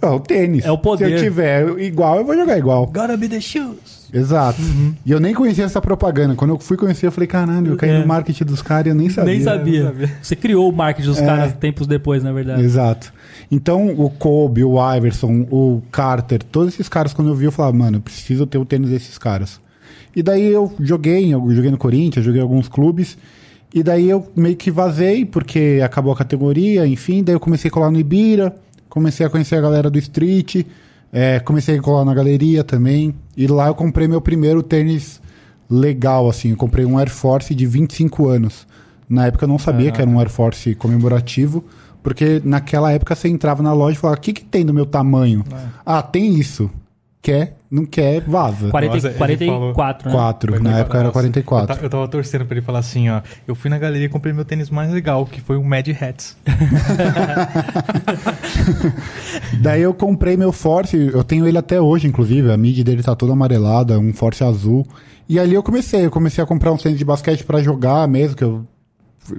é 0.00 0.06
o 0.06 0.20
tênis. 0.20 0.64
É 0.64 0.70
o 0.70 0.78
poder. 0.78 1.06
Se 1.06 1.12
eu 1.12 1.18
tiver 1.30 1.78
igual, 1.80 2.18
eu 2.18 2.24
vou 2.24 2.34
jogar 2.34 2.56
igual. 2.56 2.86
Gotta 2.86 3.16
be 3.16 3.28
the 3.28 3.40
shoes. 3.40 4.04
Exato. 4.12 4.62
Uhum. 4.62 4.94
E 5.04 5.10
eu 5.10 5.18
nem 5.18 5.34
conhecia 5.34 5.64
essa 5.64 5.80
propaganda. 5.80 6.36
Quando 6.36 6.52
eu 6.52 6.58
fui 6.58 6.76
conhecer, 6.76 7.06
eu 7.06 7.12
falei, 7.12 7.26
caralho, 7.26 7.72
eu 7.72 7.76
caí 7.76 7.90
é. 7.90 7.98
no 7.98 8.06
marketing 8.06 8.44
dos 8.44 8.62
caras 8.62 8.86
e 8.86 8.88
eu 8.90 8.94
nem 8.94 9.10
sabia. 9.10 9.34
Nem 9.34 9.42
sabia. 9.42 9.84
sabia. 9.84 10.12
Você 10.22 10.36
criou 10.36 10.70
o 10.70 10.72
marketing 10.72 11.08
dos 11.08 11.18
é. 11.18 11.26
caras 11.26 11.52
tempos 11.54 11.86
depois, 11.88 12.22
na 12.22 12.32
verdade. 12.32 12.62
Exato. 12.62 13.12
Então, 13.50 13.88
o 13.88 14.08
Kobe, 14.08 14.62
o 14.62 14.76
Iverson, 14.96 15.46
o 15.50 15.82
Carter, 15.90 16.42
todos 16.44 16.74
esses 16.74 16.88
caras, 16.88 17.12
quando 17.12 17.28
eu 17.28 17.34
vi, 17.34 17.46
eu 17.46 17.52
falava, 17.52 17.76
mano, 17.76 17.96
eu 17.96 18.00
preciso 18.00 18.46
ter 18.46 18.56
o 18.56 18.64
tênis 18.64 18.88
desses 18.88 19.18
caras. 19.18 19.60
E 20.14 20.22
daí 20.22 20.46
eu 20.46 20.72
joguei, 20.80 21.34
eu 21.34 21.50
joguei 21.50 21.72
no 21.72 21.78
Corinthians, 21.78 22.24
joguei 22.24 22.40
em 22.40 22.44
alguns 22.44 22.68
clubes. 22.68 23.18
E 23.74 23.82
daí 23.82 24.08
eu 24.08 24.24
meio 24.36 24.54
que 24.54 24.70
vazei, 24.70 25.24
porque 25.26 25.80
acabou 25.84 26.12
a 26.12 26.16
categoria, 26.16 26.86
enfim. 26.86 27.24
Daí 27.24 27.34
eu 27.34 27.40
comecei 27.40 27.68
a 27.68 27.72
colar 27.72 27.90
no 27.90 27.98
Ibira 27.98 28.54
comecei 28.94 29.26
a 29.26 29.28
conhecer 29.28 29.56
a 29.56 29.60
galera 29.60 29.90
do 29.90 29.98
street, 29.98 30.64
É, 31.16 31.38
comecei 31.38 31.78
a 31.78 31.82
colar 31.82 32.04
na 32.04 32.12
galeria 32.12 32.64
também. 32.64 33.14
E 33.36 33.46
lá 33.46 33.68
eu 33.68 33.74
comprei 33.74 34.08
meu 34.08 34.20
primeiro 34.20 34.64
tênis 34.64 35.20
legal, 35.70 36.28
assim. 36.28 36.50
Eu 36.50 36.56
comprei 36.56 36.84
um 36.84 36.98
Air 36.98 37.08
Force 37.10 37.54
de 37.54 37.66
25 37.66 38.26
anos. 38.26 38.66
Na 39.08 39.26
época 39.26 39.44
eu 39.44 39.48
não 39.48 39.58
sabia 39.58 39.92
que 39.92 40.00
era 40.00 40.10
um 40.10 40.18
Air 40.18 40.28
Force 40.28 40.74
comemorativo, 40.74 41.64
porque 42.02 42.42
naquela 42.44 42.90
época 42.90 43.14
você 43.14 43.28
entrava 43.28 43.62
na 43.62 43.72
loja 43.72 43.96
e 43.96 44.00
falava: 44.00 44.18
o 44.18 44.20
que, 44.20 44.32
que 44.32 44.44
tem 44.44 44.66
do 44.66 44.74
meu 44.74 44.86
tamanho? 44.86 45.44
Ah, 45.86 46.02
tem 46.02 46.34
isso. 46.34 46.68
Quer, 47.24 47.56
não 47.70 47.86
quer, 47.86 48.20
vaza. 48.20 48.68
40, 48.68 48.94
Nossa, 48.96 49.08
ele 49.08 49.16
44, 49.16 50.10
né? 50.10 50.14
4, 50.14 50.62
na 50.62 50.78
época 50.80 50.98
era 50.98 51.04
Nossa, 51.04 51.12
44. 51.14 51.72
Eu, 51.72 51.78
ta- 51.78 51.82
eu 51.86 51.88
tava 51.88 52.06
torcendo 52.06 52.44
pra 52.44 52.54
ele 52.58 52.66
falar 52.66 52.80
assim, 52.80 53.08
ó. 53.08 53.22
Eu 53.48 53.54
fui 53.54 53.70
na 53.70 53.78
galeria 53.78 54.04
e 54.04 54.10
comprei 54.10 54.30
meu 54.34 54.44
tênis 54.44 54.68
mais 54.68 54.92
legal, 54.92 55.24
que 55.24 55.40
foi 55.40 55.56
o 55.56 55.64
Mad 55.64 55.88
Hats. 55.88 56.36
Daí 59.60 59.82
eu 59.82 59.94
comprei 59.94 60.36
meu 60.36 60.52
Force, 60.52 60.94
eu 60.96 61.24
tenho 61.24 61.46
ele 61.48 61.56
até 61.58 61.80
hoje, 61.80 62.06
inclusive, 62.06 62.50
a 62.52 62.56
mid 62.56 62.82
dele 62.84 63.02
tá 63.02 63.14
toda 63.14 63.32
amarelada, 63.32 63.98
um 63.98 64.12
Force 64.12 64.42
azul. 64.44 64.86
E 65.28 65.38
ali 65.38 65.54
eu 65.54 65.62
comecei, 65.62 66.04
eu 66.04 66.10
comecei 66.10 66.44
a 66.44 66.46
comprar 66.46 66.72
um 66.72 66.76
tênis 66.76 66.98
de 66.98 67.04
basquete 67.06 67.44
pra 67.44 67.62
jogar 67.62 68.06
mesmo, 68.06 68.36
que 68.36 68.44
eu 68.44 68.66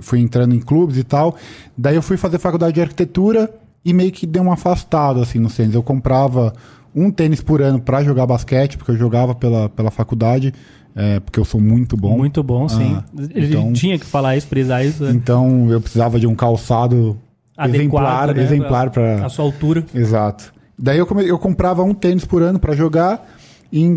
fui- 0.02 0.20
entrando 0.20 0.56
em 0.56 0.60
clubes 0.60 0.98
e 0.98 1.04
tal. 1.04 1.36
Daí 1.78 1.96
eu 1.96 2.02
fui 2.02 2.18
fazer 2.18 2.40
faculdade 2.40 2.74
de 2.74 2.82
arquitetura 2.82 3.50
e 3.84 3.94
meio 3.94 4.12
que 4.12 4.26
dei 4.26 4.42
uma 4.42 4.54
afastada 4.54 5.22
assim 5.22 5.38
nos 5.38 5.56
tênis. 5.56 5.76
Eu 5.76 5.84
comprava 5.84 6.52
um 6.96 7.12
tênis 7.12 7.42
por 7.42 7.62
ano 7.62 7.80
pra 7.80 8.04
jogar 8.04 8.26
basquete, 8.26 8.78
porque 8.78 8.92
eu 8.92 8.98
jogava 8.98 9.36
pela, 9.36 9.68
pela 9.70 9.92
faculdade, 9.92 10.54
é, 10.96 11.20
porque 11.20 11.40
eu 11.40 11.46
sou 11.46 11.60
muito 11.60 11.98
bom. 11.98 12.18
Muito 12.18 12.42
bom, 12.42 12.70
sim. 12.70 12.96
Ah, 12.98 13.04
Ele 13.34 13.48
então- 13.48 13.74
tinha 13.74 14.00
que 14.00 14.06
falar 14.06 14.38
isso, 14.38 14.48
frisar 14.48 14.86
isso. 14.86 15.04
né? 15.04 15.12
Então 15.12 15.70
eu 15.70 15.82
precisava 15.82 16.20
de 16.20 16.26
um 16.26 16.34
calçado 16.36 17.18
Adequado, 17.58 17.76
exemplar, 17.76 18.34
né, 18.36 18.44
exemplar 18.44 18.90
para 18.92 19.26
A 19.26 19.30
sua 19.30 19.44
altura. 19.46 19.86
Exato. 19.94 20.54
Daí 20.78 20.98
eu, 20.98 21.06
come- 21.06 21.26
eu 21.28 21.38
comprava 21.40 21.84
um 21.84 21.94
tênis 21.94 22.24
por 22.26 22.42
ano 22.42 22.60
pra 22.60 22.76
jogar. 22.76 23.30
E 23.72 23.82
em 23.82 23.96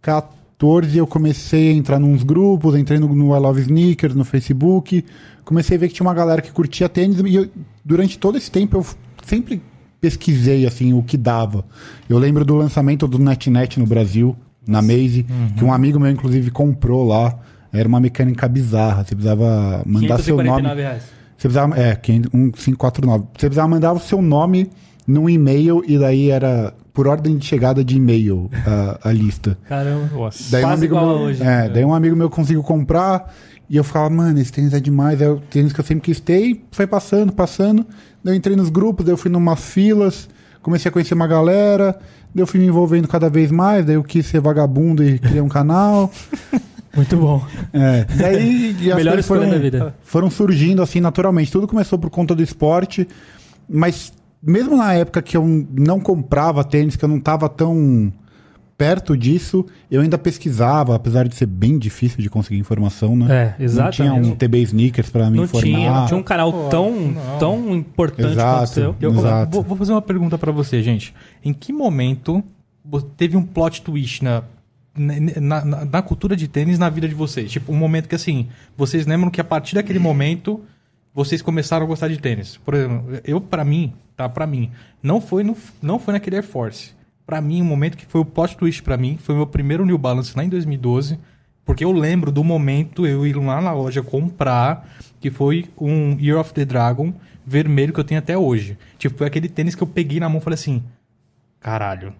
2014 0.00 0.96
eu 0.98 1.06
comecei 1.06 1.70
a 1.70 1.74
entrar 1.74 1.98
nos 1.98 2.22
grupos, 2.22 2.74
entrei 2.76 2.98
no, 2.98 3.08
no 3.14 3.34
I 3.36 3.38
Love 3.38 3.60
Sneakers, 3.62 4.14
no 4.14 4.24
Facebook. 4.24 5.04
Comecei 5.44 5.76
a 5.76 5.80
ver 5.80 5.88
que 5.88 5.94
tinha 5.94 6.06
uma 6.06 6.14
galera 6.14 6.40
que 6.42 6.50
curtia 6.52 6.88
tênis. 6.88 7.18
E 7.20 7.34
eu- 7.34 7.48
durante 7.84 8.18
todo 8.18 8.36
esse 8.38 8.50
tempo 8.50 8.76
eu 8.78 8.86
sempre 9.24 9.60
pesquisei 10.06 10.64
assim 10.64 10.92
o 10.92 11.02
que 11.02 11.16
dava. 11.16 11.64
Eu 12.08 12.16
lembro 12.16 12.44
do 12.44 12.54
lançamento 12.54 13.08
do 13.08 13.18
NetNet 13.18 13.80
no 13.80 13.86
Brasil, 13.86 14.36
na 14.66 14.80
Maze, 14.80 15.26
que 15.56 15.64
um 15.64 15.72
amigo 15.72 15.98
meu 15.98 16.10
inclusive 16.10 16.50
comprou 16.52 17.04
lá. 17.04 17.36
Era 17.72 17.88
uma 17.88 17.98
mecânica 17.98 18.48
bizarra. 18.48 19.04
Você 19.04 19.16
precisava 19.16 19.82
mandar 19.84 20.18
seu 20.20 20.36
nome. 20.36 20.62
549 20.62 20.80
reais. 20.80 21.02
Você 21.36 21.48
precisava. 21.48 21.78
É, 21.78 22.00
1549. 22.32 23.24
Você 23.24 23.46
precisava 23.46 23.68
mandar 23.68 23.92
o 23.92 23.98
seu 23.98 24.22
nome 24.22 24.70
num 25.06 25.28
e-mail 25.28 25.82
e 25.86 25.98
daí 25.98 26.30
era 26.30 26.72
por 26.94 27.08
ordem 27.08 27.36
de 27.36 27.44
chegada 27.44 27.84
de 27.84 27.96
e-mail 27.96 28.48
a, 28.64 29.08
a 29.08 29.12
lista. 29.12 29.58
Caramba. 29.68 30.30
Daí 30.50 30.64
um 30.64 30.66
Quase 30.66 30.80
amigo 30.80 30.84
igual 30.84 31.06
meu, 31.06 31.26
hoje. 31.26 31.42
É, 31.42 31.68
daí 31.68 31.84
um 31.84 31.92
amigo 31.92 32.16
meu 32.16 32.30
conseguiu 32.30 32.62
comprar 32.62 33.34
e 33.68 33.76
eu 33.76 33.84
ficava, 33.84 34.08
mano, 34.08 34.38
esse 34.38 34.52
tênis 34.52 34.72
é 34.72 34.80
demais. 34.80 35.20
É 35.20 35.28
o 35.28 35.40
tênis 35.40 35.72
que 35.72 35.80
eu 35.80 35.84
sempre 35.84 36.04
quis 36.04 36.20
ter 36.20 36.40
e 36.40 36.64
foi 36.70 36.86
passando, 36.86 37.32
passando. 37.32 37.84
Daí 38.22 38.34
eu 38.34 38.38
entrei 38.38 38.56
nos 38.56 38.68
grupos, 38.68 39.04
daí 39.04 39.12
eu 39.12 39.16
fui 39.16 39.30
numas 39.30 39.60
filas, 39.60 40.28
comecei 40.62 40.88
a 40.88 40.92
conhecer 40.92 41.14
uma 41.14 41.26
galera, 41.26 41.98
daí 42.34 42.42
eu 42.42 42.46
fui 42.46 42.60
me 42.60 42.66
envolvendo 42.66 43.08
cada 43.08 43.28
vez 43.28 43.50
mais, 43.50 43.84
daí 43.84 43.96
eu 43.96 44.04
quis 44.04 44.26
ser 44.26 44.40
vagabundo 44.40 45.02
e 45.02 45.18
criei 45.18 45.40
um 45.40 45.48
canal. 45.48 46.10
Muito 46.94 47.16
bom. 47.16 47.44
É, 47.72 48.06
daí 48.16 48.74
e 48.80 48.90
as 48.90 48.96
Melhor 48.96 49.12
coisas 49.12 49.26
foram, 49.26 49.50
da 49.50 49.58
vida. 49.58 49.94
foram 50.02 50.30
surgindo 50.30 50.80
assim 50.82 51.00
naturalmente. 51.00 51.52
Tudo 51.52 51.66
começou 51.66 51.98
por 51.98 52.08
conta 52.08 52.34
do 52.34 52.42
esporte, 52.42 53.06
mas 53.68 54.12
mesmo 54.42 54.76
na 54.76 54.94
época 54.94 55.20
que 55.20 55.36
eu 55.36 55.44
não 55.72 56.00
comprava 56.00 56.64
tênis, 56.64 56.96
que 56.96 57.04
eu 57.04 57.08
não 57.08 57.18
estava 57.18 57.48
tão 57.48 58.12
perto 58.78 59.16
disso, 59.16 59.64
eu 59.90 60.00
ainda 60.02 60.18
pesquisava, 60.18 60.94
apesar 60.94 61.26
de 61.26 61.34
ser 61.34 61.46
bem 61.46 61.78
difícil 61.78 62.20
de 62.22 62.28
conseguir 62.28 62.58
informação, 62.58 63.16
né? 63.16 63.26
É, 63.26 63.54
Não 63.58 63.64
exatamente. 63.64 63.96
tinha 63.96 64.12
um 64.14 64.36
TB 64.36 64.58
Sneakers 64.62 65.08
para 65.10 65.30
me 65.30 65.38
Não 65.38 65.44
informar. 65.44 65.64
tinha, 65.66 65.90
não 65.92 66.06
tinha 66.06 66.18
um 66.18 66.22
canal 66.22 66.52
Pô, 66.52 66.68
tão, 66.68 66.90
não. 67.00 67.38
tão 67.38 67.74
importante 67.74 68.32
Exato. 68.32 68.58
quanto 68.58 68.64
o 68.70 68.72
seu. 68.74 68.96
Eu 69.00 69.10
Exato. 69.14 69.52
vou, 69.52 69.62
vou 69.62 69.76
fazer 69.76 69.92
uma 69.92 70.02
pergunta 70.02 70.36
pra 70.36 70.52
você, 70.52 70.82
gente. 70.82 71.14
Em 71.44 71.52
que 71.54 71.72
momento 71.72 72.42
teve 73.16 73.36
um 73.36 73.42
plot 73.42 73.80
twist 73.82 74.22
na, 74.22 74.42
na, 74.96 75.64
na- 75.64 75.84
na 75.84 76.02
cultura 76.02 76.36
de 76.36 76.46
tênis 76.46 76.78
na 76.78 76.88
vida 76.90 77.08
de 77.08 77.14
vocês? 77.14 77.50
Tipo, 77.50 77.72
um 77.72 77.76
momento 77.76 78.08
que 78.08 78.14
assim, 78.14 78.48
vocês 78.76 79.06
lembram 79.06 79.30
que 79.30 79.40
a 79.40 79.44
partir 79.44 79.74
daquele 79.74 79.98
momento 80.00 80.60
vocês 81.14 81.40
começaram 81.40 81.86
a 81.86 81.88
gostar 81.88 82.08
de 82.08 82.18
tênis. 82.18 82.58
Por 82.58 82.74
exemplo, 82.74 83.20
eu 83.24 83.40
pra 83.40 83.64
mim, 83.64 83.94
tá, 84.14 84.28
Pra 84.28 84.46
mim, 84.46 84.70
não 85.02 85.18
foi 85.20 85.42
no, 85.42 85.56
não 85.80 85.98
foi 85.98 86.12
naquele 86.12 86.36
Air 86.36 86.44
Force. 86.44 86.90
Pra 87.26 87.40
mim, 87.40 87.60
o 87.60 87.64
momento 87.64 87.96
que 87.96 88.06
foi 88.06 88.20
o 88.20 88.24
plot 88.24 88.56
twist 88.56 88.82
pra 88.82 88.96
mim 88.96 89.18
foi 89.20 89.34
o 89.34 89.38
meu 89.38 89.46
primeiro 89.46 89.84
New 89.84 89.98
Balance 89.98 90.32
lá 90.36 90.44
em 90.44 90.48
2012, 90.48 91.18
porque 91.64 91.84
eu 91.84 91.90
lembro 91.90 92.30
do 92.30 92.44
momento 92.44 93.04
eu 93.04 93.26
ir 93.26 93.36
lá 93.36 93.60
na 93.60 93.72
loja 93.72 94.02
comprar, 94.02 94.88
que 95.20 95.30
foi 95.30 95.66
um 95.76 96.16
Year 96.20 96.38
of 96.38 96.54
the 96.54 96.64
Dragon 96.64 97.12
vermelho 97.44 97.92
que 97.92 98.00
eu 98.00 98.04
tenho 98.04 98.18
até 98.18 98.36
hoje. 98.36 98.78
Tipo, 98.98 99.18
foi 99.18 99.26
aquele 99.26 99.48
tênis 99.48 99.74
que 99.74 99.82
eu 99.82 99.86
peguei 99.86 100.20
na 100.20 100.28
mão 100.28 100.38
e 100.38 100.40
falei 100.40 100.54
assim: 100.54 100.82
caralho, 101.60 102.12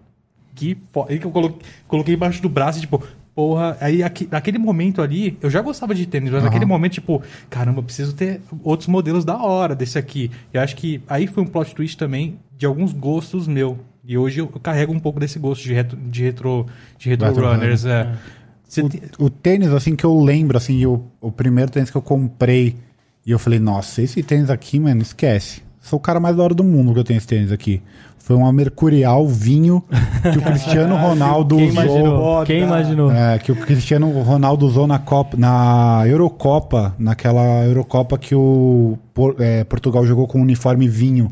que 0.55 0.77
foda. 0.91 1.11
Aí 1.11 1.19
que 1.19 1.25
eu 1.25 1.31
coloquei, 1.31 1.61
coloquei 1.87 2.15
embaixo 2.15 2.41
do 2.41 2.49
braço 2.49 2.79
e, 2.79 2.81
tipo, 2.81 3.01
porra. 3.35 3.77
Aí, 3.79 4.01
aqui, 4.01 4.27
naquele 4.29 4.57
momento 4.57 5.01
ali, 5.01 5.37
eu 5.41 5.49
já 5.49 5.61
gostava 5.61 5.93
de 5.93 6.05
tênis, 6.05 6.31
mas 6.31 6.39
Aham. 6.39 6.45
naquele 6.45 6.65
momento, 6.65 6.93
tipo, 6.93 7.21
caramba, 7.49 7.79
eu 7.79 7.83
preciso 7.83 8.15
ter 8.15 8.41
outros 8.63 8.87
modelos 8.87 9.23
da 9.23 9.41
hora 9.41 9.75
desse 9.75 9.97
aqui. 9.99 10.31
Eu 10.51 10.61
acho 10.61 10.75
que 10.75 11.01
aí 11.07 11.27
foi 11.27 11.43
um 11.43 11.47
plot 11.47 11.75
twist 11.75 11.97
também 11.97 12.39
de 12.57 12.65
alguns 12.65 12.91
gostos 12.91 13.47
meu. 13.47 13.77
E 14.07 14.17
hoje 14.17 14.39
eu, 14.39 14.47
carrego 14.47 14.93
um 14.93 14.99
pouco 14.99 15.19
desse 15.19 15.37
gosto 15.37 15.63
de 15.63 15.73
retro, 15.73 15.97
de 15.97 16.23
retro, 16.23 16.65
de 16.97 17.09
retro 17.09 17.29
runners. 17.29 17.83
É. 17.83 18.09
Você 18.63 18.81
O, 19.19 19.25
o 19.25 19.29
tênis, 19.29 19.67
assim, 19.73 19.97
que 19.97 20.05
eu 20.05 20.17
lembro, 20.17 20.55
assim, 20.55 20.85
o, 20.85 21.03
o 21.19 21.29
primeiro 21.29 21.69
tênis 21.69 21.91
que 21.91 21.97
eu 21.97 22.01
comprei, 22.01 22.77
e 23.25 23.31
eu 23.31 23.37
falei, 23.37 23.59
nossa, 23.59 24.01
esse 24.01 24.23
tênis 24.23 24.49
aqui, 24.49 24.79
mano, 24.79 25.01
esquece. 25.01 25.61
Sou 25.81 25.99
o 25.99 26.01
cara 26.01 26.21
mais 26.21 26.37
da 26.37 26.43
hora 26.43 26.53
do 26.53 26.63
mundo 26.63 26.93
que 26.93 26.99
eu 26.99 27.03
tenho 27.03 27.17
esse 27.17 27.27
tênis 27.27 27.51
aqui. 27.51 27.81
Foi 28.17 28.33
uma 28.37 28.51
Mercurial 28.53 29.27
vinho 29.27 29.83
que 30.31 30.37
o 30.37 30.41
Cristiano 30.41 30.95
Ronaldo 30.95 31.57
Quem 31.57 31.67
usou. 31.67 31.83
imaginou? 31.83 32.45
Quem 32.45 32.63
imaginou? 32.63 33.11
É, 33.11 33.39
que 33.39 33.51
o 33.51 33.55
Cristiano 33.57 34.09
Ronaldo 34.21 34.65
usou 34.65 34.87
na 34.87 34.99
Copa, 34.99 35.35
na 35.35 36.03
Eurocopa, 36.07 36.95
naquela 36.97 37.65
Eurocopa 37.65 38.17
que 38.17 38.33
o 38.33 38.97
é, 39.37 39.65
Portugal 39.65 40.05
jogou 40.05 40.27
com 40.27 40.41
uniforme 40.41 40.87
vinho. 40.87 41.29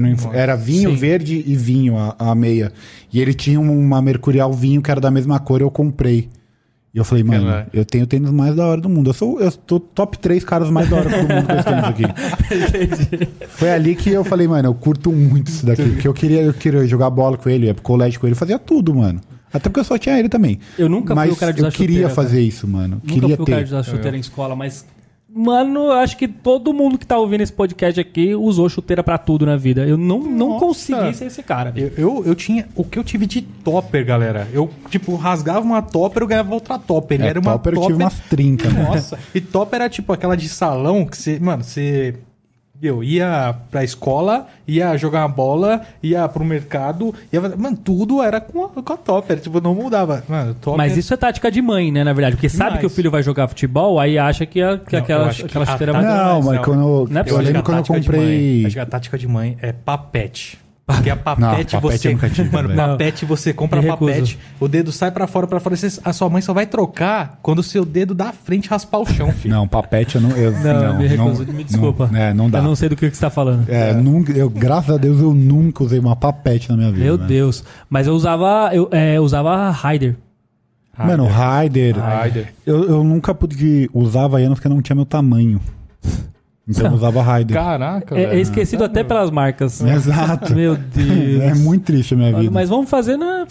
Não 0.00 0.08
inf- 0.08 0.26
era 0.32 0.56
vinho, 0.56 0.90
Sim. 0.90 0.96
verde 0.96 1.44
e 1.46 1.54
vinho 1.54 1.96
a, 1.96 2.14
a 2.18 2.34
meia. 2.34 2.72
E 3.12 3.20
ele 3.20 3.32
tinha 3.32 3.60
uma 3.60 4.02
Mercurial 4.02 4.52
vinho 4.52 4.82
que 4.82 4.90
era 4.90 5.00
da 5.00 5.10
mesma 5.10 5.38
cor, 5.38 5.60
eu 5.60 5.70
comprei. 5.70 6.28
E 6.92 6.98
eu 6.98 7.04
falei, 7.04 7.22
mano, 7.22 7.66
eu 7.72 7.84
tenho 7.84 8.04
o 8.04 8.06
tênis 8.06 8.30
mais 8.30 8.56
da 8.56 8.66
hora 8.66 8.80
do 8.80 8.88
mundo. 8.88 9.10
Eu 9.10 9.14
sou 9.14 9.38
eu 9.40 9.52
tô 9.52 9.78
top 9.78 10.18
3 10.18 10.42
caras 10.42 10.68
mais 10.70 10.88
da 10.88 10.96
hora 10.96 11.08
do 11.10 11.16
mundo 11.16 11.46
com 11.46 11.52
esse 11.52 11.64
tênis 11.64 11.84
aqui. 11.84 12.02
Foi 13.50 13.70
ali 13.70 13.94
que 13.94 14.10
eu 14.10 14.24
falei, 14.24 14.48
mano, 14.48 14.68
eu 14.68 14.74
curto 14.74 15.12
muito 15.12 15.48
isso 15.48 15.64
daqui. 15.66 15.82
Porque 15.90 16.08
eu 16.08 16.14
queria, 16.14 16.42
eu 16.42 16.54
queria 16.54 16.86
jogar 16.86 17.10
bola 17.10 17.36
com 17.36 17.48
ele, 17.48 17.66
ia 17.66 17.74
pro 17.74 17.82
colégio 17.82 18.18
com 18.18 18.26
ele, 18.26 18.34
fazia 18.34 18.58
tudo, 18.58 18.94
mano. 18.94 19.20
Até 19.52 19.68
porque 19.68 19.80
eu 19.80 19.84
só 19.84 19.96
tinha 19.96 20.18
ele 20.18 20.28
também. 20.28 20.58
Eu 20.78 20.88
nunca 20.88 21.14
fui 21.14 21.24
Mas 21.24 21.32
o 21.32 21.36
cara 21.36 21.52
de 21.52 21.60
eu 21.60 21.66
usar 21.68 21.76
queria 21.76 21.94
chuteira, 22.08 22.14
fazer 22.14 22.36
cara. 22.36 22.40
isso, 22.42 22.68
mano. 22.68 22.96
Nunca 23.02 23.06
queria 23.14 23.36
fui 23.36 23.42
o 23.44 23.46
cara 23.46 23.64
de 23.64 23.70
ter. 23.70 23.76
usar 23.76 23.90
chuteira 23.90 24.16
em 24.16 24.20
escola, 24.20 24.56
mas. 24.56 24.84
Mano, 25.30 25.86
eu 25.86 25.92
acho 25.92 26.16
que 26.16 26.26
todo 26.26 26.72
mundo 26.72 26.96
que 26.96 27.06
tá 27.06 27.18
ouvindo 27.18 27.42
esse 27.42 27.52
podcast 27.52 28.00
aqui 28.00 28.34
usou 28.34 28.66
chuteira 28.68 29.02
pra 29.02 29.18
tudo 29.18 29.44
na 29.44 29.56
vida. 29.56 29.86
Eu 29.86 29.98
não, 29.98 30.20
não 30.20 30.48
Nossa. 30.50 30.64
consegui 30.64 31.14
ser 31.14 31.26
esse 31.26 31.42
cara. 31.42 31.72
Eu, 31.76 31.92
eu, 31.98 32.22
eu 32.26 32.34
tinha. 32.34 32.66
O 32.74 32.82
que 32.82 32.98
eu 32.98 33.04
tive 33.04 33.26
de 33.26 33.42
topper, 33.42 34.06
galera? 34.06 34.48
Eu, 34.52 34.70
tipo, 34.88 35.14
rasgava 35.16 35.60
uma 35.60 35.82
topper, 35.82 36.22
eu 36.22 36.26
ganhava 36.26 36.54
outra 36.54 36.78
topper. 36.78 37.20
E 37.20 37.24
É, 37.24 37.26
era 37.26 37.40
uma 37.40 37.52
topper 37.52 37.74
eu 37.74 37.82
tive 37.82 37.92
umas 37.94 38.18
30, 38.20 38.70
né? 38.70 38.82
Nossa, 38.84 39.18
e 39.34 39.40
topper 39.40 39.80
era 39.82 39.90
tipo 39.90 40.12
aquela 40.12 40.34
de 40.36 40.48
salão 40.48 41.04
que 41.04 41.16
você. 41.16 41.38
Mano, 41.38 41.62
você. 41.62 42.14
Eu 42.80 43.02
ia 43.02 43.56
pra 43.72 43.82
escola, 43.82 44.46
ia 44.66 44.96
jogar 44.96 45.22
uma 45.22 45.28
bola, 45.28 45.80
ia 46.00 46.28
pro 46.28 46.44
mercado, 46.44 47.12
ia, 47.32 47.40
fazer- 47.40 47.56
mano, 47.56 47.76
tudo 47.76 48.22
era 48.22 48.40
com 48.40 48.66
a, 48.66 48.68
com 48.68 48.92
a 48.92 48.96
topper, 48.96 49.40
tipo, 49.40 49.60
não 49.60 49.74
mudava. 49.74 50.22
Mano, 50.28 50.54
topper. 50.54 50.76
Mas 50.78 50.96
isso 50.96 51.12
é 51.12 51.16
tática 51.16 51.50
de 51.50 51.60
mãe, 51.60 51.90
né, 51.90 52.04
na 52.04 52.12
verdade? 52.12 52.36
Porque 52.36 52.48
sabe 52.48 52.64
Demais. 52.70 52.80
que 52.80 52.86
o 52.86 52.90
filho 52.90 53.10
vai 53.10 53.20
jogar 53.20 53.48
futebol, 53.48 53.98
aí 53.98 54.16
acha 54.16 54.46
que, 54.46 54.62
a- 54.62 54.78
que 54.78 54.92
Não, 54.94 55.02
aquela, 55.02 55.28
que 55.34 55.42
aquela 55.42 55.66
chuteira 55.66 55.92
vai... 55.92 56.02
Não, 56.04 56.36
mas 56.36 56.44
mas 56.46 56.56
não. 56.56 56.62
quando 56.62 56.80
eu, 56.80 57.08
Não 57.10 57.20
é 57.20 57.24
eu 57.26 57.38
lembro 57.38 57.62
quando 57.64 57.78
eu 57.78 57.82
tática 57.82 58.00
de 58.00 58.08
mãe- 58.10 58.18
comprei. 58.20 58.66
acho 58.66 58.74
que 58.76 58.80
a 58.80 58.86
tática 58.86 59.18
de 59.18 59.26
mãe 59.28 59.58
é 59.60 59.72
papete. 59.72 60.58
Porque 60.88 61.10
a 61.10 61.16
papete 61.16 61.74
Não, 61.74 61.80
papete 61.82 62.08
você. 62.08 62.30
tive, 62.30 62.50
mano, 62.50 62.68
velho. 62.68 62.80
papete 62.80 63.26
você 63.26 63.52
compra 63.52 63.82
papete, 63.82 64.38
o 64.58 64.66
dedo 64.66 64.90
sai 64.90 65.10
pra 65.10 65.26
fora, 65.26 65.46
pra 65.46 65.60
fora, 65.60 65.76
você- 65.76 66.00
a 66.02 66.14
sua 66.14 66.30
mãe 66.30 66.40
só 66.40 66.54
vai 66.54 66.64
trocar 66.66 67.38
quando 67.42 67.58
o 67.58 67.62
seu 67.62 67.84
dedo 67.84 68.14
da 68.14 68.32
frente 68.32 68.70
raspar 68.70 68.98
o 68.98 69.04
chão, 69.04 69.30
filho. 69.30 69.54
Não, 69.54 69.68
papete 69.68 70.16
eu 70.16 70.22
não. 70.22 70.30
Eu, 70.30 70.50
Não, 70.50 70.96
me 70.96 71.06
recuso, 71.06 71.44
me 71.52 71.62
desculpa. 71.62 72.08
Não, 72.10 72.18
é, 72.18 72.32
não 72.32 72.48
dá. 72.48 72.60
Eu 72.60 72.62
não 72.64 72.74
sei 72.74 72.88
do 72.88 72.96
que, 72.96 73.10
que 73.10 73.14
você 73.16 73.20
tá 73.20 73.28
falando. 73.28 73.68
É, 73.68 73.92
Nunca, 73.92 74.32
eu, 74.32 74.48
graças 74.48 74.94
a 74.94 74.96
Deus 74.96 75.20
eu 75.20 75.34
nunca 75.34 75.84
usei 75.84 75.98
uma 75.98 76.16
papete 76.16 76.70
na 76.70 76.76
minha 76.78 76.90
vida. 76.90 77.04
Meu 77.04 77.18
né? 77.18 77.26
Deus. 77.26 77.62
Mas 77.90 78.06
eu 78.06 78.14
usava. 78.14 78.70
Eu 78.72 78.88
é, 78.90 79.20
usava 79.20 79.70
Raider. 79.70 80.16
Mano. 80.96 81.26
Raider. 81.26 81.96
Eu, 82.64 82.84
eu 82.88 83.04
nunca 83.04 83.34
pude 83.34 83.90
usar 83.92 84.24
Havaianas 84.24 84.58
porque 84.58 84.70
não 84.70 84.80
tinha 84.80 84.96
meu 84.96 85.04
tamanho. 85.04 85.60
Então 86.68 86.92
usava 86.94 87.22
Raider. 87.22 87.56
Caraca, 87.56 88.14
É, 88.16 88.22
é 88.24 88.26
velho. 88.28 88.40
esquecido 88.40 88.84
até 88.84 89.02
pelas 89.02 89.30
marcas. 89.30 89.80
Exato. 89.82 90.54
Meu 90.54 90.76
Deus. 90.76 91.42
É 91.42 91.54
muito 91.54 91.84
triste 91.84 92.14
a 92.14 92.16
minha 92.16 92.32
vida. 92.36 92.50
Mas 92.50 92.68
vamos 92.68 92.90
fazer 92.90 93.16
na. 93.16 93.46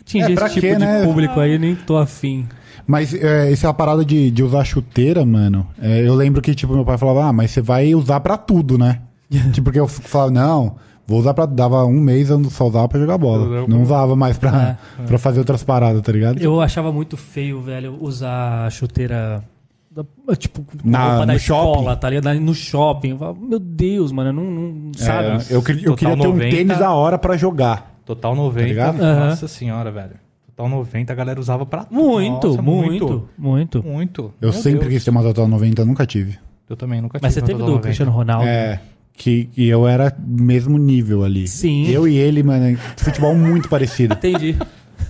Atingir 0.00 0.30
É, 0.30 0.34
esse 0.34 0.54
tipo 0.54 0.60
quê, 0.66 0.72
de 0.74 0.78
né? 0.78 1.04
público 1.04 1.38
aí, 1.38 1.58
nem 1.58 1.74
tô 1.74 1.96
afim. 1.96 2.46
Mas 2.86 3.12
é, 3.14 3.52
essa 3.52 3.66
é 3.66 3.70
a 3.70 3.74
parada 3.74 4.02
de, 4.04 4.30
de 4.30 4.42
usar 4.42 4.64
chuteira, 4.64 5.24
mano. 5.24 5.66
É, 5.80 6.00
eu 6.06 6.14
lembro 6.14 6.40
que, 6.40 6.54
tipo, 6.54 6.72
meu 6.74 6.84
pai 6.84 6.96
falava, 6.96 7.26
ah, 7.26 7.32
mas 7.32 7.50
você 7.50 7.60
vai 7.60 7.94
usar 7.94 8.18
pra 8.20 8.36
tudo, 8.38 8.78
né? 8.78 9.00
tipo, 9.52 9.64
porque 9.64 9.78
eu 9.78 9.86
falava, 9.86 10.30
não, 10.30 10.76
vou 11.06 11.20
usar 11.20 11.34
pra. 11.34 11.44
Dava 11.44 11.84
um 11.84 12.00
mês 12.00 12.30
eu 12.30 12.42
só 12.44 12.66
usava 12.66 12.88
pra 12.88 12.98
jogar 12.98 13.18
bola. 13.18 13.66
Não 13.68 13.82
usava 13.82 14.16
mais 14.16 14.38
pra, 14.38 14.78
pra 15.06 15.18
fazer 15.18 15.38
outras 15.40 15.62
paradas, 15.62 16.00
tá 16.02 16.10
ligado? 16.10 16.40
Eu 16.40 16.60
achava 16.60 16.90
muito 16.90 17.16
feio, 17.16 17.60
velho, 17.60 17.98
usar 18.00 18.68
chuteira. 18.72 19.44
Da- 19.90 20.36
Tipo, 20.36 20.62
com 20.62 20.76
Na- 20.88 21.08
roupa 21.10 21.26
da 21.26 21.32
no 21.32 21.38
escola, 21.38 21.82
shopping? 21.90 22.00
tá 22.00 22.10
ligado? 22.10 22.40
No 22.40 22.54
shopping. 22.54 23.08
Eu 23.10 23.18
falava, 23.18 23.38
Meu 23.40 23.58
Deus, 23.58 24.12
mano, 24.12 24.30
eu 24.30 24.32
não. 24.34 24.44
não 24.44 24.92
sabe? 24.94 25.28
É, 25.50 25.56
eu, 25.56 25.62
queria- 25.62 25.86
eu 25.88 25.96
queria 25.96 26.16
ter 26.16 26.22
um 26.22 26.32
90. 26.32 26.56
tênis 26.56 26.78
da 26.78 26.92
hora 26.92 27.18
pra 27.18 27.36
jogar. 27.36 28.00
Total 28.04 28.34
90. 28.34 28.66
ligado? 28.66 28.98
Nossa 28.98 29.46
senhora, 29.48 29.90
velho. 29.90 30.14
Total 30.46 30.68
90 30.68 31.12
a 31.12 31.16
galera 31.16 31.38
usava 31.38 31.64
pra 31.66 31.84
tudo. 31.84 31.94
Muito, 31.94 32.48
Nossa, 32.48 32.62
muito, 32.62 33.28
muito, 33.38 33.82
Muito. 33.82 34.22
Eu 34.40 34.50
Meu 34.50 34.52
sempre 34.52 34.80
Deus. 34.80 34.92
quis 34.94 35.04
ter 35.04 35.10
uma 35.10 35.22
Total 35.22 35.46
90, 35.46 35.82
eu 35.82 35.86
nunca 35.86 36.04
tive. 36.06 36.38
Eu 36.68 36.76
também 36.76 37.00
nunca 37.00 37.18
tive. 37.18 37.26
Mas 37.26 37.34
você 37.34 37.40
teve 37.42 37.54
do 37.58 37.64
90. 37.66 37.82
Cristiano 37.82 38.10
Ronaldo. 38.12 38.46
É. 38.46 38.80
Que, 39.14 39.46
que 39.46 39.66
eu 39.66 39.86
era 39.88 40.14
mesmo 40.24 40.78
nível 40.78 41.24
ali. 41.24 41.48
Sim. 41.48 41.88
Eu 41.88 42.06
e 42.06 42.16
ele, 42.16 42.42
mano, 42.42 42.76
futebol 42.96 43.34
muito 43.34 43.68
parecido. 43.68 44.14
Entendi. 44.18 44.56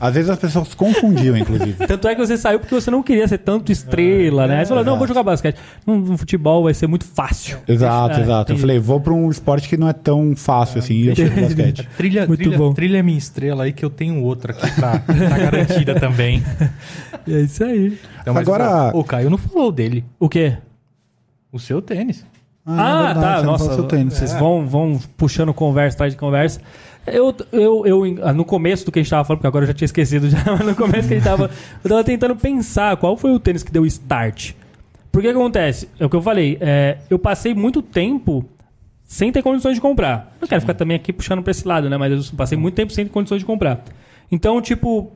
Às 0.01 0.15
vezes 0.15 0.31
as 0.31 0.39
pessoas 0.39 0.75
confundiam, 0.75 1.37
inclusive. 1.37 1.75
Tanto 1.87 2.07
é 2.09 2.15
que 2.15 2.21
você 2.27 2.37
saiu 2.37 2.61
porque 2.61 2.75
você 2.75 2.91
não 2.91 3.03
queria 3.03 3.27
ser 3.27 3.39
tanto 3.39 3.73
estrela, 3.73 4.47
né? 4.47 4.59
Aí 4.59 4.65
você 4.65 4.69
falou, 4.69 4.85
não, 4.85 4.97
vou 4.99 5.07
jogar 5.07 5.23
basquete. 5.23 5.57
No, 5.87 5.97
no 5.99 6.17
futebol 6.19 6.63
vai 6.65 6.75
ser 6.75 6.87
muito 6.87 7.05
fácil. 7.05 7.59
Exato, 7.67 8.19
É, 8.19 8.23
exato. 8.23 8.53
Eu 8.53 8.59
falei, 8.59 8.79
vou 8.79 9.01
pra 9.01 9.13
um 9.13 9.31
esporte 9.31 9.69
que 9.69 9.77
não 9.77 9.89
é 9.89 9.93
tão 9.93 10.35
fácil 10.37 10.79
assim, 10.79 10.95
e 10.95 11.09
eu 11.09 11.15
pro 11.15 11.43
basquete. 11.43 11.89
Trilha, 11.97 12.27
Muito 12.27 12.41
trilha, 12.41 12.59
bom. 12.59 12.73
trilha 12.73 12.99
é 12.99 13.03
minha 13.03 13.19
estrela 13.19 13.65
aí 13.65 13.73
que 13.73 13.85
eu 13.85 13.91
tenho 13.91 14.23
outra 14.23 14.53
aqui 14.53 14.71
pra, 14.73 14.99
tá 14.99 15.39
garantida 15.39 15.95
também. 15.99 16.43
É 17.27 17.41
isso 17.43 17.63
aí. 17.63 17.99
Então, 18.23 18.35
Agora- 18.37 18.91
O, 18.95 19.05
Caio 19.05 19.29
não 19.29 19.37
falou 19.37 19.71
dele. 19.71 20.03
O 20.19 20.29
quê? 20.31 20.57
O 21.53 21.59
seu 21.59 21.83
tênis. 21.83 22.25
Ah, 22.65 23.11
é 23.11 23.15
verdade, 23.15 23.41
tá. 23.41 23.43
Nossa, 23.43 23.65
falou 23.65 23.79
seu 23.81 23.85
tênis. 23.87 24.15
vocês 24.15 24.33
vão, 24.35 24.67
vão 24.67 24.99
puxando 25.17 25.53
conversa 25.53 25.97
atrás 25.97 26.13
de 26.15 26.19
conversa. 26.19 26.61
Eu, 27.13 27.35
eu, 27.53 27.87
eu, 27.87 28.19
ah, 28.23 28.33
no 28.33 28.45
começo 28.45 28.85
do 28.85 28.93
que 28.93 28.99
a 28.99 29.03
gente 29.03 29.11
tava 29.11 29.25
falando, 29.25 29.39
porque 29.39 29.47
agora 29.47 29.65
eu 29.65 29.69
já 29.69 29.75
tinha 29.75 29.87
esquecido 29.87 30.29
já, 30.29 30.43
mas 30.47 30.67
no 30.67 30.75
começo 30.75 31.09
que 31.09 31.15
a 31.15 31.17
gente 31.17 31.25
tava. 31.25 31.51
Eu 31.83 31.91
tava 31.91 32.05
tentando 32.05 32.37
pensar 32.37 32.97
qual 32.97 33.17
foi 33.17 33.33
o 33.33 33.39
tênis 33.39 33.63
que 33.63 33.73
deu 33.73 33.85
start. 33.87 34.53
Porque 35.11 35.29
que 35.29 35.35
acontece? 35.35 35.89
É 35.99 36.07
o 36.07 36.11
que 36.11 36.17
eu 36.17 36.23
falei. 36.23 36.59
é, 36.61 36.99
eu 37.11 37.19
passei 37.19 37.55
muito 37.55 37.83
tempo 37.83 38.45
sem 39.05 39.33
ter 39.33 39.43
condições 39.43 39.75
de 39.75 39.81
comprar. 39.81 40.37
Não 40.41 40.47
quero 40.47 40.61
ficar 40.61 40.75
também 40.75 40.97
aqui 40.97 41.13
puxando 41.13 41.43
pra 41.43 41.51
esse 41.51 41.67
lado, 41.67 41.89
né? 41.89 41.97
Mas 41.97 42.31
eu 42.31 42.37
passei 42.37 42.59
muito 42.59 42.75
tempo 42.75 42.93
sem 42.93 43.05
ter 43.05 43.11
condições 43.11 43.39
de 43.39 43.47
comprar. 43.47 43.83
Então, 44.31 44.61
tipo, 44.61 45.11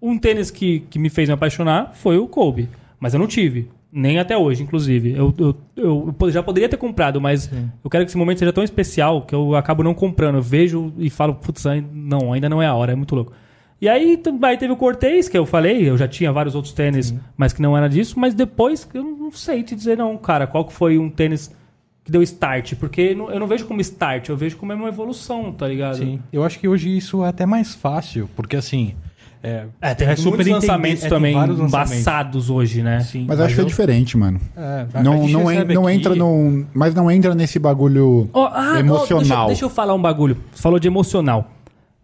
um 0.00 0.18
tênis 0.18 0.50
que, 0.50 0.80
que 0.90 0.98
me 0.98 1.08
fez 1.08 1.28
me 1.28 1.34
apaixonar 1.34 1.92
foi 1.94 2.18
o 2.18 2.28
Kobe. 2.28 2.68
Mas 3.00 3.14
eu 3.14 3.18
não 3.18 3.26
tive. 3.26 3.68
Nem 3.92 4.18
até 4.18 4.36
hoje, 4.36 4.62
inclusive. 4.62 5.12
Eu, 5.12 5.34
eu, 5.38 5.56
eu, 5.76 6.30
já 6.30 6.42
poderia 6.42 6.68
ter 6.68 6.76
comprado, 6.76 7.20
mas 7.20 7.50
eu 7.82 7.90
quero 7.90 8.04
que 8.04 8.10
esse 8.10 8.16
momento 8.16 8.38
seja 8.38 8.52
tão 8.52 8.62
especial 8.62 9.22
que 9.22 9.34
eu 9.34 9.56
acabo 9.56 9.82
não 9.82 9.94
comprando. 9.94 10.36
Eu 10.36 10.42
vejo 10.42 10.92
e 10.96 11.10
falo, 11.10 11.34
putz, 11.34 11.64
não, 11.92 12.32
ainda 12.32 12.48
não 12.48 12.62
é 12.62 12.66
a 12.66 12.74
hora, 12.74 12.92
é 12.92 12.94
muito 12.94 13.14
louco. 13.14 13.32
E 13.80 13.88
aí, 13.88 14.20
aí 14.42 14.56
teve 14.58 14.72
o 14.72 14.76
Cortez, 14.76 15.28
que 15.28 15.38
eu 15.38 15.46
falei, 15.46 15.88
eu 15.88 15.96
já 15.96 16.06
tinha 16.06 16.30
vários 16.30 16.54
outros 16.54 16.74
tênis, 16.74 17.14
mas 17.34 17.52
que 17.52 17.62
não 17.62 17.76
era 17.76 17.88
disso, 17.88 18.20
mas 18.20 18.34
depois 18.34 18.86
eu 18.92 19.02
não 19.02 19.32
sei 19.32 19.62
te 19.62 19.74
dizer 19.74 19.96
não, 19.96 20.16
cara, 20.18 20.46
qual 20.46 20.66
que 20.66 20.72
foi 20.72 20.98
um 20.98 21.08
tênis 21.08 21.56
que 22.04 22.12
deu 22.12 22.22
start, 22.22 22.74
porque 22.74 23.16
eu 23.16 23.40
não 23.40 23.46
vejo 23.46 23.66
como 23.66 23.80
start, 23.80 24.28
eu 24.28 24.36
vejo 24.36 24.58
como 24.58 24.74
uma 24.74 24.88
evolução, 24.88 25.50
tá 25.52 25.66
ligado? 25.66 25.96
Sim. 25.96 26.20
Eu 26.30 26.44
acho 26.44 26.58
que 26.58 26.68
hoje 26.68 26.94
isso 26.94 27.24
é 27.24 27.28
até 27.28 27.46
mais 27.46 27.74
fácil, 27.74 28.28
porque 28.36 28.56
assim. 28.56 28.94
É, 29.42 29.64
É, 29.80 29.94
tem 29.94 30.06
é 30.08 30.16
super 30.16 30.46
lançamentos 30.46 30.98
é, 30.98 31.08
tem 31.08 31.10
também 31.10 31.34
vários 31.34 31.58
lançamentos. 31.58 31.92
embaçados 31.92 32.50
hoje, 32.50 32.82
né? 32.82 33.00
Sim, 33.00 33.24
Mas 33.26 33.40
acho 33.40 33.54
que 33.54 33.60
é 33.60 33.64
eu- 33.64 33.66
diferente, 33.68 34.16
mano. 34.16 34.38
É, 34.56 34.86
Não, 35.02 35.26
não, 35.26 35.50
en- 35.50 35.64
não 35.72 35.86
aqui- 35.86 35.96
entra 35.96 36.14
num. 36.14 36.66
Mas 36.74 36.94
não 36.94 37.10
entra 37.10 37.34
nesse 37.34 37.58
bagulho 37.58 38.28
Ó, 38.34 38.50
ah, 38.52 38.78
emocional. 38.78 39.22
deixa, 39.24 39.46
deixa 39.46 39.64
eu 39.64 39.70
falar 39.70 39.94
um 39.94 40.02
bagulho. 40.02 40.36
Você 40.52 40.60
falou 40.62 40.78
de 40.78 40.86
emocional. 40.88 41.50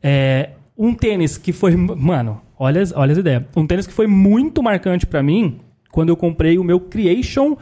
É, 0.03 0.51
um 0.79 0.95
tênis 0.95 1.37
que 1.37 1.53
foi. 1.53 1.77
Mano, 1.77 2.41
olha, 2.59 2.83
olha 2.95 3.13
as 3.13 3.19
ideias. 3.19 3.43
Um 3.55 3.67
tênis 3.67 3.87
que 3.87 3.93
foi 3.93 4.07
muito 4.07 4.63
marcante 4.63 5.07
pra 5.07 5.23
mim 5.23 5.59
quando 5.91 6.09
eu 6.09 6.17
comprei 6.17 6.59
o 6.59 6.65
meu 6.65 6.81
Creation 6.81 7.57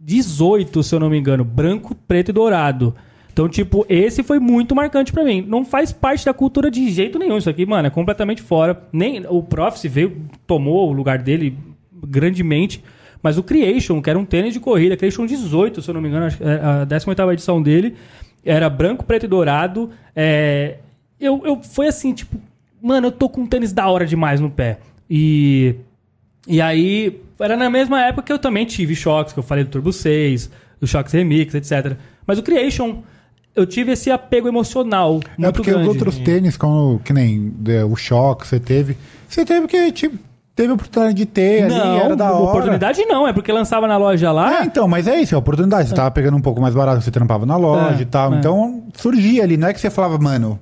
18, 0.00 0.82
se 0.82 0.94
eu 0.94 1.00
não 1.00 1.10
me 1.10 1.18
engano. 1.18 1.44
Branco, 1.44 1.94
preto 2.06 2.28
e 2.28 2.32
dourado. 2.32 2.94
Então, 3.36 3.50
tipo, 3.50 3.84
esse 3.86 4.22
foi 4.22 4.38
muito 4.38 4.74
marcante 4.74 5.12
pra 5.12 5.22
mim. 5.22 5.44
Não 5.46 5.62
faz 5.62 5.92
parte 5.92 6.24
da 6.24 6.32
cultura 6.32 6.70
de 6.70 6.88
jeito 6.88 7.18
nenhum. 7.18 7.36
Isso 7.36 7.50
aqui, 7.50 7.66
mano, 7.66 7.86
é 7.86 7.90
completamente 7.90 8.40
fora. 8.40 8.82
Nem 8.90 9.26
o 9.28 9.42
Prophecy 9.42 9.88
veio, 9.88 10.22
tomou 10.46 10.88
o 10.88 10.92
lugar 10.94 11.18
dele 11.18 11.54
grandemente. 11.92 12.82
Mas 13.22 13.36
o 13.36 13.42
Creation, 13.42 14.00
que 14.00 14.08
era 14.08 14.18
um 14.18 14.24
tênis 14.24 14.54
de 14.54 14.58
corrida, 14.58 14.96
Creation 14.96 15.26
18, 15.26 15.82
se 15.82 15.90
eu 15.90 15.92
não 15.92 16.00
me 16.00 16.08
engano, 16.08 16.28
é 16.40 16.82
a 16.82 16.84
18 16.86 17.32
edição 17.32 17.60
dele, 17.60 17.94
era 18.42 18.70
branco, 18.70 19.04
preto 19.04 19.26
e 19.26 19.28
dourado. 19.28 19.90
É, 20.14 20.78
eu, 21.20 21.42
eu 21.44 21.62
foi 21.62 21.88
assim, 21.88 22.14
tipo, 22.14 22.38
mano, 22.82 23.08
eu 23.08 23.12
tô 23.12 23.28
com 23.28 23.42
um 23.42 23.46
tênis 23.46 23.70
da 23.70 23.86
hora 23.86 24.06
demais 24.06 24.40
no 24.40 24.50
pé. 24.50 24.78
E 25.10 25.74
e 26.48 26.58
aí, 26.58 27.20
era 27.38 27.54
na 27.54 27.68
mesma 27.68 28.02
época 28.02 28.22
que 28.22 28.32
eu 28.32 28.38
também 28.38 28.64
tive 28.64 28.94
choques, 28.94 29.34
que 29.34 29.38
eu 29.38 29.42
falei 29.42 29.62
do 29.62 29.70
Turbo 29.70 29.92
6, 29.92 30.50
do 30.80 30.86
Choques 30.86 31.12
Remix, 31.12 31.54
etc. 31.54 31.98
Mas 32.26 32.38
o 32.38 32.42
Creation, 32.42 33.02
eu 33.56 33.66
tive 33.66 33.92
esse 33.92 34.10
apego 34.10 34.46
emocional 34.48 35.14
muito 35.36 35.44
É 35.48 35.50
porque 35.52 35.70
grande. 35.70 35.88
os 35.88 35.94
outros 35.94 36.18
tênis, 36.18 36.56
como, 36.56 37.00
que 37.04 37.12
nem 37.12 37.52
é, 37.68 37.84
o 37.84 37.96
choque 37.96 38.42
que 38.42 38.48
você 38.48 38.60
teve, 38.60 38.96
você 39.28 39.44
teve 39.44 39.66
que, 39.66 39.90
tipo, 39.92 40.16
teve 40.54 40.70
a 40.70 40.74
oportunidade 40.74 41.14
de 41.16 41.26
ter 41.26 41.64
ali, 41.64 41.74
Não, 41.74 41.96
era 41.98 42.14
da 42.16 42.32
hora. 42.32 42.44
oportunidade 42.50 43.04
não, 43.06 43.26
é 43.26 43.32
porque 43.32 43.50
lançava 43.52 43.86
na 43.86 43.96
loja 43.96 44.30
lá. 44.32 44.60
É, 44.60 44.64
então, 44.64 44.86
mas 44.86 45.06
é 45.08 45.20
isso, 45.20 45.34
é 45.34 45.36
a 45.36 45.38
oportunidade. 45.38 45.88
Você 45.88 45.94
tava 45.94 46.10
pegando 46.10 46.36
um 46.36 46.40
pouco 46.40 46.60
mais 46.60 46.74
barato, 46.74 47.00
você 47.02 47.10
trampava 47.10 47.44
na 47.44 47.56
loja 47.56 47.98
É, 47.98 48.02
e 48.02 48.06
tal. 48.06 48.32
é. 48.34 48.38
Então, 48.38 48.84
surgia 48.94 49.42
ali, 49.42 49.56
não 49.56 49.68
é 49.68 49.72
que 49.74 49.80
você 49.80 49.90
falava, 49.90 50.18
mano, 50.18 50.58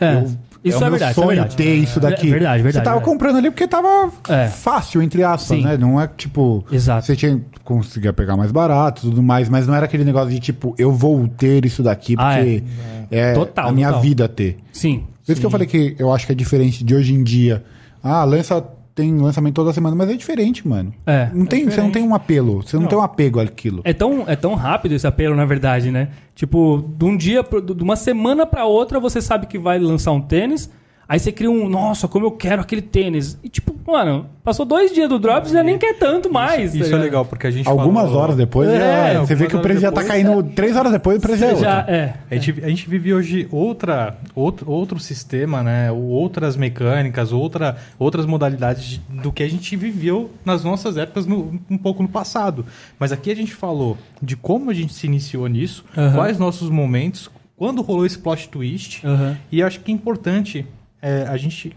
É, 0.00 0.14
eu- 0.16 0.30
isso 0.64 0.76
é, 0.78 0.80
é, 0.84 0.88
o 0.88 0.90
meu 0.90 0.90
verdade, 0.90 1.10
isso 1.12 1.20
é 1.20 1.24
sonho 1.24 1.28
verdade. 1.36 1.56
ter 1.56 1.74
isso 1.74 2.00
daqui. 2.00 2.26
É 2.28 2.30
verdade, 2.30 2.62
verdade. 2.62 2.72
Você 2.72 2.78
tava 2.84 2.96
verdade. 2.96 3.04
comprando 3.04 3.36
ali 3.38 3.50
porque 3.50 3.66
tava 3.66 4.10
É. 4.28 4.48
fácil, 4.48 5.00
entre 5.02 5.22
aspas, 5.24 5.58
Sim. 5.58 5.64
né? 5.64 5.76
Não 5.76 6.00
é 6.00 6.06
tipo. 6.08 6.64
Exato. 6.70 7.06
Você 7.06 7.16
tinha, 7.16 7.40
conseguia 7.64 8.12
pegar 8.12 8.36
mais 8.36 8.50
barato 8.52 9.06
e 9.06 9.10
tudo 9.10 9.22
mais, 9.22 9.48
mas 9.48 9.66
não 9.66 9.74
era 9.74 9.86
aquele 9.86 10.04
negócio 10.04 10.30
de 10.30 10.38
tipo, 10.40 10.74
eu 10.78 10.92
vou 10.92 11.26
ter 11.28 11.64
isso 11.64 11.82
daqui 11.82 12.14
Ah, 12.18 12.34
porque 12.36 12.62
é, 13.10 13.32
Total, 13.32 13.68
a 13.68 13.72
minha 13.72 13.88
total. 13.88 14.02
vida 14.02 14.28
ter. 14.28 14.58
Sim. 14.72 15.04
Por 15.24 15.32
isso 15.32 15.40
que 15.40 15.46
eu 15.46 15.50
falei 15.50 15.66
que 15.66 15.94
eu 15.98 16.12
acho 16.12 16.26
que 16.26 16.32
é 16.32 16.34
diferente 16.34 16.82
de 16.84 16.94
hoje 16.94 17.14
em 17.14 17.22
dia. 17.22 17.62
Ah, 18.02 18.24
lança 18.24 18.64
tem 19.00 19.16
lançamento 19.16 19.54
toda 19.54 19.72
semana, 19.72 19.96
mas 19.96 20.10
é 20.10 20.14
diferente, 20.14 20.66
mano. 20.68 20.92
É, 21.06 21.30
não 21.32 21.46
tem, 21.46 21.64
você 21.64 21.80
não 21.80 21.90
tem 21.90 22.02
um 22.02 22.14
apelo, 22.14 22.62
você 22.62 22.78
não, 22.78 22.86
tem 22.86 22.98
um 22.98 23.02
apego 23.02 23.40
àquilo. 23.40 23.80
É 23.84 23.94
tão, 23.94 24.24
é 24.26 24.36
tão 24.36 24.54
rápido 24.54 24.92
esse 24.92 25.06
apelo, 25.06 25.34
na 25.34 25.46
verdade, 25.46 25.90
né? 25.90 26.10
Tipo, 26.34 26.84
de 26.96 27.04
um 27.04 27.16
dia, 27.16 27.42
de 27.42 27.82
uma 27.82 27.96
semana 27.96 28.46
pra 28.46 28.66
outra, 28.66 29.00
você 29.00 29.22
sabe 29.22 29.46
que 29.46 29.58
vai 29.58 29.78
lançar 29.78 30.12
um 30.12 30.20
tênis. 30.20 30.70
Aí 31.10 31.18
você 31.18 31.32
cria 31.32 31.50
um, 31.50 31.68
nossa, 31.68 32.06
como 32.06 32.24
eu 32.24 32.30
quero 32.30 32.62
aquele 32.62 32.80
tênis. 32.80 33.36
E 33.42 33.48
tipo, 33.48 33.74
mano, 33.84 34.26
passou 34.44 34.64
dois 34.64 34.92
dias 34.94 35.08
do 35.08 35.18
Drops 35.18 35.50
e 35.50 35.54
já 35.54 35.60
nem 35.64 35.76
quer 35.76 35.94
tanto 35.98 36.32
mais. 36.32 36.70
tá 36.70 36.78
Isso 36.78 36.94
é 36.94 36.98
legal, 36.98 37.24
porque 37.24 37.48
a 37.48 37.50
gente 37.50 37.68
Algumas 37.68 38.04
falou- 38.04 38.20
horas 38.22 38.36
depois, 38.36 38.68
É, 38.68 39.14
já- 39.14 39.20
você 39.20 39.34
vê 39.34 39.48
que 39.48 39.56
o 39.56 39.60
preço 39.60 39.80
já 39.80 39.90
tá 39.90 40.04
caindo. 40.04 40.40
Três 40.54 40.76
horas 40.76 40.92
depois, 40.92 41.18
o 41.18 41.20
preço 41.20 41.42
é 41.42 41.48
Você 41.48 41.52
outro. 41.54 41.64
já, 41.68 41.80
é. 41.88 42.14
A 42.30 42.34
gente, 42.36 42.64
a 42.64 42.68
gente 42.68 42.88
vive 42.88 43.12
hoje 43.12 43.48
outra, 43.50 44.18
outro, 44.36 44.70
outro 44.70 45.00
sistema, 45.00 45.64
né? 45.64 45.90
Outras 45.90 46.56
mecânicas, 46.56 47.32
outra, 47.32 47.76
outras 47.98 48.24
modalidades 48.24 48.84
de- 48.84 48.98
do 49.20 49.32
que 49.32 49.42
a 49.42 49.50
gente 49.50 49.74
viveu 49.74 50.30
nas 50.44 50.62
nossas 50.62 50.96
épocas 50.96 51.26
no- 51.26 51.60
um 51.68 51.76
pouco 51.76 52.04
no 52.04 52.08
passado. 52.08 52.64
Mas 53.00 53.10
aqui 53.10 53.32
a 53.32 53.34
gente 53.34 53.52
falou 53.52 53.98
de 54.22 54.36
como 54.36 54.70
a 54.70 54.74
gente 54.74 54.94
se 54.94 55.08
iniciou 55.08 55.48
nisso, 55.48 55.84
Aham. 55.98 56.14
quais 56.14 56.38
nossos 56.38 56.70
momentos, 56.70 57.28
quando 57.56 57.82
rolou 57.82 58.06
esse 58.06 58.16
plot 58.16 58.48
twist. 58.48 59.04
Aham. 59.04 59.36
E 59.50 59.60
acho 59.60 59.80
que 59.80 59.90
é 59.90 59.94
importante 59.94 60.64
é, 61.02 61.22
a 61.28 61.36
gente 61.36 61.74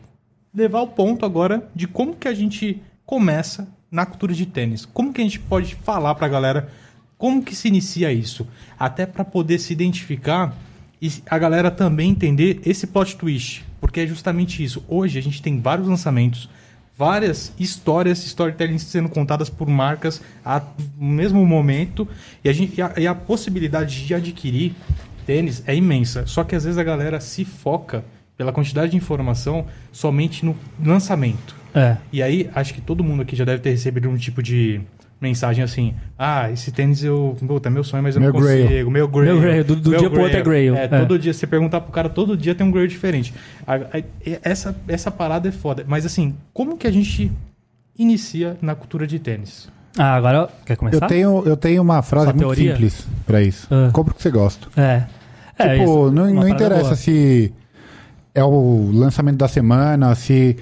levar 0.53 0.81
o 0.81 0.87
ponto 0.87 1.25
agora 1.25 1.67
de 1.75 1.87
como 1.87 2.15
que 2.15 2.27
a 2.27 2.33
gente 2.33 2.81
começa 3.05 3.67
na 3.91 4.05
cultura 4.05 4.33
de 4.33 4.45
tênis. 4.45 4.85
Como 4.85 5.13
que 5.13 5.21
a 5.21 5.23
gente 5.23 5.39
pode 5.39 5.75
falar 5.75 6.15
pra 6.15 6.27
galera 6.27 6.69
como 7.17 7.43
que 7.43 7.55
se 7.55 7.67
inicia 7.67 8.11
isso? 8.11 8.47
Até 8.77 9.05
pra 9.05 9.23
poder 9.23 9.59
se 9.59 9.71
identificar 9.73 10.55
e 11.01 11.11
a 11.29 11.37
galera 11.37 11.69
também 11.71 12.09
entender 12.11 12.61
esse 12.65 12.87
plot 12.87 13.15
twist. 13.15 13.63
Porque 13.79 13.99
é 14.01 14.07
justamente 14.07 14.63
isso. 14.63 14.83
Hoje 14.87 15.19
a 15.19 15.21
gente 15.21 15.41
tem 15.41 15.59
vários 15.59 15.87
lançamentos, 15.87 16.49
várias 16.97 17.53
histórias, 17.59 18.23
storytelling 18.25 18.77
sendo 18.77 19.09
contadas 19.09 19.49
por 19.49 19.67
marcas 19.67 20.21
a- 20.45 20.61
no 20.97 21.07
mesmo 21.09 21.45
momento. 21.45 22.07
E 22.43 22.49
a, 22.49 22.53
gente, 22.53 22.77
e 22.77 22.81
a- 22.81 22.93
e 22.97 23.07
a 23.07 23.13
possibilidade 23.15 24.05
de 24.05 24.13
adquirir 24.13 24.73
tênis 25.25 25.63
é 25.67 25.75
imensa. 25.75 26.25
Só 26.25 26.43
que 26.43 26.55
às 26.55 26.63
vezes 26.63 26.77
a 26.77 26.83
galera 26.83 27.19
se 27.19 27.43
foca 27.45 28.03
pela 28.43 28.51
quantidade 28.51 28.91
de 28.91 28.97
informação 28.97 29.65
somente 29.91 30.45
no 30.45 30.53
lançamento. 30.85 31.55
É. 31.73 31.95
E 32.11 32.21
aí, 32.21 32.49
acho 32.53 32.73
que 32.73 32.81
todo 32.81 33.03
mundo 33.03 33.21
aqui 33.23 33.35
já 33.35 33.45
deve 33.45 33.61
ter 33.61 33.69
recebido 33.71 34.09
um 34.09 34.17
tipo 34.17 34.43
de 34.43 34.81
mensagem 35.19 35.63
assim: 35.63 35.93
Ah, 36.19 36.51
esse 36.51 36.71
tênis 36.71 37.03
eu. 37.03 37.35
Puta, 37.47 37.69
é 37.69 37.71
meu 37.71 37.83
sonho, 37.83 38.03
mas 38.03 38.15
eu 38.15 38.21
Meu 38.21 38.33
não 38.33 38.39
consigo. 38.41 38.67
grail. 38.67 38.91
Meu 38.91 39.07
grail. 39.07 39.33
Meu 39.33 39.41
grail, 39.41 39.63
do- 39.63 39.75
do 39.77 39.89
Meu 39.89 39.99
dia 39.99 40.09
pro 40.09 40.21
outro 40.21 40.37
é 40.37 40.41
grail. 40.41 40.75
É, 40.75 40.83
É. 40.83 40.87
todo 40.87 41.17
dia, 41.17 41.33
você 41.33 41.47
perguntar 41.47 41.79
pro 41.81 41.91
cara, 41.91 42.09
todo 42.09 42.35
dia 42.37 42.53
tem 42.53 42.67
um 42.67 42.71
grail 42.71 42.87
diferente. 42.87 43.33
A- 43.65 43.75
a- 43.75 44.03
essa, 44.43 44.75
essa 44.87 45.09
parada 45.09 45.47
é 45.47 45.51
foda. 45.51 45.83
Mas 45.87 46.05
assim, 46.05 46.35
como 46.53 46.77
que 46.77 46.85
a 46.85 46.91
gente 46.91 47.31
inicia 47.97 48.57
na 48.61 48.75
cultura 48.75 49.07
de 49.07 49.17
tênis? 49.19 49.69
Ah, 49.97 50.15
agora 50.15 50.49
quer 50.65 50.73
Eu 50.73 50.77
começar? 50.77 51.07
tenho, 51.07 51.43
eu 51.45 51.55
tenho 51.55 51.81
uma 51.81 52.01
frase 52.01 52.25
Sua 52.25 52.33
muito 52.33 52.45
teoria? 52.47 52.73
simples 52.73 53.07
pra 53.25 53.41
isso. 53.41 53.67
Ah. 53.71 53.89
Compre 53.93 54.11
o 54.13 54.15
que 54.15 54.21
você 54.21 54.31
gosta. 54.31 54.67
É. 54.79 55.03
É, 55.57 55.69
tipo, 55.77 55.83
isso, 55.83 56.11
não, 56.11 56.33
não 56.33 56.47
interessa 56.47 56.81
boa. 56.83 56.95
se 56.95 57.53
é 58.33 58.43
o 58.43 58.89
lançamento 58.91 59.37
da 59.37 59.47
semana, 59.47 60.15
se, 60.15 60.57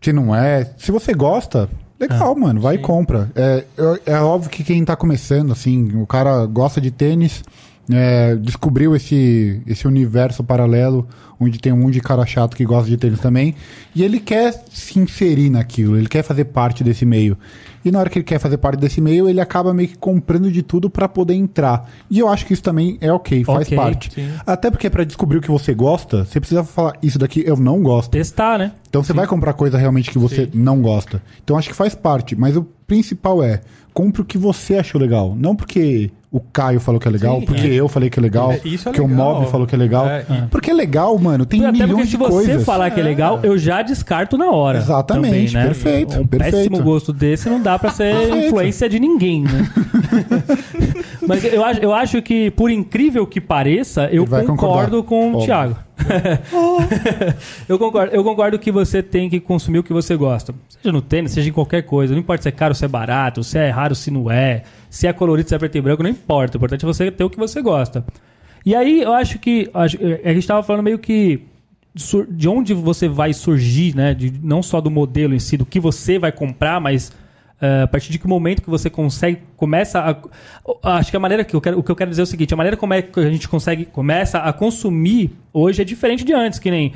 se 0.00 0.12
não 0.12 0.34
é. 0.34 0.70
Se 0.76 0.90
você 0.90 1.14
gosta, 1.14 1.68
legal, 1.98 2.34
mano, 2.34 2.60
vai 2.60 2.76
e 2.76 2.78
compra. 2.78 3.30
É, 3.34 3.64
é, 4.06 4.12
é 4.12 4.20
óbvio 4.20 4.50
que 4.50 4.64
quem 4.64 4.84
tá 4.84 4.96
começando, 4.96 5.52
assim, 5.52 5.96
o 5.96 6.06
cara 6.06 6.44
gosta 6.46 6.80
de 6.80 6.90
tênis, 6.90 7.42
é, 7.90 8.34
descobriu 8.36 8.94
esse, 8.96 9.60
esse 9.66 9.86
universo 9.86 10.42
paralelo, 10.42 11.06
onde 11.38 11.58
tem 11.58 11.72
um 11.72 11.78
monte 11.78 11.94
de 11.94 12.00
cara 12.00 12.24
chato 12.24 12.56
que 12.56 12.64
gosta 12.64 12.88
de 12.88 12.96
tênis 12.96 13.20
também, 13.20 13.54
e 13.94 14.02
ele 14.02 14.20
quer 14.20 14.64
se 14.70 14.98
inserir 14.98 15.50
naquilo, 15.50 15.96
ele 15.96 16.08
quer 16.08 16.22
fazer 16.22 16.44
parte 16.44 16.82
desse 16.82 17.04
meio. 17.04 17.36
E 17.84 17.90
na 17.90 17.98
hora 17.98 18.08
que 18.08 18.18
ele 18.18 18.24
quer 18.24 18.38
fazer 18.38 18.56
parte 18.56 18.80
desse 18.80 18.98
meio, 18.98 19.28
ele 19.28 19.42
acaba 19.42 19.74
meio 19.74 19.88
que 19.88 19.98
comprando 19.98 20.50
de 20.50 20.62
tudo 20.62 20.88
pra 20.88 21.06
poder 21.06 21.34
entrar. 21.34 21.90
E 22.10 22.18
eu 22.18 22.28
acho 22.28 22.46
que 22.46 22.54
isso 22.54 22.62
também 22.62 22.96
é 22.98 23.12
ok, 23.12 23.44
faz 23.44 23.66
Ok, 23.66 23.76
parte. 23.76 24.10
sim. 24.14 24.26
Até 24.46 24.70
porque 24.70 24.88
pra 24.88 25.04
descobrir 25.04 25.36
o 25.36 25.40
que 25.42 25.50
você 25.50 25.74
gosta, 25.74 26.24
você 26.24 26.40
precisa 26.40 26.64
falar 26.64 26.94
isso 27.02 27.18
daqui 27.18 27.44
eu 27.46 27.56
não 27.56 27.82
gosto. 27.82 28.12
Testar, 28.12 28.58
né? 28.58 28.72
Então 28.88 29.02
você 29.02 29.12
vai 29.12 29.26
comprar 29.26 29.52
coisa 29.52 29.76
realmente 29.76 30.10
que 30.10 30.18
você 30.18 30.48
não 30.54 30.80
gosta. 30.80 31.20
Então 31.42 31.58
acho 31.58 31.68
que 31.68 31.74
faz 31.74 31.94
parte, 31.94 32.34
mas 32.34 32.56
o 32.56 32.64
principal 32.86 33.42
é 33.42 33.60
compre 33.92 34.22
o 34.22 34.24
que 34.24 34.38
você 34.38 34.76
achou 34.76 35.00
legal, 35.00 35.36
não 35.36 35.54
porque 35.54 36.10
o 36.36 36.40
Caio 36.40 36.80
falou 36.80 37.00
que 37.00 37.06
é 37.06 37.10
legal, 37.12 37.38
Sim, 37.38 37.46
porque 37.46 37.66
é. 37.68 37.74
eu 37.74 37.88
falei 37.88 38.10
que 38.10 38.18
é 38.18 38.22
legal, 38.22 38.50
É, 38.52 38.60
isso 38.64 38.88
é 38.88 38.92
porque 38.92 39.00
o 39.00 39.06
legal. 39.06 39.34
Mob 39.36 39.50
falou 39.50 39.66
que 39.68 39.74
é 39.74 39.78
legal. 39.78 40.06
É, 40.08 40.24
e- 40.28 40.46
Porque 40.50 40.70
é 40.70 40.74
legal, 40.74 41.16
mano, 41.18 41.46
tem 41.46 41.60
Até 41.64 41.72
milhões 41.72 41.90
porque 41.92 42.04
se 42.06 42.10
de 42.10 42.16
você 42.16 42.30
coisas. 42.30 42.64
falar 42.64 42.90
que 42.90 42.98
é 42.98 43.02
legal, 43.04 43.38
eu 43.44 43.56
já 43.56 43.82
descarto 43.82 44.36
na 44.36 44.50
hora. 44.50 44.78
Exatamente, 44.78 45.52
também, 45.52 45.52
né? 45.52 45.64
perfeito, 45.66 46.20
Um 46.20 46.26
perfeito. 46.26 46.56
péssimo 46.56 46.82
gosto 46.82 47.12
desse 47.12 47.48
não 47.48 47.62
dá 47.62 47.78
pra 47.78 47.90
ser 47.90 48.12
Perfeito. 48.18 48.46
influência 48.46 48.88
de 48.88 48.98
ninguém, 48.98 49.42
né? 49.42 49.68
Mas 51.26 51.44
eu 51.44 51.64
acho, 51.64 51.80
eu 51.80 51.94
acho 51.94 52.20
que, 52.22 52.50
por 52.50 52.70
incrível 52.70 53.26
que 53.26 53.40
pareça, 53.40 54.08
eu 54.12 54.26
concordo 54.26 55.02
concordar. 55.02 55.02
com 55.04 55.34
o. 55.38 55.44
Thiago. 55.44 55.76
eu, 57.68 57.78
concordo, 57.78 58.14
eu 58.14 58.24
concordo 58.24 58.58
que 58.58 58.70
você 58.72 59.02
tem 59.02 59.28
que 59.30 59.40
consumir 59.40 59.78
o 59.78 59.82
que 59.82 59.92
você 59.92 60.16
gosta. 60.16 60.54
Seja 60.68 60.92
no 60.92 61.00
tênis, 61.00 61.32
seja 61.32 61.48
em 61.48 61.52
qualquer 61.52 61.82
coisa. 61.82 62.12
Não 62.12 62.20
importa 62.20 62.42
se 62.42 62.48
é 62.48 62.52
caro, 62.52 62.74
se 62.74 62.84
é 62.84 62.88
barato, 62.88 63.42
se 63.42 63.58
é 63.58 63.70
raro, 63.70 63.94
se 63.94 64.10
não 64.10 64.30
é, 64.30 64.62
se 64.94 65.08
é 65.08 65.12
colorido, 65.12 65.48
se 65.48 65.54
é 65.56 65.58
preto 65.58 65.76
e 65.76 65.80
branco, 65.80 66.04
não 66.04 66.10
importa. 66.10 66.56
O 66.56 66.58
importante 66.58 66.84
é 66.84 66.86
você 66.86 67.10
ter 67.10 67.24
o 67.24 67.28
que 67.28 67.36
você 67.36 67.60
gosta. 67.60 68.04
E 68.64 68.76
aí, 68.76 69.02
eu 69.02 69.12
acho 69.12 69.40
que. 69.40 69.68
acho- 69.74 69.98
a 70.24 70.28
gente 70.28 70.38
estava 70.38 70.62
falando 70.62 70.84
meio 70.84 71.00
que 71.00 71.40
de 72.28 72.48
onde 72.48 72.72
você 72.74 73.08
vai 73.08 73.32
surgir, 73.32 73.94
né? 73.96 74.14
De, 74.14 74.32
não 74.40 74.62
só 74.62 74.80
do 74.80 74.92
modelo 74.92 75.34
em 75.34 75.40
si, 75.40 75.56
do 75.56 75.66
que 75.66 75.80
você 75.80 76.16
vai 76.16 76.30
comprar, 76.30 76.80
mas 76.80 77.10
eh, 77.60 77.82
a 77.82 77.86
partir 77.88 78.12
de 78.12 78.20
que 78.20 78.26
momento 78.28 78.62
que 78.62 78.70
você 78.70 78.88
consegue, 78.88 79.40
começa 79.56 79.98
a. 80.00 80.96
Acho 80.98 81.10
que 81.10 81.16
a 81.16 81.20
maneira 81.20 81.42
que 81.44 81.56
eu 81.56 81.60
quero. 81.60 81.76
O 81.76 81.82
que 81.82 81.90
eu 81.90 81.96
quero 81.96 82.10
dizer 82.10 82.22
é 82.22 82.24
o 82.24 82.26
seguinte: 82.26 82.54
a 82.54 82.56
maneira 82.56 82.76
como 82.76 82.94
é 82.94 83.02
que 83.02 83.18
a 83.18 83.28
gente 83.30 83.48
consegue, 83.48 83.84
começa 83.86 84.38
a 84.38 84.52
consumir 84.52 85.32
hoje 85.52 85.82
é 85.82 85.84
diferente 85.84 86.22
de 86.24 86.32
antes, 86.32 86.60
que 86.60 86.70
nem. 86.70 86.92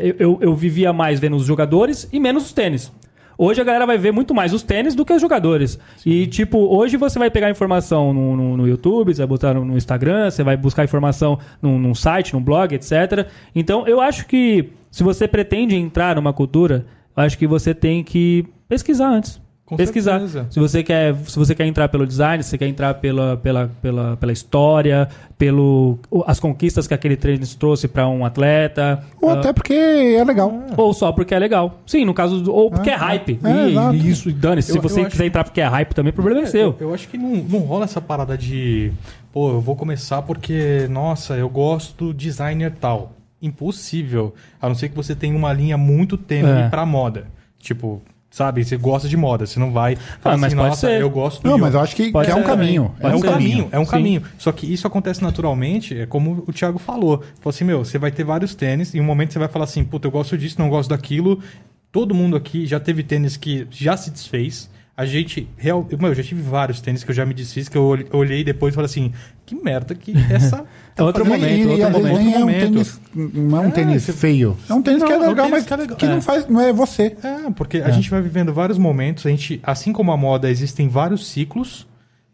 eu, 0.00 0.16
eu, 0.18 0.38
eu 0.42 0.56
vivia 0.56 0.92
mais 0.92 1.20
vendo 1.20 1.36
os 1.36 1.46
jogadores 1.46 2.08
e 2.12 2.18
menos 2.18 2.46
os 2.46 2.52
tênis. 2.52 2.90
Hoje 3.36 3.60
a 3.60 3.64
galera 3.64 3.86
vai 3.86 3.98
ver 3.98 4.12
muito 4.12 4.34
mais 4.34 4.52
os 4.52 4.62
tênis 4.62 4.94
do 4.94 5.04
que 5.04 5.12
os 5.12 5.20
jogadores. 5.20 5.78
E, 6.04 6.26
tipo, 6.26 6.58
hoje 6.58 6.96
você 6.96 7.18
vai 7.18 7.30
pegar 7.30 7.50
informação 7.50 8.12
no, 8.12 8.36
no, 8.36 8.56
no 8.56 8.68
YouTube, 8.68 9.14
você 9.14 9.22
vai 9.22 9.26
botar 9.26 9.54
no, 9.54 9.76
Instagram, 9.76 10.30
você 10.30 10.42
vai 10.42 10.56
buscar 10.56 10.84
informação 10.84 11.38
num, 11.60 11.78
num 11.78 11.94
site, 11.94 12.32
num 12.34 12.42
blog, 12.42 12.74
etc. 12.74 13.28
Então, 13.54 13.86
eu 13.86 14.00
acho 14.00 14.26
que 14.26 14.70
se 14.90 15.02
você 15.02 15.26
pretende 15.26 15.74
entrar 15.74 16.16
numa 16.16 16.32
cultura, 16.32 16.86
eu 17.16 17.22
acho 17.22 17.36
que 17.36 17.46
você 17.46 17.74
tem 17.74 18.04
que 18.04 18.46
pesquisar 18.68 19.08
antes. 19.08 19.43
Com 19.66 19.76
pesquisar. 19.76 20.18
certeza. 20.20 20.46
Se 20.50 20.60
você 20.60 20.82
quer, 20.82 21.14
se 21.26 21.38
você 21.38 21.54
quer 21.54 21.64
entrar 21.66 21.88
pelo 21.88 22.06
design, 22.06 22.42
se 22.42 22.50
você 22.50 22.58
quer 22.58 22.66
entrar 22.68 22.92
pela, 22.94 23.38
pela, 23.38 23.70
pela, 23.80 24.14
pela 24.18 24.30
história, 24.32 25.08
pelo 25.38 25.98
as 26.26 26.38
conquistas 26.38 26.86
que 26.86 26.92
aquele 26.92 27.16
tênis 27.16 27.54
trouxe 27.54 27.88
para 27.88 28.06
um 28.06 28.26
atleta, 28.26 29.02
Ou 29.22 29.30
ah, 29.30 29.32
até 29.38 29.54
porque 29.54 29.72
é 29.72 30.22
legal. 30.22 30.52
ou 30.76 30.92
só 30.92 31.12
porque 31.12 31.34
é 31.34 31.38
legal. 31.38 31.80
Sim, 31.86 32.04
no 32.04 32.12
caso, 32.12 32.40
do- 32.42 32.52
ou 32.54 32.70
porque 32.70 32.90
é, 32.90 32.94
hype. 32.94 33.40
é, 33.42 33.94
e, 33.94 33.96
e 34.02 34.10
isso, 34.10 34.30
dane-se. 34.32 34.70
Se 34.72 34.76
Eu- 34.78 34.82
você 34.82 35.00
eu 35.00 35.04
acho- 35.04 35.12
quiser 35.12 35.24
entrar 35.26 35.44
porque 35.44 35.62
é 35.62 35.66
hype 35.66 35.94
também, 35.94 36.10
o 36.10 36.14
problema 36.14 36.42
é, 36.42 36.46
seu. 36.46 36.76
Eu, 36.78 36.88
eu 36.88 36.94
acho 36.94 37.08
que 37.08 37.16
não, 37.16 37.34
não 37.36 37.60
rola 37.60 37.84
essa 37.84 38.02
parada 38.02 38.36
de, 38.36 38.92
pô, 39.32 39.48
eu 39.50 39.60
vou 39.62 39.74
começar 39.76 40.20
porque, 40.20 40.86
nossa, 40.90 41.36
eu 41.36 41.48
gosto 41.48 42.04
do 42.08 42.12
designer 42.14 42.70
tal. 42.78 43.12
Impossível. 43.40 44.34
A 44.60 44.68
não 44.68 44.74
ser 44.74 44.90
que 44.90 44.94
você 44.96 45.14
tenha 45.14 45.34
uma 45.36 45.52
linha 45.54 45.78
muito 45.78 46.18
tênue 46.18 46.50
É. 46.50 46.68
pra 46.68 46.84
moda. 46.84 47.26
Tipo, 47.58 48.02
sabe, 48.34 48.64
você 48.64 48.76
gosta 48.76 49.08
de 49.08 49.16
moda, 49.16 49.46
você 49.46 49.60
não 49.60 49.70
vai 49.70 49.94
falar 50.20 50.34
Ah, 50.34 50.38
mas 50.38 50.44
assim, 50.52 50.56
pode 50.56 50.68
nossa, 50.70 50.86
ser. 50.88 51.00
eu 51.00 51.08
gosto 51.08 51.40
do 51.42 51.48
Não, 51.48 51.56
yoga. 51.56 51.64
mas 51.66 51.74
eu 51.74 51.80
acho 51.80 51.94
que, 51.94 52.10
que 52.10 52.16
é 52.16 52.20
um 52.20 52.24
ser 52.24 52.30
também. 52.32 52.44
caminho. 52.44 52.94
É 52.98 53.08
um 53.14 53.20
ser. 53.20 53.26
caminho, 53.28 53.68
é 53.70 53.78
um 53.78 53.84
Sim. 53.84 53.90
caminho. 53.92 54.22
Só 54.36 54.50
que 54.50 54.72
isso 54.72 54.86
acontece 54.86 55.22
naturalmente, 55.22 55.96
é 56.00 56.04
como 56.06 56.42
o 56.46 56.52
Thiago 56.52 56.78
falou. 56.78 57.18
Falou 57.40 57.50
assim, 57.50 57.64
meu, 57.64 57.84
você 57.84 57.96
vai 57.98 58.10
ter 58.10 58.24
vários 58.24 58.54
tênis, 58.54 58.92
e 58.92 58.98
em 58.98 59.00
um 59.00 59.04
momento 59.04 59.32
você 59.32 59.38
vai 59.38 59.46
falar 59.48 59.66
assim, 59.66 59.84
puta, 59.84 60.08
eu 60.08 60.10
gosto 60.10 60.36
disso, 60.36 60.56
não 60.58 60.68
gosto 60.68 60.90
daquilo. 60.90 61.38
Todo 61.92 62.12
mundo 62.12 62.36
aqui 62.36 62.66
já 62.66 62.80
teve 62.80 63.04
tênis 63.04 63.36
que 63.36 63.68
já 63.70 63.96
se 63.96 64.10
desfez. 64.10 64.68
A 64.96 65.04
gente, 65.06 65.48
real, 65.56 65.86
eu, 65.90 65.98
meu, 65.98 66.08
eu 66.10 66.14
já 66.14 66.22
tive 66.22 66.40
vários 66.42 66.80
tênis 66.80 67.02
que 67.04 67.10
eu 67.10 67.14
já 67.14 67.24
me 67.26 67.34
desfiz, 67.34 67.68
que 67.68 67.76
eu 67.76 67.82
olhei- 67.84 68.06
olhei 68.12 68.44
depois 68.44 68.72
e 68.72 68.76
falei 68.76 68.86
assim, 68.86 69.12
que 69.46 69.54
merda 69.54 69.94
que 69.94 70.12
essa... 70.30 70.64
É 70.96 71.02
outro 71.02 71.26
momento, 71.26 71.44
e, 71.44 71.66
outro 71.66 71.88
e 71.88 71.90
momento. 71.90 72.18
nem 72.18 72.34
é 72.34 72.36
um 72.36 72.40
momento. 72.42 72.60
tênis, 72.60 73.00
não 73.12 73.56
é 73.58 73.60
um 73.62 73.68
É, 73.68 73.70
tênis 73.72 74.06
feio. 74.10 74.56
É 74.70 74.74
um 74.74 74.80
tênis 74.80 75.00
Não, 75.00 75.08
que 75.08 75.12
é 75.12 75.16
é 75.16 75.28
legal, 75.28 75.48
mas 75.48 75.64
que 75.66 75.72
é 75.74 75.76
legal. 75.76 75.96
que 75.96 76.06
É. 76.06 76.08
não 76.08 76.22
faz, 76.22 76.46
não 76.46 76.60
é 76.60 76.72
você. 76.72 77.16
É, 77.20 77.50
porque 77.50 77.78
a 77.78 77.90
gente 77.90 78.08
vai 78.08 78.22
vivendo 78.22 78.52
vários 78.54 78.78
momentos, 78.78 79.26
a 79.26 79.28
gente, 79.28 79.58
assim 79.64 79.92
como 79.92 80.12
a 80.12 80.16
moda, 80.16 80.48
existem 80.48 80.86
vários 80.88 81.26
ciclos, 81.26 81.84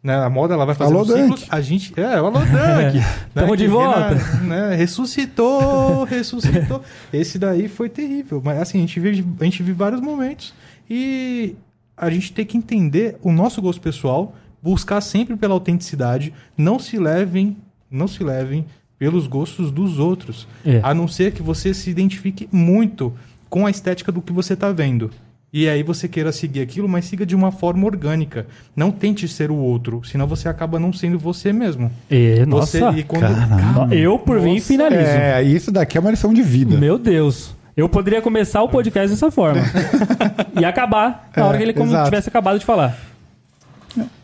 né? 0.02 0.14
A 0.14 0.28
moda 0.28 0.52
ela 0.52 0.66
vai 0.66 0.74
fazendo 0.74 0.98
Alô, 0.98 1.06
ciclos, 1.06 1.46
a 1.48 1.60
gente, 1.62 1.98
é, 1.98 2.04
alô 2.04 2.32
Dunk, 2.32 2.52
né? 2.52 3.04
Tamo 3.34 3.56
de 3.56 3.66
volta. 3.66 4.14
rena- 4.16 4.68
né? 4.68 4.76
Ressuscitou, 4.76 6.04
ressuscitou. 6.10 6.82
Esse 7.10 7.38
daí 7.38 7.66
foi 7.66 7.88
terrível, 7.88 8.42
mas 8.44 8.58
assim, 8.60 8.76
a 8.76 8.80
gente 8.82 9.00
vive, 9.00 9.24
a 9.40 9.44
gente 9.44 9.62
vive 9.62 9.72
vários 9.76 10.02
momentos 10.02 10.52
e 10.88 11.54
a 11.96 12.10
gente 12.10 12.30
tem 12.32 12.44
que 12.44 12.56
entender 12.58 13.16
o 13.22 13.32
nosso 13.32 13.60
gosto 13.62 13.80
pessoal, 13.80 14.34
buscar 14.62 15.00
sempre 15.00 15.36
pela 15.36 15.54
autenticidade, 15.54 16.32
não 16.56 16.78
se 16.78 16.98
levem, 16.98 17.56
não 17.90 18.06
se 18.08 18.22
levem 18.22 18.64
pelos 18.98 19.26
gostos 19.26 19.70
dos 19.72 19.98
outros, 19.98 20.46
É. 20.64 20.80
a 20.82 20.92
não 20.92 21.08
ser 21.08 21.32
que 21.32 21.42
você 21.42 21.72
se 21.72 21.88
identifique 21.90 22.48
muito 22.52 23.12
com 23.48 23.66
a 23.66 23.70
estética 23.70 24.12
do 24.12 24.20
que 24.20 24.32
você 24.32 24.52
está 24.52 24.70
vendo. 24.70 25.10
E 25.52 25.68
aí 25.68 25.82
você 25.82 26.06
queira 26.06 26.30
seguir 26.30 26.60
aquilo, 26.60 26.88
mas 26.88 27.06
siga 27.06 27.26
de 27.26 27.34
uma 27.34 27.50
forma 27.50 27.84
orgânica. 27.84 28.46
Não 28.76 28.92
tente 28.92 29.26
ser 29.26 29.50
o 29.50 29.56
outro, 29.56 30.00
senão 30.04 30.24
você 30.26 30.48
acaba 30.48 30.78
não 30.78 30.92
sendo 30.92 31.18
você 31.18 31.52
mesmo. 31.52 31.90
E, 32.08 32.44
Você, 32.46 32.78
nossa, 32.78 32.96
e 32.98 33.02
quando, 33.02 33.22
caramba. 33.22 33.92
eu 33.92 34.16
por 34.16 34.40
mim 34.40 34.54
Nossa. 34.54 34.66
finalizo. 34.68 35.00
É, 35.10 35.42
isso 35.42 35.72
daqui 35.72 35.98
é 35.98 36.00
uma 36.00 36.10
lição 36.12 36.32
de 36.32 36.40
vida. 36.42 36.76
Meu 36.76 36.96
Deus. 36.98 37.52
Eu 37.76 37.88
poderia 37.88 38.20
começar 38.22 38.62
o 38.62 38.68
podcast 38.68 39.08
dessa 39.10 39.28
forma. 39.30 39.62
e 40.60 40.64
acabar 40.64 41.30
na 41.34 41.42
É, 41.42 41.46
hora 41.46 41.56
que 41.58 41.64
ele 41.64 41.72
como 41.72 41.90
tivesse 42.04 42.28
acabado 42.28 42.58
de 42.58 42.64
falar. 42.64 42.96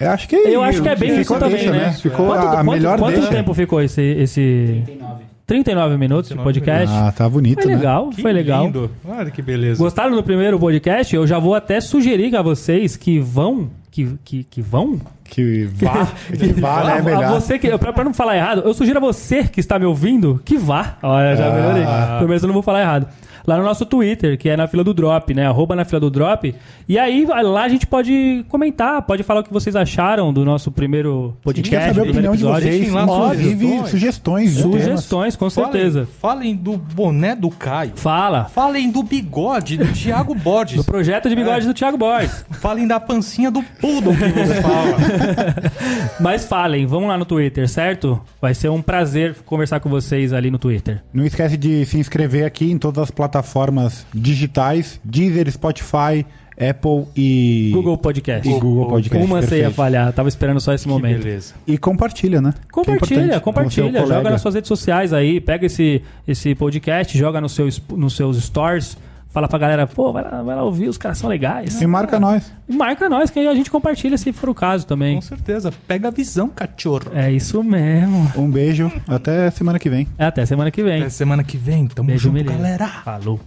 Eu 0.00 0.10
acho 0.10 0.28
que 0.28 0.36
Eu 0.36 0.62
acho 0.62 0.82
que 0.82 0.88
é 0.88 0.96
bem 0.96 1.08
isso 1.10 1.18
ficou 1.20 1.38
também, 1.38 1.56
deixa, 1.56 1.72
né? 1.72 1.92
Ficou 1.92 2.26
quanto, 2.26 2.46
a 2.46 2.50
quanto- 2.50 2.70
melhor 2.70 2.98
quanto 2.98 3.14
deixa. 3.14 3.28
tempo 3.30 3.52
ficou 3.54 3.80
esse, 3.82 4.00
esse 4.02 4.82
39 5.46 5.96
minutos 5.96 6.28
de 6.28 6.34
39 6.34 6.44
podcast? 6.44 6.94
Ah, 6.96 7.12
tá 7.12 7.28
bonito, 7.28 7.62
foi 7.62 7.70
né? 7.70 7.76
legal, 7.76 8.10
Que 8.10 8.22
foi 8.22 8.32
legal. 8.32 8.64
lindo. 8.66 8.90
Olha 9.08 9.30
que 9.30 9.42
beleza. 9.42 9.82
Gostaram 9.82 10.14
do 10.14 10.22
primeiro 10.22 10.58
podcast? 10.58 11.14
Eu 11.14 11.26
já 11.26 11.38
vou 11.38 11.54
até 11.54 11.80
sugerir 11.80 12.34
a 12.36 12.42
vocês 12.42 12.96
que 12.96 13.18
vão. 13.18 13.70
Que, 13.90 14.14
que, 14.24 14.44
que 14.44 14.60
vão? 14.60 15.00
Que 15.28 15.64
vá, 15.72 16.08
que 16.36 16.52
vá, 16.60 16.84
né? 16.84 16.92
A- 16.92 16.96
É 16.96 16.98
a 16.98 17.02
melhor. 17.02 17.40
você 17.40 17.58
que, 17.58 17.76
pra, 17.78 17.92
pra 17.92 18.04
não 18.04 18.14
falar 18.14 18.36
errado, 18.36 18.62
eu 18.64 18.72
sugiro 18.74 18.98
a 18.98 19.00
você 19.00 19.44
que 19.44 19.60
está 19.60 19.78
me 19.78 19.84
ouvindo 19.84 20.40
que 20.44 20.56
vá. 20.56 20.96
Olha, 21.02 21.36
já 21.36 21.48
Ah. 21.48 21.52
melhorei. 21.54 21.84
Pelo 22.18 22.28
menos 22.28 22.42
eu 22.42 22.46
não 22.46 22.54
vou 22.54 22.62
falar 22.62 22.80
errado. 22.82 23.06
Lá 23.46 23.56
no 23.56 23.62
nosso 23.62 23.86
Twitter, 23.86 24.36
que 24.36 24.48
é 24.48 24.56
na 24.56 24.66
fila 24.66 24.82
do 24.82 24.92
Drop, 24.92 25.32
né? 25.32 25.46
Arroba 25.46 25.76
na 25.76 25.84
fila 25.84 26.00
do 26.00 26.10
Drop. 26.10 26.52
E 26.88 26.98
aí, 26.98 27.24
lá 27.44 27.62
a 27.62 27.68
gente 27.68 27.86
pode 27.86 28.44
comentar, 28.48 29.00
pode 29.02 29.22
falar 29.22 29.38
o 29.38 29.44
que 29.44 29.52
vocês 29.52 29.76
acharam 29.76 30.32
do 30.32 30.44
nosso 30.44 30.72
primeiro 30.72 31.32
podcast. 31.44 31.70
Quer 31.70 31.94
saber 31.94 32.08
a 32.08 32.10
opinião 32.10 32.34
de 32.34 32.42
episódio. 32.42 32.68
vocês, 32.68 32.88
inclusive 32.88 33.88
sugestões. 33.88 34.50
sugestões. 34.52 35.36
com 35.36 35.48
Falem- 35.48 35.70
certeza. 35.72 36.08
Falem 36.20 36.56
do 36.56 36.76
boné 36.76 37.36
do 37.36 37.48
Caio. 37.48 37.92
Fala. 37.94 38.46
Falem 38.46 38.90
do 38.90 39.04
bigode 39.04 39.76
do 39.76 39.86
Thiago 39.92 40.34
Borges. 40.34 40.78
Do 40.78 40.84
projeto 40.84 41.28
de 41.28 41.36
bigode 41.36 41.68
do 41.68 41.74
Thiago 41.74 41.96
Borges. 41.96 42.44
Falem 42.60 42.84
da 42.84 42.98
pancinha 42.98 43.48
do 43.48 43.62
Poodle 43.80 44.12
que 44.16 44.28
você 44.28 44.60
fala. 44.60 44.96
Mas 46.20 46.44
falem, 46.44 46.86
vamos 46.86 47.08
lá 47.08 47.16
no 47.18 47.24
Twitter, 47.24 47.68
certo? 47.68 48.20
Vai 48.40 48.54
ser 48.54 48.68
um 48.70 48.82
prazer 48.82 49.34
conversar 49.44 49.80
com 49.80 49.88
vocês 49.88 50.32
ali 50.32 50.50
no 50.50 50.58
Twitter. 50.58 51.02
Não 51.12 51.24
esquece 51.24 51.56
de 51.56 51.84
se 51.86 51.98
inscrever 51.98 52.44
aqui 52.44 52.70
em 52.70 52.78
todas 52.78 53.02
as 53.04 53.10
plataformas 53.10 54.06
digitais, 54.14 55.00
Deezer, 55.04 55.50
Spotify, 55.50 56.24
Apple 56.58 57.04
e 57.14 57.70
Google 57.74 57.98
Podcast. 57.98 58.48
e 58.48 58.52
Google 58.58 58.88
Podcast. 58.88 59.26
Uma 59.26 59.42
você 59.42 59.44
ia 59.44 59.48
perfeito. 59.48 59.74
falhar, 59.74 60.12
tava 60.12 60.28
esperando 60.28 60.58
só 60.58 60.72
esse 60.72 60.84
Que 60.84 60.90
momento. 60.90 61.22
beleza. 61.22 61.54
E 61.66 61.76
compartilha, 61.76 62.40
né? 62.40 62.52
Que 62.52 62.58
é 62.68 62.72
Compartilha, 62.72 63.40
compartilha, 63.40 64.06
joga 64.06 64.30
nas 64.30 64.40
suas 64.40 64.54
redes 64.54 64.68
sociais 64.68 65.12
aí, 65.12 65.38
pega 65.38 65.66
esse, 65.66 66.02
esse 66.26 66.54
podcast, 66.54 67.16
joga 67.18 67.40
no 67.42 67.48
seu, 67.48 67.68
nos 67.94 68.16
seus 68.16 68.38
stores, 68.38 68.96
fala 69.36 69.48
pra 69.48 69.58
galera, 69.58 69.86
pô, 69.86 70.14
vai 70.14 70.24
lá, 70.24 70.42
vai 70.42 70.56
lá 70.56 70.62
ouvir, 70.62 70.88
os 70.88 70.96
caras 70.96 71.18
são 71.18 71.28
legais. 71.28 71.78
E 71.82 71.86
marca 71.86 72.18
nós. 72.18 72.50
E 72.66 72.74
marca 72.74 73.06
nós, 73.06 73.28
que 73.28 73.38
aí 73.38 73.46
a 73.46 73.54
gente 73.54 73.70
compartilha 73.70 74.16
se 74.16 74.32
for 74.32 74.48
o 74.48 74.54
caso 74.54 74.86
também. 74.86 75.16
Com 75.16 75.20
certeza. 75.20 75.70
Pega 75.86 76.08
a 76.08 76.10
visão, 76.10 76.48
cachorro. 76.48 77.10
É 77.14 77.30
isso 77.30 77.62
mesmo. 77.62 78.32
Um 78.34 78.50
beijo. 78.50 78.90
Até 79.06 79.50
semana 79.50 79.78
que 79.78 79.90
vem. 79.90 80.08
Até 80.18 80.46
semana 80.46 80.70
que 80.70 80.82
vem. 80.82 81.02
Até 81.02 81.10
semana 81.10 81.44
que 81.44 81.58
vem. 81.58 81.86
Tamo 81.86 82.06
Beijo, 82.06 82.30
junto, 82.30 82.44
galera. 82.44 82.86
Falou. 83.04 83.38